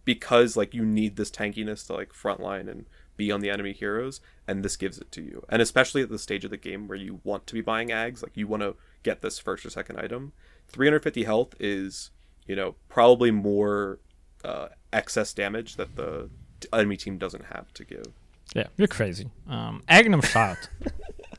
because 0.04 0.58
like 0.58 0.74
you 0.74 0.84
need 0.84 1.16
this 1.16 1.30
tankiness 1.30 1.86
to 1.86 1.94
like 1.94 2.12
frontline 2.12 2.68
and 2.68 2.88
be 3.16 3.32
on 3.32 3.40
the 3.40 3.52
enemy 3.52 3.72
heroes, 3.72 4.20
and 4.48 4.66
this 4.66 4.76
gives 4.76 4.98
it 4.98 5.12
to 5.12 5.22
you. 5.22 5.46
And 5.48 5.62
especially 5.62 6.02
at 6.02 6.10
the 6.10 6.18
stage 6.18 6.44
of 6.44 6.50
the 6.50 6.58
game 6.58 6.88
where 6.88 6.98
you 6.98 7.22
want 7.24 7.46
to 7.46 7.54
be 7.54 7.62
buying 7.62 7.90
Aghs, 7.90 8.24
like 8.24 8.36
you 8.36 8.48
want 8.48 8.64
to 8.64 8.76
get 9.04 9.22
this 9.22 9.38
first 9.38 9.64
or 9.64 9.70
second 9.70 10.00
item. 10.00 10.34
350 10.68 11.24
health 11.24 11.54
is, 11.60 12.10
you 12.48 12.56
know, 12.56 12.76
probably 12.90 13.30
more 13.30 14.00
uh, 14.44 14.70
excess 14.92 15.34
damage 15.34 15.76
that 15.76 15.96
the 15.96 16.32
enemy 16.74 16.98
team 16.98 17.20
doesn't 17.20 17.46
have 17.46 17.72
to 17.76 17.86
give. 17.86 18.08
Yeah, 18.56 18.68
you're 18.76 18.88
crazy. 18.88 19.30
Um, 19.48 19.84
Aghanim 19.88 20.26
Shard. 20.26 20.58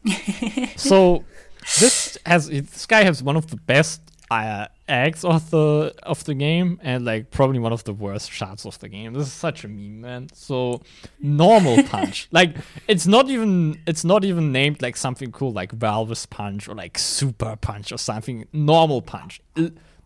so 0.77 1.25
this 1.81 2.19
has 2.27 2.49
this 2.49 2.87
guy 2.87 3.03
has 3.05 3.23
one 3.23 3.37
of 3.37 3.49
the 3.49 3.57
best 3.57 4.01
uh, 4.31 4.67
Aghs 4.89 5.25
of 5.25 5.51
the 5.51 5.95
of 6.03 6.25
the 6.25 6.35
game, 6.35 6.79
and 6.83 7.05
like 7.05 7.31
probably 7.31 7.59
one 7.59 7.73
of 7.73 7.85
the 7.85 7.93
worst 7.93 8.31
shots 8.31 8.65
of 8.65 8.79
the 8.79 8.89
game. 8.89 9.13
This 9.13 9.27
is 9.27 9.33
such 9.33 9.65
a 9.65 9.69
meme, 9.69 10.01
man. 10.01 10.29
So 10.33 10.83
normal 11.21 11.83
punch, 11.95 12.29
like 12.31 12.57
it's 12.87 13.07
not 13.07 13.29
even 13.29 13.79
it's 13.87 14.05
not 14.05 14.25
even 14.25 14.51
named 14.53 14.83
like 14.83 14.97
something 14.97 15.31
cool 15.33 15.53
like 15.53 15.73
Valvis 15.73 16.27
punch 16.27 16.69
or 16.69 16.75
like 16.75 16.99
super 16.99 17.57
punch 17.57 17.93
or 17.93 17.99
something. 17.99 18.47
Normal 18.53 19.03
punch. 19.03 19.41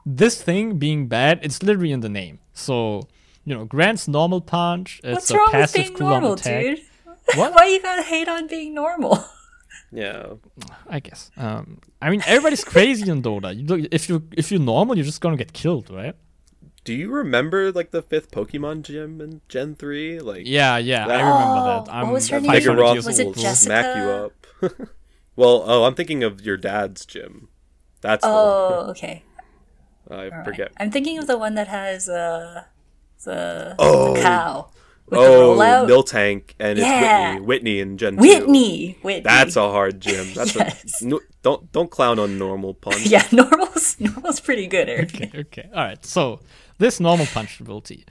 This 0.05 0.43
thing 0.43 0.79
being 0.79 1.07
bad, 1.07 1.41
it's 1.43 1.63
literally 1.63 1.93
in 1.93 2.01
the 2.01 2.09
name. 2.09 2.41
So 2.55 3.09
you 3.45 3.55
know, 3.55 3.65
Grant's 3.65 4.07
normal 4.09 4.41
punch. 4.41 5.01
It's 5.05 5.15
What's 5.15 5.31
a 5.31 5.37
wrong 5.37 5.51
with 5.53 5.75
being 5.75 5.95
normal, 5.95 6.33
attack. 6.35 6.63
dude? 6.63 6.81
What? 7.35 7.55
Why 7.57 7.67
you 7.67 7.83
gotta 7.83 8.03
hate 8.03 8.29
on 8.29 8.47
being 8.47 8.75
normal? 8.75 9.25
Yeah. 9.91 10.35
I 10.89 11.01
guess. 11.01 11.31
Um, 11.37 11.81
I 12.01 12.11
mean, 12.11 12.23
everybody's 12.27 12.65
crazy 12.65 13.11
in 13.11 13.23
Dota. 13.23 13.55
You 13.57 13.65
look, 13.67 13.89
if 13.93 14.09
you 14.09 14.23
if 14.37 14.51
you're 14.51 14.61
normal, 14.61 14.97
you're 14.97 15.05
just 15.05 15.21
gonna 15.21 15.37
get 15.37 15.53
killed, 15.53 15.91
right? 15.91 16.15
Do 16.85 16.93
you 16.95 17.11
remember 17.13 17.71
like 17.71 17.91
the 17.93 18.03
fifth 18.03 18.31
Pokemon 18.33 18.83
gym 18.83 19.21
in 19.21 19.41
Gen 19.49 19.77
3? 19.77 20.19
Like 20.21 20.43
Yeah, 20.47 20.79
yeah, 20.79 21.07
I 21.07 21.21
remember 21.21 21.61
Oh, 21.61 21.65
that. 21.65 21.81
what 21.87 21.95
I'm 21.95 22.11
was 22.11 22.29
her 22.31 22.41
name? 22.41 22.51
500 22.51 22.77
Vigoroth 22.77 23.07
Was 23.07 23.19
it 23.21 23.35
Jessica? 23.37 23.55
smack 23.57 23.97
you 23.97 24.11
up. 24.11 24.33
well, 25.37 25.63
oh, 25.65 25.85
I'm 25.85 25.95
thinking 25.95 26.25
of 26.25 26.41
your 26.41 26.57
dad's 26.57 27.07
gym. 27.07 27.49
That's 28.01 28.25
Oh, 28.27 28.87
okay. 28.91 29.23
the 30.09 30.15
one. 30.17 30.19
I 30.19 30.25
Alright. 30.31 30.45
forget. 30.45 30.73
I'm 30.79 30.91
thinking 30.91 31.19
of 31.19 31.29
the 31.29 31.39
one 31.39 31.55
that 31.55 31.69
has 31.69 32.09
uh 32.09 32.65
the, 33.25 33.77
Oh. 33.79 34.15
the 34.15 34.21
cow 34.21 34.67
with 34.67 34.82
Oh, 35.19 35.55
the 35.57 35.63
rollout. 35.63 35.89
Miltank 35.89 36.43
and 36.59 36.79
it's 36.79 36.87
Yeah. 36.87 37.35
Whitney. 37.35 37.47
Whitney 37.47 37.81
in 37.81 37.99
Gen 37.99 38.17
2. 38.17 38.21
Whitney. 38.21 38.99
Whitney. 39.03 39.23
That's 39.23 39.57
a 39.57 39.69
hard 39.71 40.01
gym. 40.01 40.27
That's 40.35 40.55
Yes. 40.55 41.03
a, 41.03 41.07
no, 41.07 41.21
don't 41.43 41.71
don't 41.73 41.91
clown 41.91 42.19
on 42.19 42.39
normal 42.39 42.75
punch. 42.75 43.07
yeah. 43.07 43.27
Normal's 43.33 43.97
normal's 44.01 44.41
pretty 44.41 44.67
good, 44.67 44.89
Eric. 44.89 45.15
Okay, 45.15 45.31
okay. 45.41 45.69
All 45.75 45.85
right. 45.85 46.05
So 46.05 46.41
this 46.79 47.01
normal 47.01 47.27
punch 47.27 47.61
ability 47.61 48.05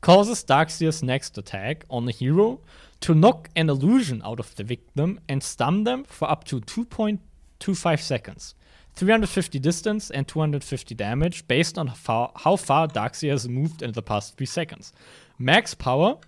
causes 0.00 0.44
Darkseer's 0.44 1.02
next 1.02 1.38
attack 1.38 1.84
on 1.88 2.04
the 2.06 2.12
hero 2.12 2.60
to 3.00 3.14
knock 3.14 3.48
an 3.56 3.68
illusion 3.70 4.20
out 4.24 4.38
of 4.40 4.54
the 4.54 4.64
victim 4.64 5.18
and 5.28 5.42
stun 5.42 5.84
them 5.84 6.04
for 6.04 6.30
up 6.30 6.44
to 6.44 6.60
2.25 6.60 8.00
seconds. 8.00 8.54
350 8.96 9.58
distance 9.58 10.10
and 10.10 10.28
250 10.28 10.94
damage 10.94 11.46
based 11.48 11.76
on 11.78 11.88
how 11.88 11.94
far, 11.94 12.32
how 12.36 12.56
far 12.56 12.86
Darkseer 12.86 13.30
has 13.32 13.48
moved 13.48 13.82
in 13.82 13.90
the 13.92 14.02
past 14.02 14.36
3 14.36 14.46
seconds. 14.46 14.92
Max 15.38 15.74
power 15.74 16.18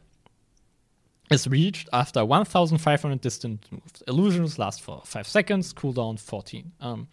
is 1.31 1.49
reached 1.49 1.89
after 1.93 2.25
1500 2.25 3.21
distance 3.21 3.67
moves. 3.71 4.03
Illusions 4.07 4.59
last 4.59 4.83
for 4.83 5.03
5 5.05 5.27
seconds, 5.27 5.73
cooldown 5.73 6.19
14. 6.19 6.73
Um, 6.81 7.09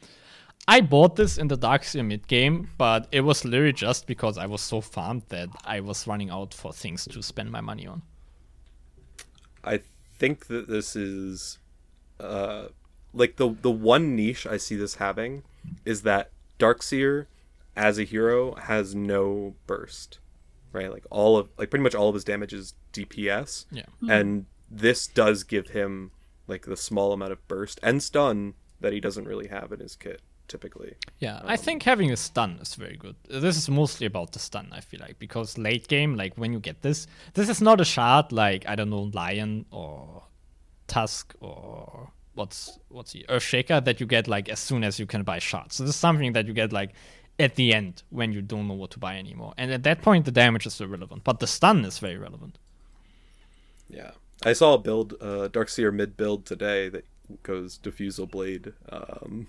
I 0.68 0.82
bought 0.82 1.16
this 1.16 1.38
in 1.38 1.48
the 1.50 1.58
Darkseer 1.58 2.06
mid 2.06 2.28
game, 2.28 2.70
but 2.78 3.08
it 3.12 3.22
was 3.22 3.44
literally 3.44 3.74
just 3.74 4.08
because 4.08 4.38
I 4.38 4.46
was 4.46 4.62
so 4.62 4.80
farmed 4.82 5.24
that 5.30 5.50
I 5.66 5.82
was 5.82 6.08
running 6.08 6.30
out 6.30 6.54
for 6.54 6.72
things 6.72 7.06
to 7.06 7.22
spend 7.22 7.52
my 7.52 7.60
money 7.60 7.86
on. 7.86 8.02
I 9.64 9.82
think 10.18 10.48
that 10.48 10.68
this 10.68 10.96
is 10.96 11.58
uh 12.20 12.68
like 13.14 13.36
the 13.38 13.56
the 13.62 13.72
one 13.72 14.16
niche 14.16 14.46
I 14.48 14.58
see 14.58 14.76
this 14.76 14.96
having 14.96 15.44
is 15.86 16.04
that 16.04 16.30
Darkseer 16.60 17.26
as 17.76 17.98
a 17.98 18.04
hero 18.04 18.56
has 18.56 18.96
no 18.96 19.56
burst. 19.68 20.20
Right? 20.74 20.92
Like 20.92 21.06
all 21.10 21.38
of 21.38 21.50
like 21.58 21.70
pretty 21.70 21.84
much 21.84 21.96
all 21.96 22.10
of 22.10 22.16
his 22.16 22.24
damage 22.24 22.54
is 22.54 22.74
DPS. 22.92 23.66
Yeah. 23.72 23.84
Mm-hmm. 23.84 24.10
And 24.10 24.46
this 24.70 25.08
does 25.08 25.44
give 25.44 25.70
him 25.70 26.12
like 26.48 26.66
the 26.66 26.78
small 26.78 27.14
amount 27.14 27.32
of 27.32 27.48
burst 27.48 27.80
and 27.82 28.02
stun 28.02 28.56
that 28.82 28.92
he 28.92 29.00
doesn't 29.00 29.26
really 29.26 29.48
have 29.48 29.72
in 29.72 29.80
his 29.80 29.96
kit 29.96 30.22
typically. 30.48 30.96
Yeah, 31.20 31.42
I 31.44 31.54
um, 31.54 31.58
think 31.58 31.84
having 31.84 32.12
a 32.12 32.18
stun 32.18 32.60
is 32.62 32.76
very 32.76 32.98
good. 32.98 33.16
This 33.30 33.58
is 33.58 33.70
mostly 33.70 34.06
about 34.06 34.34
the 34.34 34.40
stun, 34.40 34.68
I 34.72 34.82
feel 34.82 35.00
like, 35.00 35.18
because 35.18 35.58
late 35.58 35.88
game, 35.88 36.16
like 36.16 36.34
when 36.36 36.54
you 36.54 36.60
get 36.60 36.82
this, 36.82 37.08
this 37.34 37.50
is 37.50 37.62
not 37.62 37.82
a 37.82 37.86
shard 37.86 38.32
like 38.32 38.68
I 38.68 38.76
don't 38.76 38.90
know 38.90 39.10
Lion 39.14 39.66
or 39.72 40.24
Tusk 40.88 41.34
or 41.40 42.12
what's 42.36 42.80
what's 42.90 43.14
he 43.14 43.24
Earthshaker 43.30 43.84
that 43.86 44.00
you 44.00 44.06
get 44.06 44.28
like 44.28 44.50
as 44.50 44.60
soon 44.60 44.84
as 44.84 45.00
you 45.00 45.06
can 45.06 45.24
buy 45.24 45.40
shards. 45.40 45.76
So 45.76 45.84
this 45.84 45.96
is 45.96 46.00
something 46.00 46.34
that 46.34 46.46
you 46.46 46.54
get 46.54 46.74
like 46.74 46.94
at 47.44 47.56
the 47.56 47.74
end 47.74 48.04
when 48.10 48.32
you 48.34 48.42
don't 48.42 48.68
know 48.68 48.74
what 48.74 48.92
to 48.92 49.00
buy 49.00 49.18
anymore. 49.18 49.54
And 49.58 49.72
at 49.72 49.84
that 49.84 50.02
point, 50.02 50.26
the 50.26 50.32
damage 50.32 50.66
is 50.66 50.80
irrelevant, 50.82 51.24
but 51.24 51.40
the 51.40 51.48
stun 51.48 51.86
is 51.86 52.00
very 52.00 52.18
relevant. 52.18 52.58
Yeah. 53.90 54.12
I 54.44 54.54
saw 54.54 54.74
a 54.74 54.78
build 54.78 55.14
uh 55.22 55.48
Darkseer 55.50 55.94
mid 55.94 56.18
build 56.18 56.46
today 56.46 56.90
that 56.90 57.06
goes 57.44 57.78
diffusal 57.78 58.26
blade 58.28 58.74
um 58.92 59.48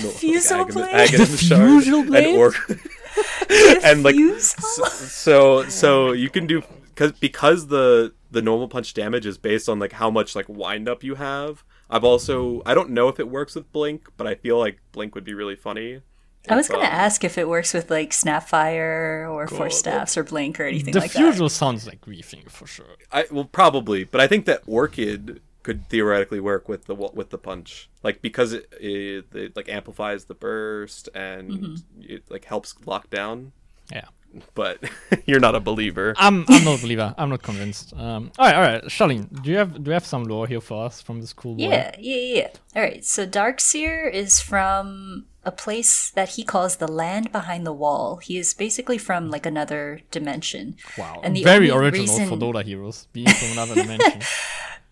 no, 0.00 0.08
like 0.08 0.14
Diffusal 0.20 0.64
Aghanim- 0.64 0.72
blade? 0.74 1.10
Shard 1.10 1.84
Diffusal 1.84 2.02
blade? 2.04 2.26
and 2.28 2.38
orc 2.38 2.54
and 3.84 4.02
like 4.02 4.14
Diffusal? 4.14 4.86
so 4.86 5.68
so 5.68 6.12
you 6.12 6.30
can 6.30 6.46
do 6.46 6.62
because 6.86 7.12
because 7.12 7.66
the 7.66 8.14
the 8.30 8.40
normal 8.40 8.68
punch 8.68 8.94
damage 8.94 9.26
is 9.26 9.36
based 9.36 9.68
on 9.68 9.78
like 9.78 9.92
how 9.92 10.10
much 10.10 10.34
like 10.34 10.48
wind 10.48 10.88
up 10.88 11.02
you 11.04 11.16
have 11.16 11.64
i've 11.90 12.04
also 12.04 12.62
i 12.64 12.72
don't 12.74 12.88
know 12.90 13.08
if 13.08 13.20
it 13.20 13.28
works 13.28 13.54
with 13.54 13.70
blink 13.72 14.08
but 14.16 14.26
i 14.26 14.34
feel 14.34 14.58
like 14.58 14.78
blink 14.92 15.14
would 15.14 15.24
be 15.24 15.34
really 15.34 15.56
funny 15.56 16.00
I 16.48 16.56
was 16.56 16.68
gonna 16.68 16.84
um, 16.84 16.90
ask 16.90 17.22
if 17.24 17.38
it 17.38 17.48
works 17.48 17.72
with 17.72 17.90
like 17.90 18.10
Snapfire 18.10 19.30
or 19.30 19.46
Force 19.46 19.78
Staffs 19.78 20.16
or 20.16 20.24
Blink 20.24 20.58
or 20.60 20.64
anything 20.64 20.94
like 20.94 21.12
that. 21.12 21.18
Diffusal 21.18 21.48
sounds 21.48 21.86
like 21.86 22.00
griefing 22.00 22.50
for 22.50 22.66
sure. 22.66 22.96
i 23.12 23.24
well 23.30 23.44
probably 23.44 24.04
but 24.04 24.20
i 24.20 24.26
think 24.26 24.44
that 24.46 24.62
orchid 24.66 25.40
could 25.62 25.88
theoretically 25.88 26.40
work 26.40 26.68
with 26.68 26.86
the 26.86 26.94
with 26.94 27.30
the 27.30 27.38
punch 27.38 27.88
like 28.02 28.20
because 28.20 28.52
it, 28.52 28.66
it, 28.80 29.26
it 29.34 29.54
like 29.56 29.68
amplifies 29.68 30.24
the 30.24 30.34
burst 30.34 31.08
and 31.14 31.50
Mm-hmm. 31.50 31.74
it 32.14 32.22
like 32.28 32.44
helps 32.46 32.74
lock 32.86 33.08
down 33.10 33.52
Yeah. 33.92 34.06
but 34.54 34.78
you're 35.26 35.38
not 35.38 35.54
a 35.54 35.60
believer 35.60 36.14
I'm 36.18 36.44
I'm 36.48 36.64
not 36.64 36.78
a 36.80 36.82
believer. 36.82 37.14
I'm 37.16 37.28
not 37.30 37.42
convinced. 37.42 37.92
Um, 37.94 38.32
all 38.38 38.46
right, 38.46 38.54
all 38.56 38.62
right. 38.62 38.82
Charlene, 38.84 39.26
do 39.42 39.50
you 39.50 39.58
have 39.58 39.70
do 39.84 39.90
you 39.90 39.94
have 39.94 40.06
some 40.06 40.24
lore 40.24 40.46
here 40.48 40.60
for 40.60 40.86
us 40.86 41.00
from 41.00 41.20
this 41.20 41.32
cool 41.32 41.52
world? 41.52 41.60
Yeah, 41.60 41.94
yeah, 41.98 42.36
yeah. 42.40 42.48
All 42.74 42.82
right. 42.82 43.04
So 43.04 43.26
Darkseer 43.26 44.10
is 44.12 44.40
from 44.40 45.26
a 45.44 45.50
place 45.52 46.10
that 46.10 46.30
he 46.30 46.44
calls 46.44 46.76
the 46.76 46.86
land 46.86 47.32
behind 47.32 47.66
the 47.66 47.72
wall. 47.72 48.16
He 48.16 48.38
is 48.38 48.54
basically 48.54 48.98
from 48.98 49.30
like 49.30 49.44
another 49.46 50.00
dimension. 50.10 50.76
Wow. 50.96 51.20
And 51.24 51.34
the 51.36 51.42
Very 51.42 51.70
original 51.70 52.06
reason- 52.06 52.28
for 52.28 52.36
Dota 52.36 52.64
heroes 52.64 53.06
being 53.12 53.28
from 53.28 53.52
another 53.52 53.74
dimension. 53.74 54.22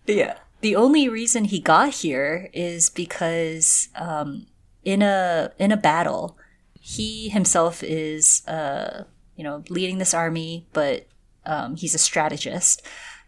Yeah. 0.07 0.38
The 0.61 0.74
only 0.74 1.09
reason 1.09 1.44
he 1.44 1.61
got 1.61 1.94
here 2.03 2.51
is 2.53 2.90
because 2.90 3.88
um, 3.94 4.46
in 4.82 5.03
a 5.03 5.53
in 5.59 5.70
a 5.70 5.76
battle, 5.76 6.36
he 6.80 7.28
himself 7.28 7.82
is 7.84 8.42
uh, 8.48 9.05
you 9.36 9.44
know 9.44 9.62
leading 9.68 9.98
this 9.98 10.12
army, 10.12 10.66
but 10.72 11.07
um, 11.46 11.76
he's 11.76 11.94
a 11.94 11.98
strategist. 11.98 12.82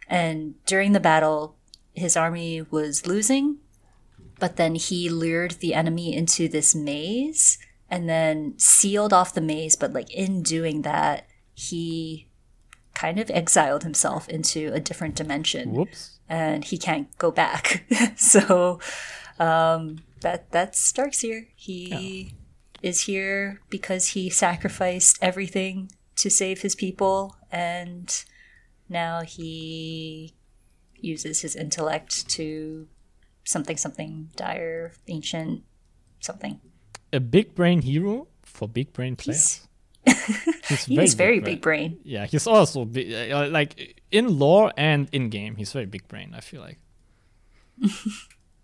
And 0.09 0.55
during 0.65 0.91
the 0.91 0.99
battle, 0.99 1.55
his 1.93 2.17
army 2.17 2.61
was 2.69 3.07
losing, 3.07 3.57
but 4.43 4.57
then 4.57 4.75
he 4.75 5.07
lured 5.07 5.51
the 5.61 5.73
enemy 5.73 6.13
into 6.13 6.49
this 6.49 6.75
maze 6.75 7.57
and 7.89 8.09
then 8.09 8.53
sealed 8.57 9.13
off 9.13 9.33
the 9.33 9.39
maze. 9.39 9.77
But 9.77 9.93
like 9.93 10.13
in 10.13 10.43
doing 10.43 10.81
that, 10.81 11.29
he 11.53 12.27
kind 12.93 13.21
of 13.21 13.31
exiled 13.31 13.83
himself 13.83 14.27
into 14.27 14.69
a 14.73 14.81
different 14.81 15.15
dimension 15.15 15.71
Whoops. 15.71 16.19
and 16.27 16.65
he 16.65 16.77
can't 16.77 17.07
go 17.17 17.31
back. 17.31 17.85
so 18.17 18.81
um, 19.39 19.99
that 20.19 20.51
that's 20.51 20.91
Darkseer. 20.91 21.47
He 21.55 22.33
is 22.81 23.05
here 23.05 23.61
because 23.69 24.07
he 24.07 24.29
sacrificed 24.29 25.19
everything 25.21 25.89
to 26.17 26.29
save 26.29 26.63
his 26.63 26.75
people, 26.75 27.37
and 27.49 28.25
now 28.89 29.21
he 29.21 30.33
uses 30.99 31.39
his 31.39 31.55
intellect 31.55 32.27
to 32.31 32.89
something 33.43 33.77
something 33.77 34.29
dire 34.35 34.93
ancient 35.07 35.63
something. 36.19 36.59
A 37.11 37.19
big 37.19 37.55
brain 37.55 37.81
hero 37.81 38.27
for 38.41 38.67
big 38.67 38.93
brain 38.93 39.15
players. 39.15 39.67
He's, 40.05 40.85
he 40.85 40.99
is 40.99 41.13
very 41.25 41.39
brain. 41.39 41.55
big 41.55 41.61
brain. 41.61 41.99
Yeah, 42.03 42.25
he's 42.25 42.47
also 42.47 42.85
big, 42.85 43.31
uh, 43.31 43.47
like 43.49 44.03
in 44.11 44.39
lore 44.39 44.71
and 44.77 45.07
in 45.11 45.29
game. 45.29 45.55
He's 45.55 45.71
very 45.71 45.85
big 45.85 46.07
brain. 46.07 46.33
I 46.35 46.41
feel 46.41 46.61
like. 46.61 46.79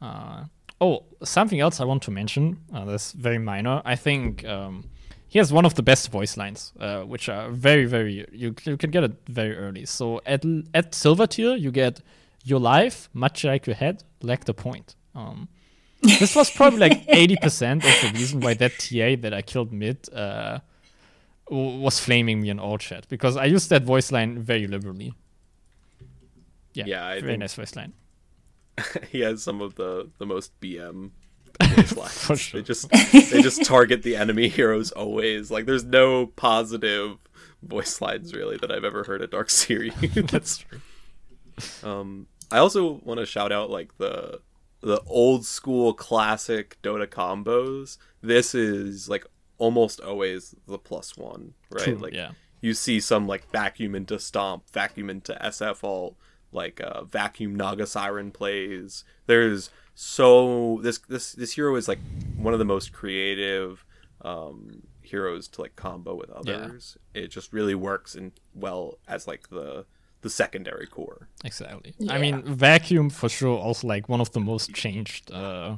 uh, 0.02 0.46
oh, 0.82 1.04
something 1.24 1.60
else 1.60 1.80
I 1.80 1.86
want 1.86 2.04
to 2.04 2.12
mention. 2.12 2.62
Uh, 2.74 2.86
that's 2.86 3.12
very 3.12 3.38
minor. 3.38 3.82
I 3.86 3.96
think 3.96 4.46
um, 4.46 4.90
he 5.28 5.40
has 5.40 5.54
one 5.54 5.66
of 5.66 5.76
the 5.76 5.84
best 5.84 6.12
voice 6.12 6.38
lines, 6.38 6.74
uh, 6.80 7.02
which 7.02 7.30
are 7.30 7.50
very, 7.50 7.86
very. 7.86 8.28
You 8.32 8.56
you 8.64 8.78
can 8.78 8.92
get 8.92 9.04
it 9.04 9.14
very 9.28 9.56
early. 9.56 9.86
So 9.86 10.22
at 10.26 10.44
at 10.74 10.96
silver 10.96 11.28
tier, 11.28 11.56
you 11.56 11.72
get 11.72 12.02
your 12.44 12.60
life, 12.60 13.10
much 13.14 13.44
like 13.44 13.68
your 13.68 13.76
head, 13.76 14.04
lack 14.22 14.46
the 14.46 14.54
point. 14.54 14.96
Um, 15.16 15.48
this 16.02 16.36
was 16.36 16.50
probably 16.52 16.80
like 16.80 17.04
eighty 17.08 17.36
percent 17.38 17.84
of 17.86 17.92
the 18.02 18.12
reason 18.18 18.40
why 18.42 18.54
that 18.56 18.72
TA 18.80 19.16
that 19.22 19.34
I 19.34 19.42
killed 19.42 19.72
mid. 19.74 20.08
Uh, 20.14 20.60
w- 21.50 21.80
was 21.80 22.00
flaming 22.00 22.42
me 22.42 22.50
in 22.50 22.60
all 22.60 22.78
chat 22.78 23.08
because 23.10 23.36
I 23.38 23.46
used 23.46 23.70
that 23.72 23.84
voice 23.84 24.12
line 24.12 24.40
very 24.40 24.68
liberally. 24.68 25.14
Yeah, 26.74 26.86
Yeah, 26.86 27.06
I 27.06 27.20
very 27.20 27.34
think- 27.34 27.40
nice 27.40 27.56
voice 27.56 27.76
line. 27.76 27.94
he 29.12 29.20
has 29.22 29.44
some 29.44 29.62
of 29.62 29.76
the 29.76 30.10
the 30.20 30.26
most 30.26 30.58
BM 30.62 31.12
voice 31.76 31.96
lines. 31.98 32.12
For 32.18 32.36
sure. 32.38 32.62
They 32.62 32.66
just 32.66 32.90
they 33.32 33.42
just 33.42 33.66
target 33.66 34.04
the 34.04 34.16
enemy 34.16 34.48
heroes 34.48 34.92
always. 34.92 35.52
Like 35.52 35.66
there's 35.66 35.84
no 35.84 36.28
positive 36.28 37.18
voice 37.62 38.00
lines 38.00 38.34
really 38.34 38.56
that 38.58 38.72
I've 38.72 38.86
ever 38.86 39.04
heard 39.04 39.22
at 39.22 39.32
Dark 39.32 39.50
Series. 39.50 39.94
That's 40.14 40.60
true. 40.60 40.80
Um, 41.84 42.28
I 42.52 42.58
also 42.58 43.00
want 43.04 43.20
to 43.20 43.26
shout 43.26 43.52
out 43.52 43.70
like 43.70 43.98
the 43.98 44.42
the 44.82 45.02
old 45.06 45.46
school 45.46 45.94
classic 45.94 46.78
Dota 46.82 47.08
combos. 47.08 47.98
This 48.22 48.56
is 48.56 49.10
like 49.10 49.26
almost 49.58 50.00
always 50.02 50.56
the 50.68 50.78
plus 50.78 51.18
one, 51.18 51.54
right? 51.70 51.84
True, 51.84 51.96
like 51.96 52.14
yeah. 52.14 52.32
you 52.62 52.74
see 52.74 53.00
some 53.00 53.28
like 53.28 53.50
vacuum 53.52 53.96
into 53.96 54.20
stomp, 54.20 54.70
vacuum 54.72 55.10
into 55.10 55.38
SF 55.42 55.84
ult, 55.84 56.16
like 56.52 56.82
uh, 56.82 57.04
vacuum 57.04 57.56
Naga 57.56 57.86
Siren 57.86 58.32
plays. 58.32 59.04
There's 59.28 59.70
so 59.96 60.80
this 60.82 60.98
this 61.00 61.34
this 61.34 61.54
hero 61.54 61.76
is 61.76 61.88
like 61.88 62.00
one 62.38 62.54
of 62.54 62.60
the 62.60 62.66
most 62.66 62.94
creative 62.94 63.86
um 64.22 64.84
heroes 65.02 65.48
to 65.48 65.62
like 65.62 65.76
combo 65.76 66.16
with 66.16 66.30
others. 66.30 66.98
It 67.14 67.28
just 67.28 67.52
really 67.52 67.76
works 67.76 68.16
and 68.16 68.32
well 68.54 69.00
as 69.08 69.28
like 69.28 69.50
the 69.50 69.86
the 70.22 70.30
secondary 70.30 70.88
core. 70.88 71.28
Exactly. 71.46 71.94
Yeah. 71.98 72.14
I 72.14 72.20
mean, 72.20 72.42
vacuum 72.44 73.10
for 73.10 73.30
sure. 73.30 73.58
Also, 73.58 73.88
like 73.88 74.10
one 74.10 74.22
of 74.22 74.32
the 74.32 74.40
most 74.40 74.74
changed, 74.74 75.32
uh, 75.32 75.78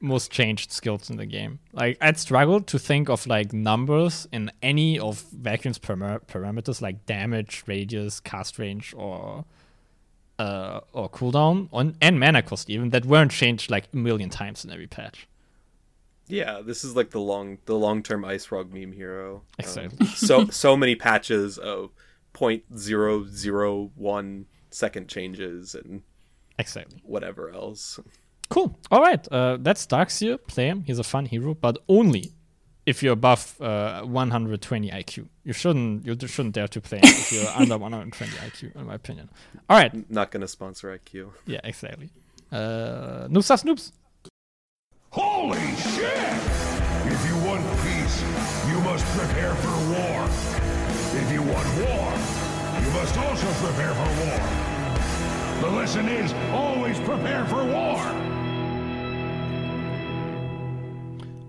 most 0.00 0.30
changed 0.30 0.72
skills 0.72 1.08
in 1.10 1.16
the 1.16 1.26
game. 1.26 1.58
Like 1.72 1.96
I'd 2.00 2.18
struggle 2.18 2.60
to 2.60 2.78
think 2.78 3.08
of 3.08 3.26
like 3.26 3.52
numbers 3.52 4.28
in 4.32 4.50
any 4.62 4.98
of 4.98 5.24
vacuum's 5.32 5.78
param- 5.78 6.24
parameters, 6.26 6.82
like 6.82 7.06
damage, 7.06 7.62
radius, 7.66 8.20
cast 8.20 8.58
range, 8.58 8.92
or 8.96 9.44
uh, 10.38 10.80
or 10.92 11.08
cooldown, 11.08 11.68
on 11.72 11.96
and 12.00 12.18
mana 12.18 12.42
cost 12.42 12.68
even 12.68 12.90
that 12.90 13.06
weren't 13.06 13.30
changed 13.30 13.70
like 13.70 13.84
a 13.92 13.96
million 13.96 14.28
times 14.28 14.64
in 14.64 14.70
every 14.72 14.86
patch. 14.88 15.28
Yeah, 16.28 16.60
this 16.64 16.84
is 16.84 16.96
like 16.96 17.10
the 17.10 17.20
long 17.20 17.58
the 17.66 17.76
long 17.76 18.02
term 18.02 18.22
IceFrog 18.22 18.72
meme 18.72 18.92
hero. 18.92 19.36
Um, 19.36 19.42
Exactly. 19.58 20.06
so 20.08 20.46
so 20.46 20.76
many 20.76 20.96
patches 20.96 21.58
of 21.58 21.90
point 22.32 22.62
zero 22.76 23.24
zero 23.26 23.90
one 23.94 24.46
second 24.70 25.08
changes 25.08 25.74
and 25.74 26.02
Exactly. 26.58 27.00
whatever 27.04 27.50
else. 27.50 27.98
Cool. 28.48 28.78
All 28.90 29.00
right. 29.00 29.26
Uh, 29.32 29.56
that's 29.60 29.86
Darkseer. 29.86 30.38
Play 30.46 30.66
him. 30.68 30.82
He's 30.86 30.98
a 30.98 31.02
fun 31.04 31.24
hero, 31.26 31.54
but 31.54 31.78
only 31.88 32.32
if 32.84 33.02
you're 33.02 33.12
above 33.14 33.56
uh, 33.60 34.02
120 34.02 34.90
IQ. 34.90 35.28
You 35.44 35.52
shouldn't. 35.52 36.04
You 36.06 36.16
shouldn't 36.28 36.54
dare 36.54 36.68
to 36.68 36.80
play 36.80 36.98
him 36.98 37.04
if 37.04 37.32
you're 37.32 37.48
under 37.56 37.78
120 37.78 38.32
IQ, 38.32 38.76
in 38.76 38.86
my 38.86 38.94
opinion. 38.94 39.30
All 39.70 39.76
right. 39.78 40.10
Not 40.10 40.30
gonna 40.30 40.48
sponsor 40.48 40.98
IQ. 40.98 41.30
Yeah. 41.46 41.60
Exactly. 41.64 42.10
Uh, 42.50 43.28
noobs 43.28 43.50
are 43.50 43.56
snoobs. 43.56 43.92
Holy 45.10 45.58
shit! 45.76 46.04
If 47.06 47.26
you 47.28 47.36
want 47.46 47.62
peace, 47.82 48.22
you 48.68 48.80
must 48.80 49.04
prepare 49.16 49.54
for 49.56 49.76
war. 49.92 50.28
If 51.20 51.32
you 51.32 51.42
want 51.42 51.68
war, 51.80 52.12
you 52.12 52.21
must 52.92 53.16
also 53.16 53.46
prepare 53.64 53.92
for 53.94 54.08
war. 54.24 55.70
The 55.70 55.76
lesson 55.76 56.08
is 56.08 56.32
always 56.52 56.98
prepare 57.00 57.44
for 57.46 57.64
war. 57.64 57.98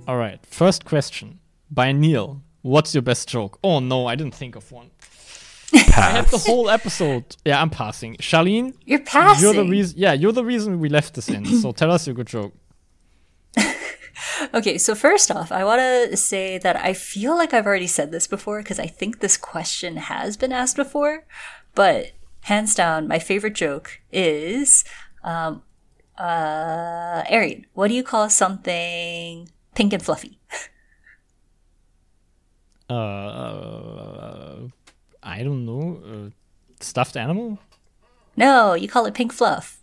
All 0.08 0.18
right. 0.18 0.40
First 0.46 0.86
question 0.86 1.40
by 1.72 1.92
Neil. 1.92 2.42
What's 2.62 2.94
your 2.94 3.02
best 3.02 3.28
joke? 3.28 3.60
Oh 3.64 3.80
no, 3.80 4.06
I 4.08 4.16
didn't 4.16 4.36
think 4.36 4.56
of 4.56 4.72
one. 4.72 4.92
Pass. 5.72 5.98
I 5.98 6.02
had 6.18 6.26
the 6.28 6.38
whole 6.38 6.70
episode. 6.70 7.36
Yeah, 7.46 7.62
I'm 7.62 7.70
passing. 7.70 8.16
Charlene, 8.18 8.74
You're 8.86 9.00
passing. 9.00 9.44
you're 9.44 9.64
the 9.64 9.70
reason. 9.70 9.96
Yeah, 9.98 10.14
you're 10.14 10.32
the 10.32 10.46
reason 10.46 10.80
we 10.80 10.88
left 10.90 11.16
this 11.16 11.30
in. 11.30 11.46
So 11.46 11.72
tell 11.72 11.92
us 11.92 12.06
your 12.06 12.14
good 12.14 12.28
joke. 12.28 12.54
Okay, 14.54 14.78
so 14.78 14.94
first 14.96 15.32
off, 15.32 15.52
I 15.52 15.64
want 15.64 15.82
to 15.82 16.18
say 16.18 16.58
that 16.60 16.76
I 16.76 16.94
feel 16.94 17.36
like 17.36 17.54
I've 17.54 17.66
already 17.66 17.88
said 17.88 18.12
this 18.12 18.28
before 18.28 18.62
because 18.62 18.80
I 18.80 18.86
think 18.88 19.20
this 19.20 19.38
question 19.38 19.98
has 19.98 20.38
been 20.38 20.52
asked 20.52 20.76
before, 20.76 21.26
but 21.74 22.12
hands 22.42 22.76
down, 22.76 23.08
my 23.08 23.20
favorite 23.20 23.56
joke 23.56 24.02
is 24.12 24.84
um, 25.24 25.64
uh, 26.18 27.24
Arian, 27.30 27.66
what 27.74 27.88
do 27.88 27.94
you 27.96 28.04
call 28.04 28.30
something 28.30 29.50
pink 29.76 29.94
and 29.94 30.04
fluffy? 30.04 30.40
Uh, 32.90 34.68
I 35.24 35.42
don't 35.42 35.66
know. 35.66 36.02
Uh, 36.06 36.30
stuffed 36.80 37.18
animal? 37.18 37.58
No, 38.36 38.74
you 38.74 38.88
call 38.88 39.06
it 39.06 39.14
pink 39.14 39.34
fluff. 39.34 39.82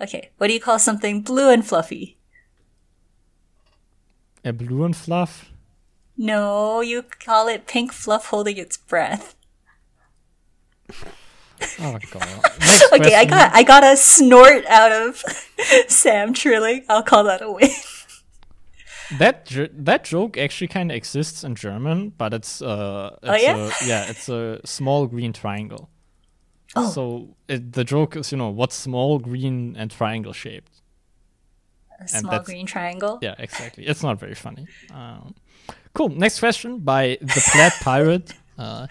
Okay, 0.00 0.30
what 0.36 0.48
do 0.48 0.52
you 0.52 0.60
call 0.60 0.78
something 0.78 1.22
blue 1.22 1.50
and 1.50 1.66
fluffy? 1.66 2.15
A 4.46 4.52
blue 4.52 4.84
and 4.84 4.96
fluff? 4.96 5.50
No, 6.16 6.80
you 6.80 7.02
call 7.02 7.48
it 7.48 7.66
pink 7.66 7.92
fluff 7.92 8.26
holding 8.26 8.56
its 8.56 8.76
breath. 8.76 9.34
Oh 11.80 11.92
my 11.92 11.98
god. 12.10 12.28
Okay, 12.92 13.16
I 13.16 13.24
got 13.24 13.52
I 13.54 13.62
got 13.64 13.82
a 13.82 13.96
snort 13.96 14.64
out 14.66 14.92
of 14.92 15.16
Sam 15.88 16.32
Trilling. 16.32 16.84
I'll 16.88 17.02
call 17.02 17.24
that 17.24 17.42
a 17.42 17.50
win. 17.50 17.70
that 19.18 19.50
that 19.72 20.04
joke 20.04 20.38
actually 20.38 20.68
kind 20.68 20.90
of 20.92 20.96
exists 20.96 21.42
in 21.42 21.56
German, 21.56 22.10
but 22.16 22.32
it's 22.32 22.62
uh, 22.62 23.16
it's 23.22 23.30
Oh, 23.30 23.34
yeah? 23.34 23.56
a, 23.56 23.86
yeah, 23.86 24.10
it's 24.10 24.28
a 24.28 24.60
small 24.64 25.06
green 25.08 25.32
triangle. 25.32 25.90
Oh. 26.76 26.88
So 26.90 27.36
it, 27.48 27.72
the 27.72 27.82
joke 27.84 28.14
is, 28.16 28.30
you 28.30 28.38
know, 28.38 28.50
what's 28.50 28.76
small, 28.76 29.18
green, 29.18 29.74
and 29.76 29.90
triangle 29.90 30.32
shaped? 30.32 30.82
A 31.98 32.08
small 32.08 32.40
green 32.40 32.66
triangle. 32.66 33.18
Yeah, 33.22 33.34
exactly. 33.38 33.86
It's 33.86 34.02
not 34.02 34.18
very 34.18 34.34
funny. 34.34 34.66
Um, 34.92 35.34
cool. 35.94 36.08
Next 36.10 36.40
question 36.40 36.78
by 36.80 37.18
the 37.20 37.50
Plaid 37.52 37.72
Pirate. 37.80 38.34
Uh, 38.58 38.86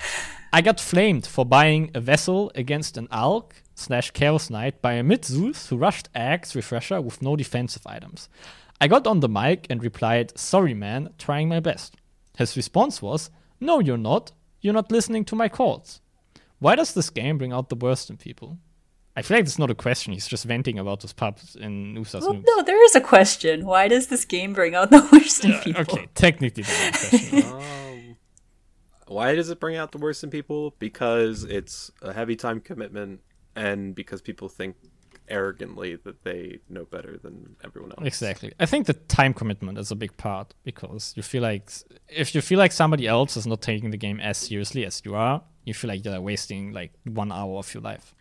I 0.51 0.61
got 0.61 0.79
flamed 0.79 1.25
for 1.27 1.45
buying 1.45 1.91
a 1.93 1.99
vessel 1.99 2.51
against 2.55 2.97
an 2.97 3.07
Alch 3.07 3.51
slash 3.75 4.11
Chaos 4.11 4.49
Knight 4.49 4.81
by 4.81 4.93
a 4.93 5.03
mid 5.03 5.25
Zeus 5.25 5.67
who 5.67 5.77
rushed 5.77 6.11
Aghs 6.13 6.55
Refresher 6.55 7.01
with 7.01 7.21
no 7.21 7.35
defensive 7.35 7.85
items. 7.85 8.29
I 8.79 8.87
got 8.87 9.07
on 9.07 9.19
the 9.19 9.29
mic 9.29 9.67
and 9.69 9.83
replied, 9.83 10.37
Sorry, 10.37 10.73
man, 10.73 11.09
trying 11.17 11.49
my 11.49 11.59
best. 11.59 11.95
His 12.37 12.55
response 12.57 13.01
was, 13.01 13.29
No, 13.59 13.79
you're 13.79 13.97
not. 13.97 14.31
You're 14.61 14.73
not 14.73 14.91
listening 14.91 15.25
to 15.25 15.35
my 15.35 15.47
calls. 15.49 16.01
Why 16.59 16.75
does 16.75 16.93
this 16.93 17.09
game 17.09 17.37
bring 17.37 17.53
out 17.53 17.69
the 17.69 17.75
worst 17.75 18.09
in 18.09 18.17
people? 18.17 18.57
I 19.15 19.21
feel 19.21 19.37
like 19.37 19.45
it's 19.45 19.57
not 19.57 19.71
a 19.71 19.75
question. 19.75 20.11
He's 20.13 20.27
just 20.27 20.43
venting 20.43 20.77
about 20.77 21.01
his 21.01 21.13
pubs 21.13 21.55
in 21.55 21.95
Noosa 21.95 22.19
Well, 22.19 22.41
no, 22.45 22.63
there 22.63 22.83
is 22.85 22.95
a 22.95 23.01
question. 23.01 23.65
Why 23.65 23.87
does 23.87 24.07
this 24.07 24.25
game 24.25 24.53
bring 24.53 24.75
out 24.75 24.91
the 24.91 25.07
worst 25.11 25.45
in 25.45 25.53
people? 25.59 25.81
Okay, 25.81 26.09
technically 26.15 26.63
that's 26.63 27.13
a 27.13 27.17
question. 27.17 27.43
Um, 27.95 28.17
why 29.07 29.35
does 29.35 29.49
it 29.51 29.59
bring 29.59 29.75
out 29.75 29.91
the 29.91 29.99
worst 29.99 30.23
in 30.23 30.31
people? 30.31 30.75
Because 30.79 31.43
it's 31.43 31.91
a 32.01 32.11
heavy 32.11 32.35
time 32.35 32.59
commitment, 32.59 33.21
and 33.55 33.93
because 33.93 34.21
people 34.21 34.49
think 34.49 34.75
arrogantly 35.27 35.95
that 35.95 36.23
they 36.23 36.59
know 36.69 36.85
better 36.85 37.17
than 37.17 37.55
everyone 37.63 37.91
else. 37.91 38.05
Exactly. 38.05 38.53
I 38.59 38.65
think 38.65 38.87
the 38.87 38.93
time 38.93 39.33
commitment 39.33 39.77
is 39.77 39.91
a 39.91 39.95
big 39.95 40.17
part 40.17 40.53
because 40.63 41.13
you 41.15 41.23
feel 41.23 41.43
like 41.43 41.71
if 42.09 42.33
you 42.33 42.41
feel 42.41 42.59
like 42.59 42.71
somebody 42.71 43.07
else 43.07 43.37
is 43.37 43.45
not 43.47 43.61
taking 43.61 43.91
the 43.91 43.97
game 43.97 44.19
as 44.19 44.37
seriously 44.37 44.85
as 44.85 45.01
you 45.05 45.15
are, 45.15 45.43
you 45.63 45.73
feel 45.73 45.89
like 45.89 46.03
you're 46.03 46.19
wasting 46.19 46.71
like 46.71 46.93
one 47.05 47.31
hour 47.31 47.57
of 47.57 47.73
your 47.73 47.81
life. 47.81 48.14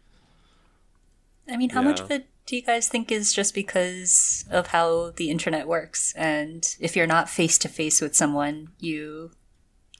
I 1.48 1.56
mean, 1.56 1.70
how 1.70 1.82
much 1.82 2.00
of 2.00 2.10
it 2.10 2.26
do 2.46 2.56
you 2.56 2.62
guys 2.62 2.88
think 2.88 3.12
is 3.12 3.32
just 3.32 3.54
because 3.54 4.44
of 4.50 4.68
how 4.68 5.12
the 5.16 5.30
internet 5.30 5.68
works? 5.68 6.12
And 6.16 6.74
if 6.80 6.96
you're 6.96 7.06
not 7.06 7.28
face 7.28 7.58
to 7.58 7.68
face 7.68 8.00
with 8.00 8.14
someone, 8.14 8.68
you 8.78 9.32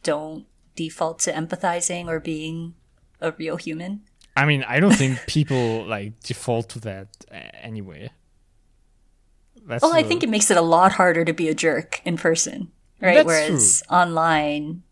don't 0.02 0.46
default 0.76 1.18
to 1.20 1.32
empathizing 1.32 2.06
or 2.08 2.20
being 2.20 2.74
a 3.20 3.32
real 3.32 3.56
human? 3.56 4.02
I 4.36 4.46
mean, 4.46 4.64
I 4.66 4.80
don't 4.80 4.94
think 4.94 5.26
people 5.26 5.84
like 5.86 6.20
default 6.20 6.70
to 6.70 6.80
that 6.80 7.08
uh, 7.32 7.36
anyway. 7.60 8.10
That's 9.66 9.82
Well, 9.82 9.94
I 9.94 10.02
think 10.02 10.22
it 10.22 10.28
makes 10.28 10.50
it 10.50 10.56
a 10.56 10.62
lot 10.62 10.92
harder 10.92 11.24
to 11.24 11.32
be 11.32 11.48
a 11.48 11.54
jerk 11.54 12.02
in 12.04 12.16
person, 12.16 12.70
right? 13.00 13.14
That's 13.14 13.26
Whereas 13.26 13.82
online, 13.88 14.82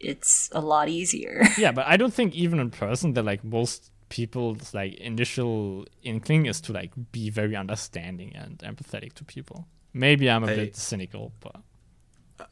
it's 0.00 0.48
a 0.52 0.60
lot 0.60 0.88
easier. 0.88 1.42
yeah, 1.58 1.72
but 1.72 1.86
I 1.86 1.96
don't 1.96 2.14
think 2.14 2.34
even 2.34 2.58
in 2.58 2.70
person 2.70 3.12
that 3.14 3.24
like 3.24 3.44
most 3.44 3.90
people's 4.08 4.74
like 4.74 4.94
initial 4.94 5.86
inkling 6.02 6.46
is 6.46 6.60
to 6.62 6.72
like 6.72 6.92
be 7.12 7.30
very 7.30 7.56
understanding 7.56 8.34
and 8.34 8.58
empathetic 8.58 9.12
to 9.14 9.24
people. 9.24 9.66
Maybe 9.92 10.30
I'm 10.30 10.44
a 10.44 10.48
I- 10.48 10.56
bit 10.56 10.76
cynical, 10.76 11.32
but 11.40 11.56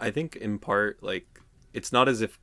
I 0.01 0.11
think 0.11 0.37
in 0.37 0.59
part 0.59 1.03
like 1.03 1.41
it's 1.73 1.93
not 1.93 2.09
as 2.09 2.21
if 2.21 2.39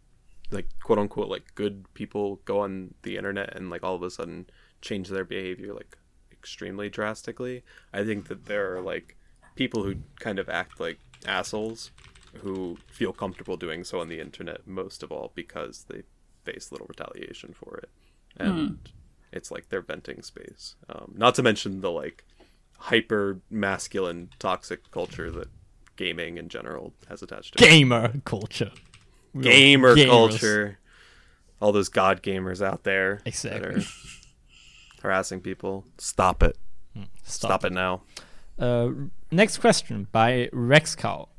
like 0.51 0.67
quote 0.83 0.99
unquote 0.99 1.29
like 1.29 1.53
good 1.55 1.85
people 1.93 2.41
go 2.45 2.59
on 2.61 2.93
the 3.03 3.17
internet 3.17 3.55
and 3.55 3.69
like 3.69 3.83
all 3.83 3.95
of 3.95 4.03
a 4.03 4.09
sudden 4.09 4.47
change 4.81 5.09
their 5.09 5.25
behavior 5.25 5.73
like 5.73 5.97
extremely 6.31 6.89
drastically. 6.89 7.63
I 7.93 8.03
think 8.03 8.27
that 8.27 8.45
there 8.45 8.75
are 8.75 8.81
like 8.81 9.17
people 9.55 9.83
who 9.83 9.95
kind 10.19 10.39
of 10.39 10.49
act 10.49 10.79
like 10.79 10.99
assholes 11.25 11.91
who 12.41 12.77
feel 12.87 13.11
comfortable 13.11 13.57
doing 13.57 13.83
so 13.83 13.99
on 13.99 14.07
the 14.07 14.19
internet 14.19 14.65
most 14.67 15.03
of 15.03 15.11
all 15.11 15.31
because 15.35 15.85
they 15.89 16.03
face 16.43 16.71
little 16.71 16.87
retaliation 16.87 17.53
for 17.53 17.77
it. 17.77 17.89
Hmm. 18.37 18.47
And 18.47 18.79
it's 19.31 19.51
like 19.51 19.69
their 19.69 19.81
venting 19.81 20.21
space. 20.21 20.75
Um, 20.89 21.13
not 21.15 21.35
to 21.35 21.43
mention 21.43 21.81
the 21.81 21.91
like 21.91 22.23
hyper 22.77 23.39
masculine 23.49 24.29
toxic 24.39 24.89
culture 24.91 25.29
that 25.31 25.49
gaming 25.97 26.37
in 26.37 26.47
general 26.49 26.93
has 27.09 27.21
attached 27.21 27.57
to 27.57 27.63
it. 27.65 27.69
gamer 27.69 28.13
culture. 28.25 28.71
We 29.33 29.43
gamer 29.43 29.95
culture. 29.95 30.79
All 31.61 31.71
those 31.73 31.89
god 31.89 32.23
gamers 32.23 32.65
out 32.65 32.83
there 32.83 33.19
Exactly. 33.25 33.59
that 33.75 33.83
are 33.83 33.87
harassing 35.03 35.41
people. 35.41 35.85
Stop 35.97 36.41
it. 36.43 36.57
Stop, 37.23 37.49
Stop, 37.49 37.65
it 37.65 37.73
now. 37.73 38.01
Uh, 38.57 38.89
next 39.31 39.57
question 39.59 40.07
by 40.11 40.49
Rex 40.51 40.95
Cow. 40.95 41.29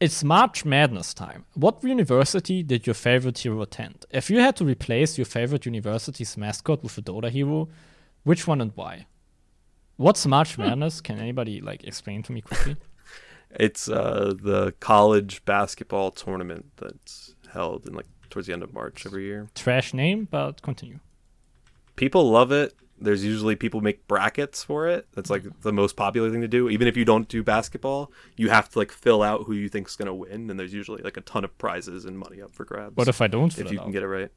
It's 0.00 0.24
March 0.24 0.64
Madness 0.64 1.14
time. 1.14 1.44
What 1.54 1.84
university 1.84 2.64
did 2.64 2.86
your 2.86 2.94
favorite 2.94 3.38
hero 3.38 3.62
attend? 3.62 4.04
If 4.10 4.28
you 4.28 4.40
had 4.40 4.56
to 4.56 4.64
replace 4.64 5.16
your 5.16 5.24
favorite 5.24 5.66
university's 5.66 6.36
mascot 6.36 6.82
with 6.82 6.98
a 6.98 7.02
Dota 7.02 7.30
hero, 7.30 7.68
which 8.24 8.46
one 8.46 8.60
and 8.60 8.72
why? 8.74 9.06
What's 9.96 10.26
March 10.26 10.58
Madness? 10.58 11.00
Can 11.00 11.20
anybody 11.20 11.60
like 11.60 11.84
explain 11.84 12.22
to 12.24 12.32
me 12.32 12.40
quickly? 12.40 12.76
It's 13.56 13.88
uh, 13.88 14.34
the 14.42 14.74
college 14.80 15.44
basketball 15.44 16.10
tournament 16.10 16.72
that's 16.76 17.36
held 17.52 17.86
in 17.86 17.94
like 17.94 18.06
towards 18.28 18.48
the 18.48 18.52
end 18.52 18.64
of 18.64 18.74
March 18.74 19.06
every 19.06 19.26
year. 19.26 19.48
Trash 19.54 19.94
name, 19.94 20.26
but 20.28 20.60
continue. 20.60 20.98
People 21.94 22.28
love 22.28 22.50
it. 22.50 22.74
There's 23.04 23.24
usually 23.24 23.54
people 23.56 23.80
make 23.80 24.06
brackets 24.08 24.64
for 24.64 24.88
it. 24.88 25.06
That's 25.14 25.30
like 25.30 25.44
the 25.62 25.72
most 25.72 25.96
popular 25.96 26.30
thing 26.30 26.40
to 26.40 26.48
do. 26.48 26.68
Even 26.68 26.88
if 26.88 26.96
you 26.96 27.04
don't 27.04 27.28
do 27.28 27.42
basketball, 27.42 28.10
you 28.36 28.48
have 28.50 28.68
to 28.70 28.78
like 28.78 28.90
fill 28.90 29.22
out 29.22 29.44
who 29.44 29.52
you 29.54 29.68
think's 29.68 29.94
gonna 29.96 30.14
win, 30.14 30.50
and 30.50 30.58
there's 30.58 30.74
usually 30.74 31.02
like 31.02 31.16
a 31.16 31.20
ton 31.22 31.44
of 31.44 31.56
prizes 31.58 32.04
and 32.04 32.18
money 32.18 32.40
up 32.42 32.52
for 32.54 32.64
grabs. 32.64 32.96
What 32.96 33.08
if 33.08 33.20
I 33.20 33.26
don't 33.28 33.52
fill 33.52 33.66
if 33.66 33.70
it 33.70 33.74
you 33.74 33.78
can 33.80 33.88
out? 33.88 33.92
get 33.92 34.02
it 34.02 34.08
right. 34.08 34.30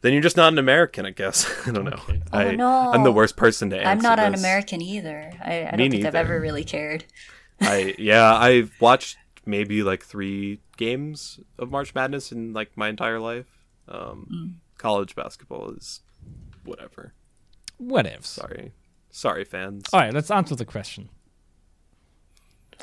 Then 0.00 0.12
you're 0.12 0.22
just 0.22 0.36
not 0.36 0.52
an 0.52 0.58
American, 0.58 1.06
I 1.06 1.10
guess. 1.10 1.48
I 1.66 1.72
don't 1.72 1.84
know. 1.84 2.00
Okay. 2.08 2.22
I, 2.32 2.44
Oh, 2.46 2.50
no. 2.52 2.92
I'm 2.92 3.02
the 3.02 3.10
worst 3.12 3.36
person 3.36 3.70
to 3.70 3.76
answer. 3.76 3.88
I'm 3.88 3.98
not 4.00 4.18
an. 4.20 4.32
American 4.34 4.80
either. 4.80 5.32
I, 5.44 5.68
I 5.72 5.76
don't 5.76 5.90
think 5.90 6.04
I've 6.04 6.14
ever 6.14 6.40
really 6.40 6.64
cared. 6.64 7.04
I 7.60 7.94
yeah, 7.98 8.34
I've 8.36 8.72
watched 8.80 9.16
maybe 9.44 9.82
like 9.82 10.04
three 10.04 10.60
games 10.76 11.40
of 11.58 11.70
March 11.72 11.94
Madness 11.94 12.30
in 12.30 12.52
like 12.52 12.76
my 12.76 12.88
entire 12.88 13.18
life. 13.18 13.46
Um, 13.88 14.26
Mm. 14.32 14.54
College 14.78 15.16
basketball 15.16 15.70
is 15.70 16.02
whatever. 16.64 17.12
Whatevs. 17.80 18.24
Sorry, 18.24 18.72
sorry, 19.10 19.44
fans. 19.44 19.84
All 19.92 20.00
right, 20.00 20.12
let's 20.12 20.30
answer 20.30 20.54
the 20.54 20.64
question. 20.64 21.08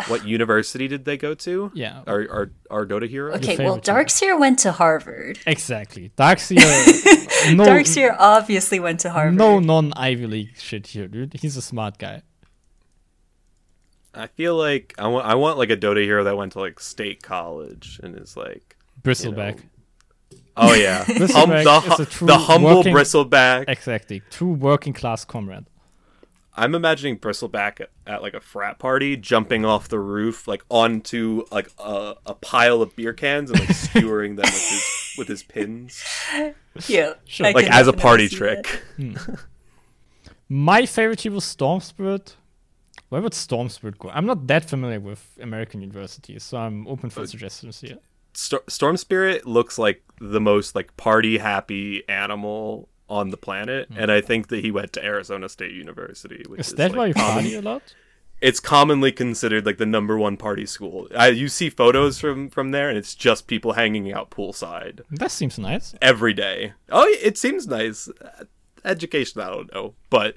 What 0.08 0.28
university 0.28 0.90
did 0.90 1.06
they 1.06 1.16
go 1.16 1.34
to? 1.36 1.72
Yeah. 1.74 2.02
our 2.06 2.28
our, 2.30 2.52
our 2.70 2.86
Dota 2.86 3.08
hero. 3.08 3.34
Okay, 3.36 3.58
well, 3.64 3.80
team. 3.80 3.96
Darkseer 3.96 4.38
went 4.38 4.60
to 4.60 4.74
Harvard. 4.74 5.40
Exactly. 5.48 6.12
Darkseer. 6.18 6.58
no, 7.56 7.66
Darkseer 7.66 8.14
obviously 8.20 8.80
went 8.80 9.00
to 9.02 9.12
Harvard. 9.12 9.38
no 9.38 9.60
non 9.60 9.94
Ivy 9.94 10.28
League 10.28 10.58
shit 10.58 10.88
here, 10.88 11.08
dude. 11.08 11.34
He's 11.40 11.56
a 11.56 11.62
smart 11.62 11.98
guy. 11.98 12.24
I 14.14 14.28
feel 14.28 14.56
like 14.56 14.94
I 14.98 15.08
want 15.08 15.26
I 15.26 15.36
want 15.36 15.58
like 15.58 15.70
a 15.70 15.78
Dota 15.78 16.04
hero 16.04 16.24
that 16.26 16.36
went 16.36 16.54
to 16.54 16.60
like 16.60 16.80
state 16.80 17.24
college 17.24 18.00
and 18.04 18.18
is 18.18 18.36
like 18.36 18.76
Bristleback. 19.02 19.62
Oh 20.58 20.74
yeah, 20.74 21.04
hum, 21.08 21.16
Bristleback 21.16 21.86
the, 21.88 21.94
is 21.94 22.00
a 22.00 22.06
true 22.06 22.28
the 22.28 22.38
humble 22.38 22.78
working- 22.78 22.94
bristleback. 22.96 23.66
Exactly. 23.68 24.22
True 24.30 24.54
working 24.54 24.94
class 24.94 25.26
comrade. 25.26 25.66
I'm 26.58 26.74
imagining 26.74 27.20
Bristleback 27.20 27.82
at, 27.82 27.90
at 28.08 28.22
like 28.22 28.34
a 28.34 28.40
frat 28.40 28.80
party, 28.80 29.18
jumping 29.18 29.66
off 29.66 29.90
the 29.90 30.00
roof, 30.00 30.48
like 30.48 30.64
onto 30.70 31.44
like 31.52 31.70
a, 31.78 32.16
a 32.26 32.34
pile 32.34 32.82
of 32.82 32.96
beer 32.96 33.12
cans 33.12 33.52
and 33.52 33.60
like 33.60 33.70
skewering 33.76 34.36
them 34.38 34.46
with 34.46 34.70
his 34.70 35.16
with 35.18 35.28
his 35.28 35.44
pins, 35.44 36.02
Yeah, 36.88 37.14
Sure. 37.26 37.52
Like 37.52 37.70
as 37.70 37.88
a 37.90 37.94
party 37.94 38.30
trick. 38.30 38.64
that. 38.98 39.18
Hmm. 39.28 39.36
My 40.48 40.86
favorite 40.86 41.22
hero 41.22 41.36
was 41.36 41.44
Storm 41.44 41.82
Spirit. 41.82 42.38
Where 43.10 43.22
would 43.22 43.34
Storm 43.34 43.70
Spirit 43.70 44.00
go? 44.00 44.10
I'm 44.10 44.26
not 44.26 44.48
that 44.48 44.70
familiar 44.70 45.00
with 45.00 45.38
American 45.42 45.82
universities, 45.82 46.44
so 46.44 46.58
I'm 46.58 46.88
open 46.88 47.10
for 47.10 47.22
uh, 47.22 47.26
suggestions 47.28 47.82
here. 47.82 47.98
Sto- 48.38 48.64
Storm 48.68 48.98
Spirit 48.98 49.46
looks 49.46 49.78
like 49.78 50.04
the 50.20 50.42
most 50.42 50.76
like 50.76 50.96
party 50.98 51.38
happy 51.38 52.08
animal 52.08 52.90
on 53.10 53.30
the 53.30 53.38
planet, 53.38 53.88
and 53.96 54.12
I 54.12 54.22
think 54.22 54.48
that 54.48 54.64
he 54.64 54.72
went 54.72 54.94
to 54.94 55.04
Arizona 55.06 55.50
State 55.50 55.74
University. 55.74 56.44
Which 56.48 56.60
Is 56.60 56.68
is, 56.70 56.74
that 56.76 56.92
like, 56.92 56.98
why 56.98 57.08
you 57.08 57.14
party 57.14 57.56
a 57.56 57.62
lot? 57.62 57.82
It's 58.42 58.60
commonly 58.60 59.12
considered 59.12 59.66
like 59.66 59.78
the 59.78 59.86
number 59.86 60.18
one 60.18 60.38
party 60.38 60.66
school. 60.66 61.08
I, 61.16 61.30
you 61.30 61.48
see 61.48 61.70
photos 61.70 62.20
from 62.20 62.50
from 62.50 62.72
there, 62.72 62.90
and 62.90 62.98
it's 62.98 63.16
just 63.16 63.48
people 63.48 63.74
hanging 63.74 64.12
out 64.12 64.30
poolside. 64.30 65.02
That 65.12 65.32
seems 65.32 65.58
nice. 65.58 65.96
every 66.02 66.34
day. 66.34 66.74
Oh, 66.90 67.06
it 67.22 67.38
seems 67.38 67.68
nice. 67.68 68.10
Education, 68.84 69.42
I 69.42 69.50
don't 69.50 69.74
know, 69.74 69.96
but 70.10 70.36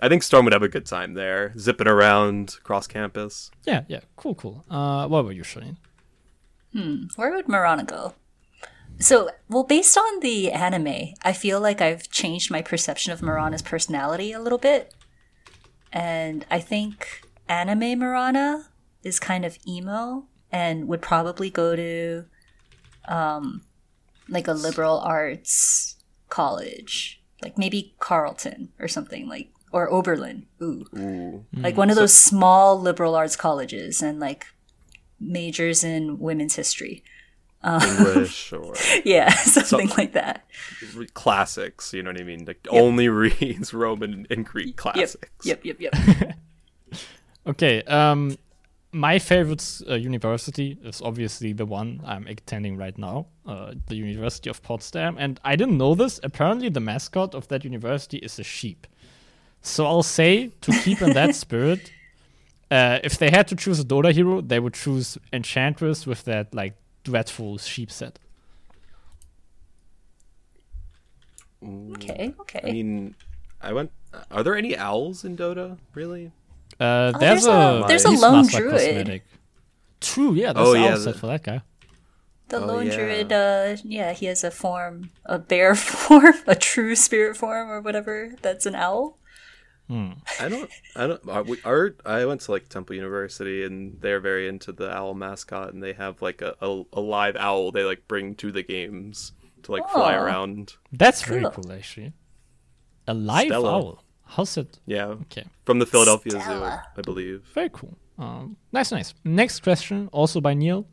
I 0.00 0.08
think 0.08 0.22
Storm 0.22 0.44
would 0.46 0.52
have 0.52 0.62
a 0.62 0.68
good 0.68 0.86
time 0.86 1.14
there, 1.14 1.52
zipping 1.58 1.86
around 1.86 2.56
across 2.58 2.86
campus. 2.86 3.50
Yeah, 3.64 3.84
yeah. 3.88 4.00
Cool, 4.16 4.34
cool. 4.34 4.64
Uh, 4.68 5.06
what 5.06 5.20
about 5.20 5.36
you, 5.36 5.44
Charlene? 6.74 7.08
Where 7.16 7.32
would 7.32 7.48
Mirana 7.48 7.84
go? 7.84 8.14
So, 8.98 9.30
well, 9.48 9.64
based 9.64 9.98
on 9.98 10.20
the 10.20 10.52
anime, 10.52 11.14
I 11.22 11.32
feel 11.32 11.60
like 11.60 11.80
I've 11.80 12.10
changed 12.10 12.50
my 12.50 12.62
perception 12.62 13.12
of 13.12 13.22
Mirana's 13.22 13.62
personality 13.62 14.32
a 14.32 14.40
little 14.40 14.58
bit. 14.58 14.94
And 15.92 16.44
I 16.50 16.60
think 16.60 17.22
anime 17.48 17.98
Mirana 17.98 18.68
is 19.02 19.20
kind 19.20 19.44
of 19.44 19.58
emo 19.66 20.26
and 20.50 20.88
would 20.88 21.02
probably 21.02 21.50
go 21.50 21.76
to 21.76 22.24
um 23.06 23.62
like 24.28 24.48
a 24.48 24.52
liberal 24.52 24.98
arts 25.00 25.96
college. 26.28 27.20
Like 27.42 27.58
maybe 27.58 27.94
Carleton 27.98 28.70
or 28.78 28.88
something 28.88 29.28
like 29.28 29.50
or 29.72 29.92
Oberlin. 29.92 30.46
Ooh. 30.62 30.86
Ooh. 30.96 31.44
Like 31.52 31.76
one 31.76 31.90
of 31.90 31.96
those 31.96 32.14
small 32.14 32.80
liberal 32.80 33.14
arts 33.14 33.36
colleges 33.36 34.00
and 34.02 34.20
like 34.20 34.46
majors 35.24 35.82
in 35.84 36.18
women's 36.18 36.56
history. 36.56 37.02
English 37.64 38.52
or 38.52 38.74
Yeah, 39.06 39.30
something 39.34 39.88
like 39.96 40.12
that. 40.12 40.44
re- 40.94 41.06
classics. 41.14 41.94
You 41.94 42.02
know 42.02 42.10
what 42.10 42.20
I 42.20 42.24
mean? 42.24 42.44
Like 42.44 42.66
only 42.70 43.08
reads 43.22 43.72
Roman 43.72 44.26
and 44.30 44.44
Greek 44.44 44.66
Yep. 44.66 44.76
classics. 44.76 45.46
Yep, 45.46 45.64
yep, 45.64 45.80
yep. 45.80 45.94
Okay, 47.46 47.82
um, 47.84 48.36
my 48.92 49.18
favorite 49.18 49.80
uh, 49.88 49.94
university 49.94 50.78
is 50.82 51.02
obviously 51.02 51.52
the 51.52 51.66
one 51.66 52.00
I'm 52.06 52.26
attending 52.26 52.76
right 52.76 52.96
now, 52.96 53.26
uh, 53.46 53.74
the 53.88 53.96
University 53.96 54.48
of 54.48 54.62
Potsdam. 54.62 55.16
And 55.18 55.40
I 55.44 55.56
didn't 55.56 55.76
know 55.76 55.94
this. 55.94 56.20
Apparently, 56.22 56.68
the 56.70 56.80
mascot 56.80 57.34
of 57.34 57.48
that 57.48 57.64
university 57.64 58.18
is 58.18 58.38
a 58.38 58.44
sheep. 58.44 58.86
So 59.62 59.84
I'll 59.86 60.02
say 60.02 60.48
to 60.60 60.70
keep 60.82 61.00
in 61.02 61.12
that 61.14 61.34
spirit, 61.34 61.90
uh, 62.74 62.98
if 63.08 63.14
they 63.18 63.30
had 63.30 63.46
to 63.48 63.56
choose 63.56 63.78
a 63.80 63.84
Dota 63.84 64.10
hero, 64.12 64.40
they 64.40 64.58
would 64.60 64.74
choose 64.74 65.18
Enchantress 65.32 66.06
with 66.06 66.24
that 66.24 66.54
like 66.60 66.74
dreadful 67.04 67.58
sheep 67.58 67.90
set. 67.90 68.18
Okay, 71.94 72.34
okay. 72.40 72.60
I 72.62 72.72
mean, 72.72 73.14
I 73.62 73.72
went. 73.72 73.90
Are 74.30 74.42
there 74.42 74.54
any 74.56 74.76
owls 74.76 75.24
in 75.24 75.36
Dota? 75.36 75.78
Really? 75.94 76.30
Uh, 76.78 77.12
Oh, 77.14 77.18
there's, 77.18 77.44
there's 77.44 77.46
a- 77.46 77.50
a 77.84 77.86
there's 77.88 78.04
a 78.04 78.08
Beastmaster 78.08 78.20
lone 78.20 78.46
druid. 78.46 78.70
cosmetic. 78.72 79.22
True, 80.00 80.34
yeah, 80.34 80.52
that's 80.52 80.68
Oh, 80.68 80.72
the 80.72 80.80
yeah, 80.80 80.92
owl 80.92 80.96
set 80.98 81.16
for 81.16 81.26
that 81.28 81.42
guy. 81.42 81.62
The 82.48 82.58
Oh, 82.62 82.66
lone 82.66 82.86
yeah. 82.86 82.96
druid, 82.96 83.32
uh, 83.32 83.76
yeah, 83.84 84.12
he 84.12 84.26
has 84.26 84.44
a 84.44 84.50
form, 84.50 85.10
a 85.24 85.38
bear 85.38 85.74
form, 85.92 86.34
a 86.46 86.54
true 86.54 86.94
spirit 86.94 87.36
form, 87.36 87.70
or 87.70 87.80
whatever. 87.80 88.34
That's 88.42 88.66
an 88.66 88.74
owl. 88.74 89.18
I 89.90 90.48
don't. 90.48 90.70
I 90.96 91.06
don't. 91.06 91.28
Our, 91.28 91.42
we- 91.42 91.60
our 91.64 91.94
I 92.06 92.24
went 92.24 92.40
to 92.42 92.50
like 92.52 92.68
Temple 92.68 92.96
University, 92.96 93.64
and 93.64 94.00
they're 94.00 94.20
very 94.20 94.48
into 94.48 94.72
the 94.72 94.90
owl 94.94 95.14
mascot, 95.14 95.72
and 95.74 95.82
they 95.82 95.92
have 95.92 96.22
like 96.22 96.40
a, 96.42 96.54
a, 96.60 96.82
a 96.94 97.00
live 97.00 97.36
owl 97.36 97.70
they 97.72 97.84
like 97.84 98.08
bring 98.08 98.34
to 98.36 98.50
the 98.50 98.62
games 98.62 99.32
to 99.64 99.72
like 99.72 99.88
fly 99.90 100.14
around. 100.14 100.74
That's 100.92 101.22
very 101.22 101.42
Cool. 101.42 101.50
cool, 101.50 101.72
actually. 101.72 102.12
A 103.06 103.14
live 103.14 103.48
Stella. 103.48 103.70
owl. 103.72 104.04
How's 104.26 104.56
it? 104.56 104.78
Yeah, 104.86 105.06
Okay, 105.28 105.44
from 105.66 105.78
the 105.78 105.86
Philadelphia 105.86 106.32
Zoo, 106.32 106.64
I 106.64 106.80
believe. 107.02 107.42
very 107.54 107.68
cool. 107.70 107.96
Um, 108.18 108.56
nice, 108.72 108.90
nice. 108.90 109.12
Next 109.22 109.62
question, 109.62 110.08
also 110.12 110.40
by 110.40 110.54
Neil. 110.54 110.86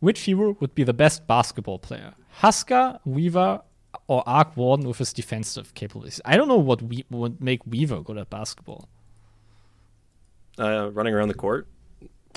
Which 0.00 0.22
hero 0.22 0.56
would 0.60 0.74
be 0.74 0.82
the 0.82 0.92
best 0.92 1.26
basketball 1.28 1.78
player? 1.78 2.14
Huskar, 2.40 2.98
Weaver, 3.04 3.62
or 4.06 4.22
Arc 4.26 4.56
Warden 4.56 4.86
with 4.86 4.98
his 4.98 5.12
defensive 5.12 5.74
capabilities? 5.74 6.20
I 6.24 6.36
don't 6.36 6.48
know 6.48 6.56
what 6.56 6.82
we 6.82 7.04
would 7.10 7.40
make 7.40 7.66
Weaver 7.66 8.00
good 8.02 8.18
at 8.18 8.30
basketball. 8.30 8.88
Uh, 10.58 10.90
running 10.92 11.14
around 11.14 11.28
the 11.28 11.34
court, 11.34 11.66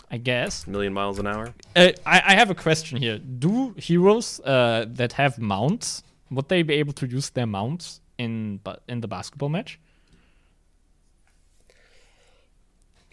I 0.09 0.17
guess. 0.17 0.65
a 0.65 0.69
million 0.69 0.93
miles 0.93 1.19
an 1.19 1.27
hour. 1.27 1.53
Uh, 1.75 1.91
I, 2.05 2.21
I 2.27 2.35
have 2.35 2.49
a 2.49 2.55
question 2.55 2.97
here. 2.97 3.17
Do 3.19 3.75
heroes 3.77 4.39
uh, 4.39 4.85
that 4.87 5.13
have 5.13 5.37
mounts 5.37 6.03
would 6.31 6.49
they 6.49 6.63
be 6.63 6.75
able 6.75 6.93
to 6.93 7.07
use 7.07 7.29
their 7.29 7.45
mounts 7.45 8.01
in 8.17 8.59
but 8.63 8.83
in 8.87 9.01
the 9.01 9.07
basketball 9.07 9.49
match? 9.49 9.79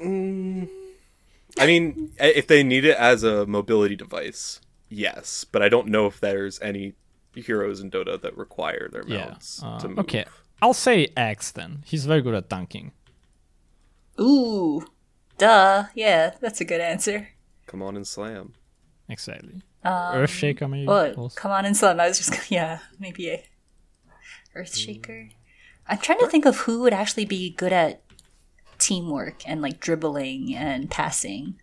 I 0.01 1.67
mean, 1.67 2.13
if 2.19 2.47
they 2.47 2.63
need 2.65 2.85
it 2.85 2.97
as 2.97 3.23
a 3.23 3.47
mobility 3.47 3.95
device, 3.95 4.61
yes, 4.89 5.45
but 5.45 5.63
I 5.63 5.69
don't 5.69 5.89
know 5.89 6.07
if 6.07 6.19
there's 6.19 6.61
any 6.61 6.95
heroes 7.35 7.81
in 7.81 7.91
Dota 7.91 8.21
that 8.21 8.37
require 8.37 8.89
their 8.93 9.05
mounts 9.05 9.61
Yeah. 9.63 9.69
Uh, 9.69 9.79
to 9.81 9.89
move. 9.89 9.99
okay. 10.01 10.25
I'll 10.61 10.75
say 10.75 11.09
Axe 11.17 11.51
then. 11.51 11.83
He's 11.87 12.05
very 12.07 12.21
good 12.23 12.35
at 12.35 12.49
dunking. 12.49 12.93
Ooh, 14.21 14.85
duh. 15.39 15.85
Yeah, 15.95 16.35
that's 16.41 16.61
a 16.61 16.65
good 16.65 16.81
answer. 16.81 17.29
Come 17.67 17.83
on 17.83 17.97
and 17.97 18.07
slam. 18.07 18.53
Exactly. 19.09 19.63
Earthshaker 19.85 20.71
maybe. 20.71 20.87
Oh, 20.89 21.13
also. 21.15 21.35
come 21.41 21.51
on 21.51 21.65
and 21.65 21.77
slam. 21.77 21.99
I 21.99 22.09
was 22.09 22.19
just, 22.19 22.31
gonna- 22.31 22.43
yeah, 22.49 22.79
maybe 23.01 23.29
a 23.31 23.45
Earthshaker. 24.57 25.31
I'm 25.89 25.99
trying 25.99 26.21
to 26.21 26.29
think 26.29 26.45
of 26.47 26.59
who 26.59 26.83
would 26.83 26.93
actually 26.93 27.25
be 27.25 27.51
good 27.51 27.73
at 27.73 28.03
teamwork 28.79 29.49
and 29.49 29.61
like 29.63 29.81
dribbling 29.81 30.55
and 30.55 30.91
passing. 30.91 31.61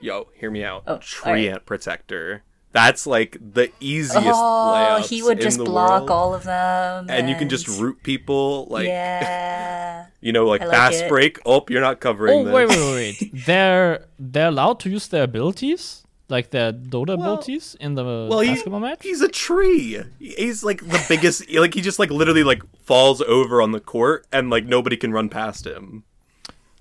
Yo, 0.00 0.28
hear 0.34 0.50
me 0.50 0.64
out. 0.64 0.82
Oh, 0.86 0.96
Treant 0.98 1.64
Protector. 1.66 2.42
That's 2.72 3.04
like 3.06 3.36
the 3.40 3.72
easiest 3.80 4.16
Oh, 4.24 5.02
he 5.04 5.22
would 5.24 5.40
just 5.40 5.58
block 5.58 6.02
world. 6.02 6.10
all 6.10 6.34
of 6.34 6.44
them, 6.44 7.06
and 7.10 7.28
you 7.28 7.34
can 7.34 7.48
just 7.48 7.66
root 7.66 8.00
people 8.04 8.66
like 8.70 8.86
yeah. 8.86 10.06
you 10.20 10.32
know 10.32 10.46
like, 10.46 10.62
I 10.62 10.66
like 10.66 10.74
fast 10.76 11.02
it. 11.04 11.08
break. 11.08 11.40
Oh, 11.44 11.64
you're 11.68 11.80
not 11.80 11.98
covering 11.98 12.32
Oh 12.32 12.44
this. 12.44 12.54
wait, 12.54 12.68
wait, 12.68 12.78
wait, 12.78 13.16
wait. 13.20 13.30
they're 13.46 14.06
they're 14.20 14.48
allowed 14.48 14.78
to 14.80 14.88
use 14.90 15.08
their 15.08 15.24
abilities, 15.24 16.04
like 16.28 16.50
their 16.50 16.72
Dota 16.72 17.08
Well- 17.18 17.34
abilities, 17.34 17.74
in 17.80 17.96
the 17.96 18.04
Well, 18.04 18.38
he, 18.40 18.50
basketball 18.54 18.78
match. 18.80 19.02
he's 19.02 19.20
a 19.20 19.28
tree. 19.28 20.00
He's 20.20 20.62
like 20.62 20.86
the 20.86 21.04
biggest. 21.08 21.50
like 21.64 21.74
he 21.74 21.80
just 21.80 21.98
like 21.98 22.10
literally 22.10 22.44
like 22.44 22.62
falls 22.84 23.20
over 23.22 23.60
on 23.60 23.72
the 23.72 23.80
court, 23.80 24.26
and 24.32 24.48
like 24.48 24.64
nobody 24.64 24.96
can 24.96 25.10
run 25.12 25.28
past 25.28 25.66
him. 25.66 26.04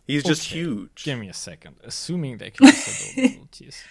He's 0.05 0.23
just 0.23 0.51
huge. 0.51 1.03
Give 1.03 1.17
me 1.17 1.29
a 1.29 1.33
second. 1.33 1.75
Assuming 1.83 2.37
they 2.37 2.49
can 2.51 2.67
use 2.67 2.85
their 3.15 3.25
Dota 3.25 3.33
abilities. 3.35 3.83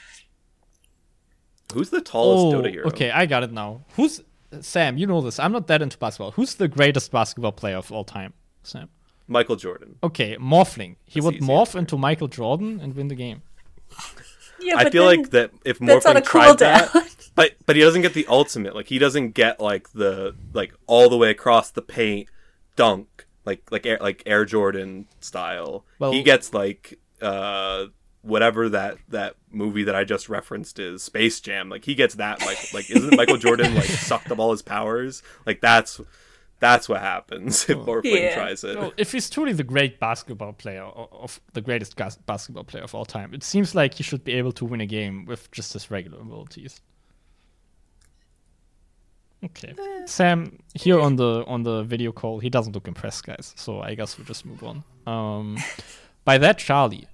Who's 1.75 1.91
the 1.91 2.01
tallest 2.01 2.55
Oh, 2.55 2.61
Dota 2.62 2.71
hero? 2.71 2.87
okay, 2.89 3.11
I 3.11 3.27
got 3.27 3.43
it 3.43 3.53
now. 3.53 3.83
Who's 3.97 4.23
Sam? 4.61 4.97
You 4.97 5.07
know 5.07 5.21
this. 5.21 5.39
I'm 5.39 5.53
not 5.53 5.66
that 5.66 5.83
into 5.83 5.99
basketball. 5.99 6.31
Who's 6.33 6.55
the 6.55 6.69
greatest 6.69 7.11
basketball 7.12 7.53
player 7.53 7.77
of 7.77 7.93
all 7.93 8.05
time? 8.05 8.33
Sam. 8.62 8.89
Michael 9.27 9.57
Jordan. 9.57 9.97
Okay, 10.03 10.37
morphling. 10.39 10.97
He 11.05 11.21
That's 11.21 11.25
would 11.27 11.35
morph 11.43 11.61
answer. 11.69 11.79
into 11.81 11.99
Michael 11.99 12.29
Jordan 12.29 12.81
and 12.81 12.95
win 12.97 13.09
the 13.09 13.14
game. 13.14 13.43
Yeah, 14.61 14.75
I 14.77 14.91
feel 14.91 15.05
like 15.05 15.31
that 15.31 15.53
if 15.64 15.79
that's 15.79 16.05
on 16.05 16.16
Morphling 16.16 16.19
a 16.19 16.21
tried 16.21 16.59
that, 16.59 16.91
but 17.37 17.53
but 17.64 17.77
he 17.77 17.81
doesn't 17.83 18.03
get 18.03 18.12
the 18.12 18.27
ultimate. 18.27 18.75
Like 18.75 18.89
he 18.89 18.99
doesn't 18.99 19.31
get 19.31 19.61
like 19.61 19.93
the 19.93 20.35
like 20.53 20.75
all 20.89 21.09
the 21.09 21.16
way 21.16 21.31
across 21.31 21.71
the 21.71 21.81
paint 21.81 22.29
dunk 22.75 23.27
like 23.45 23.62
like 23.71 23.87
Air, 23.87 23.99
like 24.01 24.25
Air 24.27 24.45
Jordan 24.45 25.07
style. 25.21 25.85
Well- 26.01 26.11
he 26.11 26.25
gets 26.25 26.53
like 26.53 26.99
uh 27.23 27.87
whatever 28.29 28.68
that 28.68 28.99
that 29.09 29.35
movie 29.51 29.85
that 29.85 29.95
I 29.97 30.05
just 30.05 30.29
referenced 30.29 30.79
is 30.79 31.03
Space 31.03 31.41
Jam. 31.41 31.68
Like 31.68 31.85
he 31.85 31.95
gets 31.95 32.14
that 32.16 32.41
like 32.47 32.72
like 32.72 32.91
isn't 32.91 33.16
Michael 33.16 33.37
Jordan 33.39 33.74
like 33.74 33.85
sucked 34.11 34.31
up 34.31 34.39
all 34.39 34.51
his 34.51 34.62
powers? 34.62 35.22
Like 35.47 35.61
that's 35.61 36.01
that's 36.61 36.89
what 36.89 37.01
happens 37.01 37.64
if 37.70 37.79
Morphling 37.79 38.20
Yeah. 38.20 38.35
tries 38.35 38.64
it. 38.64 38.76
Well, 38.79 38.93
if 38.97 39.12
he's 39.12 39.31
truly 39.31 39.53
the 39.53 39.62
great 39.64 39.99
basketball 40.01 40.53
player 40.53 40.83
of 40.83 41.41
the 41.53 41.61
greatest 41.61 41.97
gas- 41.97 42.16
basketball 42.16 42.64
player 42.64 42.83
of 42.85 42.95
all 42.95 43.05
time, 43.05 43.33
it 43.35 43.43
seems 43.45 43.74
like 43.74 43.95
he 43.95 44.03
should 44.03 44.24
be 44.24 44.33
able 44.33 44.53
to 44.53 44.64
win 44.64 44.81
a 44.81 44.87
game 44.87 45.24
with 45.24 45.51
just 45.53 45.72
his 45.72 45.91
regular 45.91 46.20
abilities. 46.20 46.81
Okay, 49.45 49.72
Sam 50.07 50.59
here 50.74 50.99
on 51.01 51.14
the 51.14 51.45
on 51.47 51.62
the 51.62 51.85
video 51.85 52.11
call, 52.11 52.41
he 52.41 52.51
doesn't 52.51 52.72
look 52.72 52.89
impressed, 52.89 53.24
guys. 53.24 53.55
So 53.57 53.81
I 53.81 53.95
guess 53.95 54.18
we'll 54.18 54.24
just 54.26 54.45
move 54.45 54.64
on. 54.64 54.83
Um, 55.07 55.57
by 56.24 56.39
that, 56.39 56.59
Charlie, 56.59 57.07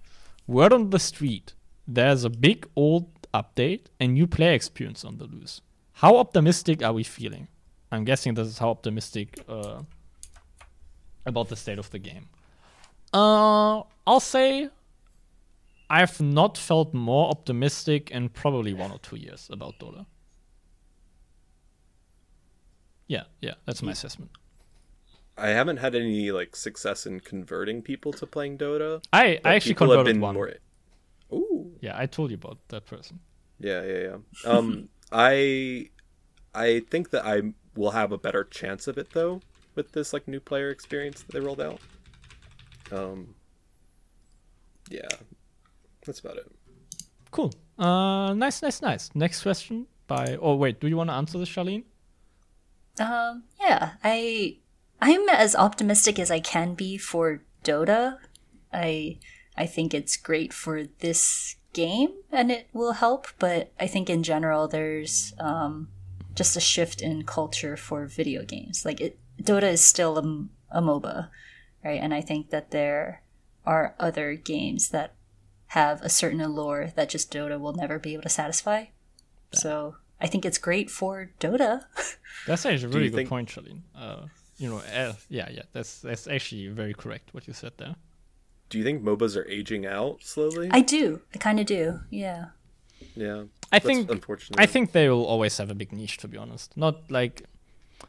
word 0.46 0.72
on 0.72 0.90
the 0.90 0.98
street, 0.98 1.54
there's 1.86 2.24
a 2.24 2.30
big 2.30 2.66
old 2.76 3.28
update 3.32 3.86
and 3.98 4.14
new 4.14 4.26
player 4.26 4.52
experience 4.52 5.04
on 5.04 5.18
the 5.18 5.24
loose. 5.24 5.60
How 5.92 6.16
optimistic 6.16 6.82
are 6.82 6.92
we 6.92 7.04
feeling? 7.04 7.48
I'm 7.90 8.04
guessing 8.04 8.34
this 8.34 8.48
is 8.48 8.58
how 8.58 8.70
optimistic 8.70 9.44
uh, 9.48 9.82
about 11.26 11.48
the 11.48 11.56
state 11.56 11.78
of 11.78 11.90
the 11.90 11.98
game. 11.98 12.28
Uh, 13.12 13.82
I'll 14.06 14.20
say 14.20 14.68
I've 15.88 16.20
not 16.20 16.58
felt 16.58 16.92
more 16.94 17.28
optimistic 17.30 18.10
in 18.10 18.28
probably 18.28 18.74
one 18.74 18.90
or 18.90 18.98
two 18.98 19.16
years 19.16 19.48
about 19.52 19.78
Dota. 19.78 20.06
Yeah, 23.06 23.24
yeah, 23.40 23.54
that's 23.66 23.82
my 23.82 23.92
assessment. 23.92 24.30
I 25.36 25.48
haven't 25.48 25.78
had 25.78 25.94
any 25.94 26.30
like 26.30 26.54
success 26.56 27.06
in 27.06 27.20
converting 27.20 27.82
people 27.82 28.12
to 28.14 28.26
playing 28.26 28.58
Dota. 28.58 29.02
I, 29.12 29.40
I 29.44 29.54
actually 29.56 29.74
people 29.74 29.88
have 29.90 29.96
converted 29.98 30.14
been 30.14 30.20
one. 30.20 30.34
more- 30.34 30.52
Ooh. 31.32 31.72
Yeah, 31.80 31.94
I 31.98 32.06
told 32.06 32.30
you 32.30 32.36
about 32.36 32.58
that 32.68 32.86
person. 32.86 33.18
Yeah, 33.58 33.82
yeah, 33.82 33.98
yeah. 33.98 34.16
Um, 34.50 34.88
I, 35.12 35.90
I 36.54 36.80
think 36.90 37.10
that 37.10 37.24
I 37.26 37.42
will 37.74 37.90
have 37.90 38.12
a 38.12 38.18
better 38.18 38.44
chance 38.44 38.86
of 38.86 38.96
it 38.98 39.10
though 39.12 39.40
with 39.74 39.92
this 39.92 40.12
like 40.12 40.28
new 40.28 40.38
player 40.40 40.70
experience 40.70 41.22
that 41.22 41.32
they 41.32 41.40
rolled 41.40 41.60
out. 41.60 41.80
Um, 42.92 43.34
yeah, 44.90 45.08
that's 46.06 46.20
about 46.20 46.36
it. 46.36 46.46
Cool. 47.32 47.52
Uh, 47.78 48.34
nice, 48.34 48.62
nice, 48.62 48.80
nice. 48.82 49.10
Next 49.14 49.42
question 49.42 49.86
by. 50.06 50.38
Oh 50.40 50.54
wait, 50.54 50.78
do 50.80 50.86
you 50.86 50.96
want 50.96 51.10
to 51.10 51.14
answer 51.14 51.38
this, 51.38 51.48
Charlene? 51.48 51.82
Um, 53.00 53.42
yeah, 53.60 53.92
I 54.04 54.58
I'm 55.00 55.28
as 55.28 55.54
optimistic 55.54 56.18
as 56.18 56.30
I 56.30 56.40
can 56.40 56.74
be 56.74 56.96
for 56.98 57.42
Dota. 57.62 58.18
I 58.72 59.18
I 59.56 59.66
think 59.66 59.94
it's 59.94 60.16
great 60.16 60.52
for 60.52 60.84
this 61.00 61.56
game 61.72 62.10
and 62.30 62.50
it 62.50 62.68
will 62.72 62.92
help, 62.92 63.28
but 63.38 63.72
I 63.78 63.86
think 63.86 64.08
in 64.08 64.22
general 64.22 64.68
there's 64.68 65.32
um 65.38 65.88
just 66.34 66.56
a 66.56 66.60
shift 66.60 67.00
in 67.00 67.24
culture 67.24 67.76
for 67.76 68.06
video 68.06 68.44
games. 68.44 68.84
Like 68.84 69.00
it 69.00 69.18
Dota 69.42 69.64
is 69.64 69.84
still 69.84 70.18
a, 70.18 70.78
a 70.78 70.80
MOBA, 70.82 71.28
right? 71.84 72.00
And 72.00 72.14
I 72.14 72.20
think 72.20 72.50
that 72.50 72.70
there 72.70 73.22
are 73.66 73.94
other 73.98 74.34
games 74.34 74.90
that 74.90 75.14
have 75.68 76.00
a 76.02 76.08
certain 76.08 76.40
allure 76.40 76.92
that 76.94 77.08
just 77.08 77.32
Dota 77.32 77.58
will 77.58 77.72
never 77.72 77.98
be 77.98 78.12
able 78.14 78.22
to 78.22 78.28
satisfy. 78.28 78.86
So 79.52 79.96
I 80.20 80.26
think 80.26 80.44
it's 80.44 80.58
great 80.58 80.90
for 80.90 81.30
Dota. 81.40 81.84
That's 82.46 82.64
actually 82.66 82.84
a 82.86 82.88
really 82.94 83.08
good 83.10 83.16
think- 83.16 83.28
point, 83.28 83.48
Charlene. 83.48 83.82
Uh, 83.96 84.26
you 84.58 84.70
know, 84.70 84.78
uh, 84.78 85.14
yeah, 85.28 85.48
yeah, 85.50 85.62
that's 85.72 86.00
that's 86.00 86.26
actually 86.26 86.68
very 86.68 86.94
correct 86.94 87.34
what 87.34 87.46
you 87.46 87.52
said 87.52 87.72
there. 87.76 87.96
Do 88.68 88.78
you 88.78 88.84
think 88.84 89.02
MOBAs 89.02 89.36
are 89.36 89.48
aging 89.48 89.86
out 89.86 90.22
slowly? 90.22 90.68
I 90.70 90.80
do. 90.80 91.20
I 91.34 91.38
kind 91.38 91.60
of 91.60 91.66
do. 91.66 92.00
Yeah. 92.10 92.46
yeah, 93.14 93.44
I 93.72 93.78
think 93.78 94.10
unfortunate. 94.10 94.58
I 94.58 94.66
think 94.66 94.92
they 94.92 95.08
will 95.08 95.24
always 95.26 95.56
have 95.58 95.70
a 95.70 95.74
big 95.74 95.92
niche, 95.92 96.18
to 96.18 96.28
be 96.28 96.38
honest. 96.38 96.76
Not 96.76 97.10
like, 97.10 97.42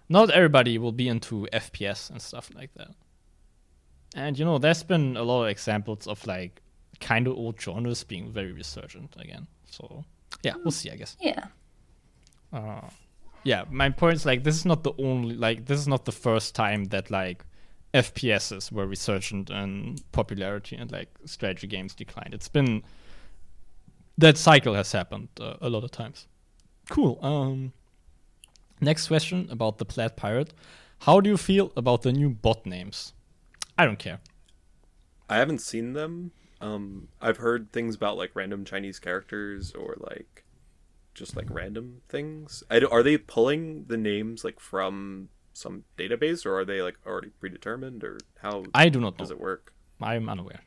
not 0.09 0.29
everybody 0.29 0.77
will 0.77 0.91
be 0.91 1.07
into 1.07 1.47
FPS 1.51 2.09
and 2.09 2.21
stuff 2.21 2.49
like 2.55 2.73
that. 2.75 2.91
And 4.15 4.39
you 4.39 4.45
know, 4.45 4.57
there's 4.57 4.83
been 4.83 5.17
a 5.17 5.23
lot 5.23 5.43
of 5.43 5.49
examples 5.49 6.07
of 6.07 6.25
like 6.25 6.61
kind 6.99 7.27
of 7.27 7.35
old 7.35 7.59
genres 7.59 8.03
being 8.03 8.31
very 8.31 8.53
resurgent 8.53 9.15
again. 9.19 9.47
So 9.69 10.05
yeah, 10.43 10.53
we'll 10.63 10.71
see, 10.71 10.89
I 10.89 10.95
guess. 10.95 11.17
Yeah. 11.19 11.47
Yeah 13.45 13.63
my 13.69 13.89
point 13.89 14.15
is 14.15 14.25
like 14.25 14.43
this 14.43 14.55
is 14.55 14.65
not 14.65 14.83
the 14.83 14.91
only 14.99 15.35
like 15.35 15.65
this 15.65 15.79
is 15.79 15.87
not 15.87 16.03
the 16.03 16.11
first 16.11 16.53
time 16.53 16.83
that 16.85 17.09
like 17.09 17.45
FPSs 17.95 18.73
were 18.73 18.85
resurgent 18.85 19.49
in 19.49 19.95
popularity 20.11 20.75
and 20.75 20.91
like 20.91 21.09
strategy 21.23 21.65
games 21.65 21.95
declined. 21.95 22.33
It's 22.33 22.49
been 22.49 22.83
that 24.17 24.37
cycle 24.37 24.73
has 24.73 24.91
happened 24.91 25.29
uh, 25.39 25.55
a 25.61 25.69
lot 25.69 25.85
of 25.85 25.91
times. 25.91 26.27
Cool. 26.89 27.17
Um, 27.21 27.71
next 28.81 29.07
question 29.07 29.47
about 29.49 29.77
the 29.77 29.85
Plaid 29.85 30.17
Pirate. 30.17 30.53
How 30.99 31.21
do 31.21 31.29
you 31.29 31.37
feel 31.37 31.71
about 31.77 32.01
the 32.01 32.11
new 32.11 32.29
bot 32.29 32.65
names? 32.65 33.13
I 33.77 33.85
don't 33.85 33.99
care. 33.99 34.19
I 35.29 35.37
haven't 35.37 35.59
seen 35.59 35.93
them. 35.93 36.31
Um, 36.61 37.07
I've 37.21 37.37
heard 37.37 37.71
things 37.71 37.95
about 37.95 38.17
like 38.17 38.31
random 38.33 38.65
Chinese 38.65 38.99
characters 38.99 39.73
or 39.73 39.95
like 39.99 40.44
just 41.15 41.35
like 41.35 41.47
random 41.49 42.01
things. 42.07 42.61
I 42.69 42.79
are 42.81 43.01
they 43.01 43.17
pulling 43.17 43.85
the 43.87 43.97
names 43.97 44.43
like 44.43 44.59
from 44.59 45.29
some 45.53 45.85
database 45.97 46.45
or 46.45 46.59
are 46.59 46.65
they 46.65 46.81
like 46.81 46.97
already 47.07 47.29
predetermined 47.39 48.03
or 48.03 48.19
how 48.41 48.65
I 48.75 48.89
do 48.89 48.99
not 48.99 49.17
does 49.17 49.29
know. 49.29 49.37
it 49.37 49.41
work? 49.41 49.73
I'm 50.01 50.29
unaware. 50.29 50.59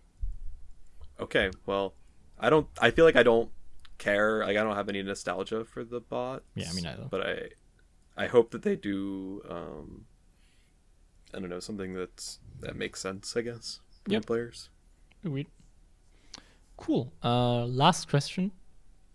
Okay, 1.20 1.50
well, 1.66 1.94
I 2.40 2.48
don't. 2.50 2.66
I 2.80 2.90
feel 2.90 3.04
like 3.04 3.16
I 3.16 3.22
don't 3.22 3.50
care. 3.98 4.40
Like 4.40 4.56
I 4.56 4.62
don't 4.64 4.76
have 4.76 4.88
any 4.88 5.02
nostalgia 5.02 5.64
for 5.64 5.84
the 5.84 6.00
bot. 6.00 6.42
Yeah, 6.54 6.68
I 6.70 6.74
me 6.74 6.82
neither. 6.82 7.06
But 7.10 7.26
I, 7.26 8.22
I 8.24 8.26
hope 8.26 8.50
that 8.52 8.62
they 8.62 8.76
do. 8.76 9.42
Um, 9.48 10.06
I 11.34 11.40
don't 11.40 11.50
know 11.50 11.60
something 11.60 11.92
that's 11.94 12.38
that 12.60 12.74
makes 12.76 13.00
sense. 13.00 13.36
I 13.36 13.42
guess 13.42 13.80
for 14.04 14.12
Yep. 14.12 14.26
players. 14.26 14.70
Agreed. 15.24 15.48
Cool. 16.76 17.12
Uh, 17.22 17.66
last 17.66 18.08
question 18.08 18.52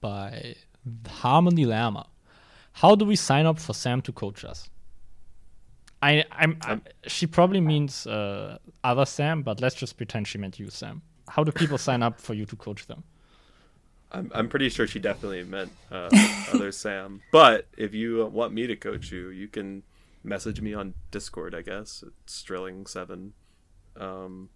by 0.01 0.55
Harmony 1.07 1.65
Lama. 1.65 2.07
How 2.73 2.95
do 2.95 3.05
we 3.05 3.15
sign 3.15 3.45
up 3.45 3.59
for 3.59 3.73
Sam 3.73 4.01
to 4.01 4.11
coach 4.11 4.43
us? 4.43 4.69
I, 6.01 6.25
I'm, 6.31 6.57
I, 6.61 6.81
she 7.07 7.27
probably 7.27 7.61
means 7.61 8.05
uh, 8.05 8.57
other 8.83 9.05
Sam, 9.05 9.41
but 9.41 9.61
let's 9.61 9.75
just 9.75 9.95
pretend 9.95 10.27
she 10.27 10.37
meant 10.37 10.59
you, 10.59 10.69
Sam. 10.69 11.01
How 11.29 11.43
do 11.43 11.51
people 11.51 11.77
sign 11.77 12.03
up 12.03 12.19
for 12.19 12.33
you 12.33 12.45
to 12.45 12.55
coach 12.55 12.87
them? 12.87 13.03
I'm 14.11 14.31
I'm 14.35 14.47
pretty 14.47 14.69
sure 14.69 14.85
she 14.85 14.99
definitely 14.99 15.43
meant 15.43 15.71
uh, 15.91 16.09
other 16.53 16.71
Sam. 16.83 17.21
But 17.31 17.67
if 17.77 17.93
you 17.93 18.25
want 18.27 18.53
me 18.53 18.67
to 18.67 18.75
coach 18.75 19.11
you, 19.11 19.29
you 19.29 19.47
can 19.47 19.83
message 20.23 20.61
me 20.61 20.73
on 20.73 20.93
Discord. 21.09 21.55
I 21.55 21.61
guess 21.61 22.03
it's 22.05 22.33
Strilling 22.33 22.85
Seven, 22.85 23.33
um, 23.95 24.49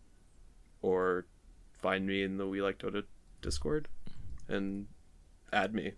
or 0.81 1.25
find 1.73 2.05
me 2.05 2.23
in 2.23 2.37
the 2.37 2.47
We 2.47 2.61
Like 2.61 2.77
Dota 2.77 3.03
Discord 3.41 3.87
and 4.47 4.87
add 5.51 5.73
me. 5.73 5.93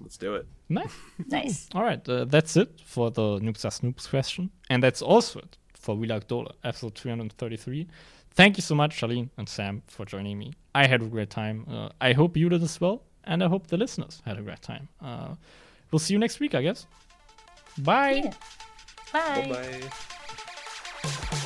Let's 0.00 0.16
do 0.16 0.34
it. 0.34 0.46
Nice. 0.68 0.94
Nice. 1.28 1.68
All 1.74 1.82
right, 1.82 2.06
uh, 2.08 2.24
that's 2.24 2.56
it 2.56 2.80
for 2.84 3.10
the 3.10 3.38
Noobs 3.40 3.64
Are 3.64 3.70
Snoops 3.70 4.08
question. 4.08 4.50
And 4.68 4.82
that's 4.82 5.02
also 5.02 5.40
it 5.40 5.56
for 5.74 5.94
We 5.94 6.06
Like 6.06 6.26
Dota, 6.28 6.52
episode 6.64 6.94
333. 6.94 7.86
Thank 8.32 8.56
you 8.56 8.62
so 8.62 8.74
much, 8.74 9.00
Charlene 9.00 9.28
and 9.36 9.48
Sam, 9.48 9.82
for 9.88 10.04
joining 10.06 10.38
me. 10.38 10.52
I 10.74 10.86
had 10.86 11.02
a 11.02 11.06
great 11.06 11.30
time. 11.30 11.66
Uh, 11.70 11.88
I 12.00 12.12
hope 12.12 12.36
you 12.36 12.48
did 12.48 12.62
as 12.62 12.80
well. 12.80 13.02
And 13.24 13.44
I 13.44 13.48
hope 13.48 13.66
the 13.66 13.76
listeners 13.76 14.22
had 14.24 14.38
a 14.38 14.42
great 14.42 14.62
time. 14.62 14.88
Uh, 15.02 15.34
we'll 15.90 15.98
see 15.98 16.14
you 16.14 16.18
next 16.18 16.40
week, 16.40 16.54
I 16.54 16.62
guess. 16.62 16.86
Bye. 17.78 18.22
Yeah. 18.24 18.32
Bye. 19.12 19.48
Bye 19.48 19.90
bye. 21.02 21.40